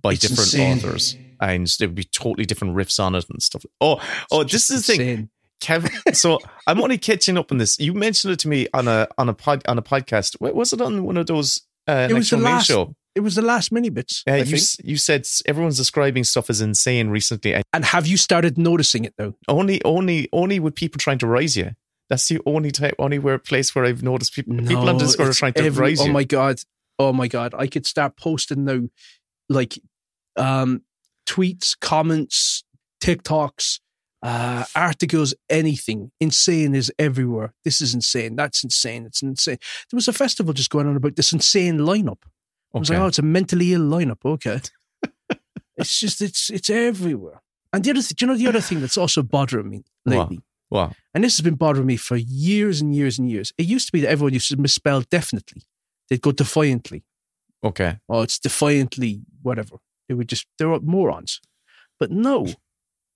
by 0.00 0.12
It's 0.14 0.22
different 0.22 0.40
insane. 0.54 0.76
authors, 0.78 1.16
and 1.40 1.66
there 1.78 1.86
would 1.88 1.94
be 1.94 2.02
totally 2.04 2.44
different 2.44 2.74
riffs 2.74 2.98
on 2.98 3.14
it 3.14 3.24
and 3.30 3.40
stuff. 3.40 3.64
Oh, 3.80 4.00
oh, 4.32 4.42
this 4.42 4.70
is 4.70 4.86
the 4.86 4.96
thing. 4.96 5.30
Kevin, 5.60 5.92
so 6.12 6.40
I'm 6.66 6.82
only 6.82 6.98
catching 6.98 7.38
up 7.38 7.52
on 7.52 7.58
this. 7.58 7.78
You 7.78 7.94
mentioned 7.94 8.32
it 8.32 8.40
to 8.40 8.48
me 8.48 8.66
on 8.74 8.88
a 8.88 9.06
on 9.18 9.28
a 9.28 9.34
pod 9.34 9.62
on 9.68 9.78
a 9.78 9.82
podcast. 9.82 10.40
Wa- 10.40 10.50
Was 10.50 10.72
it 10.72 10.80
on 10.80 11.04
one 11.04 11.16
of 11.16 11.26
those 11.26 11.62
uh, 11.86 12.08
It 12.10 12.14
was 12.14 12.28
the 12.28 12.38
last- 12.38 12.66
show? 12.66 12.94
It 13.14 13.20
was 13.20 13.36
the 13.36 13.42
last 13.42 13.70
mini 13.70 13.90
bits. 13.90 14.24
Uh, 14.28 14.34
you 14.34 14.56
s- 14.56 14.76
you 14.82 14.96
said 14.96 15.26
everyone's 15.46 15.76
describing 15.76 16.24
stuff 16.24 16.50
as 16.50 16.60
insane 16.60 17.08
recently. 17.10 17.54
I- 17.56 17.62
And 17.72 17.84
have 17.84 18.06
you 18.06 18.16
started 18.16 18.58
noticing 18.58 19.04
it 19.04 19.14
though? 19.16 19.34
Only, 19.46 19.82
only, 19.84 20.28
only 20.32 20.58
with 20.58 20.74
people 20.74 20.98
trying 20.98 21.18
to 21.18 21.26
rise 21.26 21.56
you. 21.56 21.72
That's 22.10 22.26
the 22.28 22.40
only 22.44 22.70
type, 22.70 22.94
only 22.98 23.18
where 23.18 23.38
place 23.38 23.74
where 23.74 23.84
I've 23.84 24.02
noticed 24.02 24.34
people, 24.34 24.56
people 24.58 24.88
on 24.88 24.96
No, 24.96 24.98
Discord 24.98 25.28
are 25.28 25.32
trying 25.32 25.52
to 25.54 25.62
every- 25.64 25.90
rise 25.90 26.00
Oh 26.00 26.08
my 26.08 26.24
god! 26.24 26.60
Oh 26.98 27.12
my 27.12 27.28
god! 27.28 27.54
I 27.56 27.66
could 27.66 27.86
start 27.86 28.16
posting 28.16 28.64
now, 28.64 28.82
like, 29.48 29.78
um, 30.36 30.82
tweets, 31.26 31.78
comments, 31.80 32.64
TikToks, 33.02 33.80
uh, 34.22 34.64
articles, 34.74 35.34
anything. 35.48 36.10
Insane 36.20 36.74
is 36.74 36.92
everywhere. 36.98 37.54
This 37.64 37.80
is 37.80 37.94
insane. 37.94 38.36
That's 38.36 38.62
insane. 38.64 39.06
It's 39.06 39.22
insane. 39.22 39.58
There 39.90 39.96
was 39.96 40.08
a 40.08 40.12
festival 40.12 40.52
just 40.52 40.70
going 40.70 40.86
on 40.86 40.96
about 40.96 41.16
this 41.16 41.32
insane 41.32 41.78
lineup. 41.78 42.22
I 42.74 42.78
was 42.78 42.90
like, 42.90 42.98
oh, 42.98 43.06
it's 43.06 43.18
a 43.18 43.22
mentally 43.22 43.72
ill 43.72 43.82
lineup. 43.82 44.24
Okay, 44.24 44.60
it's 45.76 46.00
just 46.00 46.20
it's 46.20 46.50
it's 46.50 46.70
everywhere. 46.70 47.40
And 47.72 47.82
the 47.82 47.90
other, 47.90 48.02
th- 48.02 48.10
do 48.10 48.24
you 48.24 48.32
know 48.32 48.38
the 48.38 48.46
other 48.46 48.60
thing 48.60 48.80
that's 48.80 48.98
also 48.98 49.22
bothering 49.22 49.68
me 49.68 49.84
lately? 50.06 50.40
What? 50.68 50.94
And 51.12 51.24
this 51.24 51.36
has 51.36 51.42
been 51.42 51.54
bothering 51.54 51.86
me 51.86 51.96
for 51.96 52.16
years 52.16 52.80
and 52.80 52.94
years 52.94 53.18
and 53.18 53.30
years. 53.30 53.52
It 53.58 53.66
used 53.66 53.86
to 53.86 53.92
be 53.92 54.00
that 54.00 54.10
everyone 54.10 54.32
used 54.32 54.48
to 54.48 54.56
misspell 54.56 55.02
definitely. 55.02 55.62
They'd 56.08 56.20
go 56.20 56.32
defiantly. 56.32 57.04
Okay. 57.64 57.98
Oh, 58.08 58.22
it's 58.22 58.38
defiantly 58.38 59.22
whatever. 59.42 59.76
They 60.08 60.14
were 60.14 60.24
just 60.24 60.46
they 60.58 60.64
were 60.64 60.80
morons. 60.80 61.40
But 61.98 62.10
no, 62.10 62.46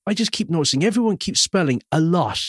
I 0.07 0.15
just 0.15 0.33
keep 0.33 0.49
noticing 0.49 0.85
everyone 0.85 1.17
keeps 1.17 1.41
spelling 1.41 1.83
a 1.93 2.01
lot 2.01 2.41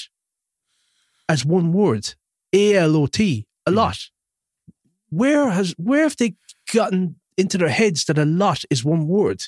as 1.27 1.45
one 1.45 1.73
word. 1.73 2.15
A 2.53 2.75
L 2.75 2.95
O 2.95 3.05
T. 3.05 3.45
A 3.65 3.71
hmm. 3.71 3.77
lot. 3.77 3.97
Where 5.09 5.49
has 5.49 5.73
where 5.77 6.03
have 6.03 6.17
they 6.17 6.35
gotten 6.73 7.15
into 7.37 7.57
their 7.57 7.69
heads 7.69 8.05
that 8.05 8.17
a 8.17 8.25
lot 8.25 8.63
is 8.69 8.83
one 8.83 9.07
word? 9.07 9.43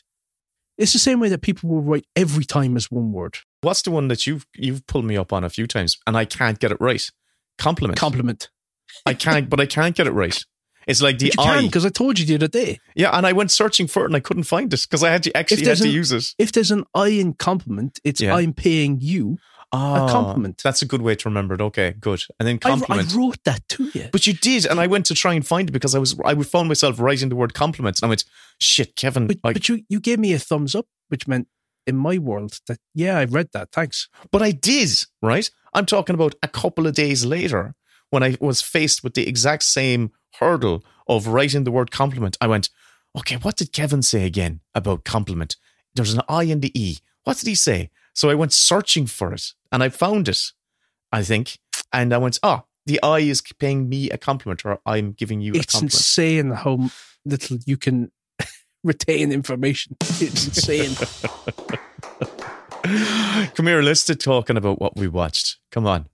It's 0.78 0.94
the 0.94 1.00
same 1.00 1.20
way 1.20 1.30
that 1.30 1.42
people 1.42 1.70
will 1.70 1.82
write 1.82 2.06
every 2.16 2.44
time 2.46 2.76
as 2.76 2.90
one 2.90 3.12
word. 3.12 3.38
What's 3.62 3.82
the 3.84 3.92
one 3.92 4.08
that 4.08 4.26
you've 4.26 4.46
you've 4.56 4.86
pulled 4.88 5.06
me 5.06 5.18
up 5.18 5.32
on 5.32 5.44
a 5.44 5.50
few 5.50 5.68
times 5.68 5.98
and 6.08 6.18
I 6.18 6.26
can't 6.26 6.58
get 6.60 6.72
it 6.72 6.78
right? 6.82 7.08
Compliment. 7.58 8.00
Compliment. 8.00 8.50
I 9.06 9.14
can't, 9.14 9.50
but 9.50 9.60
I 9.60 9.66
can't 9.66 9.96
get 9.96 10.08
it 10.08 10.12
right. 10.12 10.44
It's 10.88 11.02
like 11.02 11.20
the 11.20 11.32
I. 11.38 11.44
can 11.44 11.66
because 11.68 11.86
I 11.86 11.90
told 11.90 12.18
you 12.18 12.26
the 12.26 12.36
other 12.36 12.48
day. 12.48 12.80
Yeah, 12.96 13.16
and 13.16 13.28
I 13.28 13.34
went 13.34 13.52
searching 13.52 13.86
for 13.88 14.04
it 14.04 14.06
and 14.08 14.16
I 14.16 14.20
couldn't 14.20 14.44
find 14.44 14.74
it 14.74 14.82
because 14.82 15.04
I 15.04 15.12
had 15.12 15.22
to 15.24 15.38
actually 15.38 15.58
had 15.58 15.68
there's 15.68 15.82
to 15.82 15.88
an- 15.88 15.94
use 15.94 16.12
it. 16.12 16.26
If 16.40 16.52
there's 16.54 16.72
an 16.72 16.86
I 16.96 17.10
in 17.10 17.34
compliment, 17.34 18.00
it's 18.04 18.20
Yeah. 18.20 18.36
I'm 18.36 18.54
paying 18.54 19.00
you 19.00 19.38
Ah, 19.74 20.06
a 20.06 20.10
compliment. 20.12 20.62
That's 20.64 20.82
a 20.82 20.86
good 20.86 21.02
way 21.02 21.16
to 21.16 21.30
remember 21.30 21.54
it. 21.54 21.62
Okay, 21.62 21.94
good. 22.00 22.22
And 22.40 22.48
then 22.48 22.60
I, 22.66 22.72
I 22.90 23.04
wrote 23.16 23.42
that 23.46 23.68
to 23.70 23.90
you. 23.94 24.10
but 24.12 24.28
you 24.28 24.34
did, 24.34 24.66
and 24.66 24.80
I 24.80 24.88
went 24.88 25.06
to 25.08 25.14
try 25.14 25.34
and 25.34 25.48
find 25.48 25.70
it 25.70 25.72
because 25.72 25.96
I 25.96 26.00
was 26.00 26.20
I 26.26 26.36
found 26.44 26.68
myself 26.68 27.00
writing 27.00 27.30
the 27.30 27.36
word 27.38 27.54
compliments, 27.54 28.02
and 28.02 28.08
I 28.08 28.10
went, 28.10 28.26
"Shit, 28.60 28.96
Kevin." 28.96 29.28
But, 29.28 29.38
like, 29.44 29.56
but 29.56 29.70
you, 29.70 29.84
you 29.88 30.00
gave 30.00 30.20
me 30.20 30.34
a 30.34 30.40
thumbs 30.40 30.76
up, 30.76 30.88
which 31.08 31.28
meant 31.28 31.48
in 31.88 31.96
my 31.98 32.18
world 32.18 32.60
that, 32.68 32.80
yeah, 32.94 33.18
I 33.18 33.26
read 33.26 33.50
that. 33.54 33.72
Thanks. 33.72 34.08
But 34.32 34.42
I 34.42 34.52
did, 34.52 34.90
right? 35.22 35.50
I'm 35.74 35.86
talking 35.86 36.14
about 36.14 36.36
a 36.44 36.48
couple 36.48 36.86
of 36.88 36.94
days 36.94 37.26
later 37.26 37.76
when 38.10 38.24
I 38.24 38.38
was 38.40 38.62
faced 38.62 39.04
with 39.04 39.14
the 39.14 39.28
exact 39.28 39.64
same 39.64 40.12
hurdle 40.40 40.84
of 41.08 41.28
writing 41.28 41.64
the 41.64 41.72
word 41.72 41.92
compliment. 41.92 42.38
I 42.42 42.48
went, 42.48 42.70
okay, 43.18 43.38
what 43.38 43.58
did 43.58 43.74
Kevin 43.74 44.02
say 44.02 44.26
again 44.26 44.60
about 44.76 45.06
compliment? 45.06 45.56
There's 45.96 46.14
an 46.14 46.22
I 46.30 46.44
and 46.44 46.62
the 46.62 46.72
E. 46.80 47.00
What 47.24 47.38
did 47.38 47.48
he 47.48 47.56
say? 47.56 47.90
So 48.14 48.30
I 48.30 48.36
went 48.36 48.54
searching 48.54 49.08
for 49.08 49.34
it 49.34 49.54
and 49.72 49.84
I 49.84 49.90
found 49.90 50.28
it, 50.28 50.52
I 51.12 51.24
think. 51.24 51.60
And 51.94 52.14
I 52.14 52.18
went, 52.18 52.40
oh, 52.44 52.64
the 52.86 53.02
eye 53.04 53.20
is 53.20 53.42
paying 53.60 53.90
me 53.90 54.10
a 54.10 54.18
compliment 54.18 54.66
or 54.66 54.80
I'm 54.86 55.12
giving 55.12 55.42
you 55.42 55.54
a 55.54 55.58
It's 55.58 55.82
insane 55.82 56.52
how 56.52 56.90
little 57.26 57.58
you 57.66 57.78
can 57.78 58.12
retain 58.84 59.32
information. 59.32 59.96
It's 60.02 60.48
insane. 60.48 60.96
Come 63.56 63.68
here, 63.68 63.82
let's 63.82 64.02
start 64.02 64.20
talking 64.20 64.58
about 64.58 64.82
what 64.82 64.98
we 64.98 65.08
watched. 65.08 65.60
Come 65.72 65.86
on. 65.86 66.08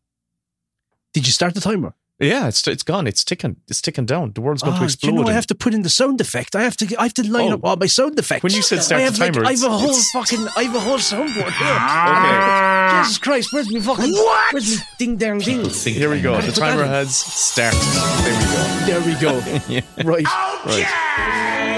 Did 1.13 1.25
you 1.25 1.31
start 1.31 1.53
the 1.53 1.61
timer? 1.61 1.93
Yeah, 2.19 2.47
it's 2.47 2.67
it's 2.67 2.81
gone. 2.81 3.05
It's 3.05 3.23
ticking. 3.23 3.57
It's 3.67 3.79
ticking 3.79 4.07
down. 4.07 4.31
The 4.33 4.41
world's 4.41 4.63
going 4.63 4.75
Ah, 4.75 4.79
to 4.79 4.85
explode. 4.85 5.11
you 5.11 5.15
know 5.21 5.27
I 5.29 5.33
have 5.33 5.45
to 5.47 5.55
put 5.55 5.75
in 5.75 5.83
the 5.83 5.89
sound 5.89 6.19
effect? 6.19 6.55
I 6.55 6.63
have 6.63 6.75
to. 6.77 6.85
I 6.99 7.03
have 7.03 7.13
to 7.13 7.31
line 7.31 7.51
Oh. 7.51 7.55
up 7.55 7.63
all 7.63 7.75
my 7.75 7.85
sound 7.85 8.17
effects. 8.17 8.41
When 8.41 8.53
you 8.53 8.63
said 8.63 8.81
start 8.81 9.01
I 9.01 9.05
the 9.05 9.11
have 9.11 9.19
like- 9.19 9.33
timer, 9.33 9.45
I 9.45 9.51
have 9.51 9.63
a 9.63 9.69
whole 9.69 9.89
it's- 9.91 10.09
fucking. 10.11 10.47
I 10.57 10.63
have 10.63 10.75
a 10.75 10.79
whole 10.79 10.97
soundboard 10.97 11.53
here. 11.53 12.99
Jesus 13.03 13.19
Christ! 13.19 13.53
Where's 13.53 13.69
me 13.69 13.79
fucking? 13.79 14.11
What? 14.13 14.53
Where's 14.53 14.77
me 14.77 14.83
ding 14.97 15.17
dang 15.17 15.37
ding? 15.39 15.69
Here 15.69 16.09
we 16.09 16.19
go. 16.21 16.41
The 16.41 16.51
timer 16.53 16.85
has 16.85 17.15
started. 17.15 17.79
There 18.87 18.99
we 19.01 19.13
go. 19.13 19.39
There 19.39 19.61
we 19.61 19.61
go. 19.61 19.61
Yeah. 19.69 19.81
Right. 20.03 20.25
Right. 20.65 21.76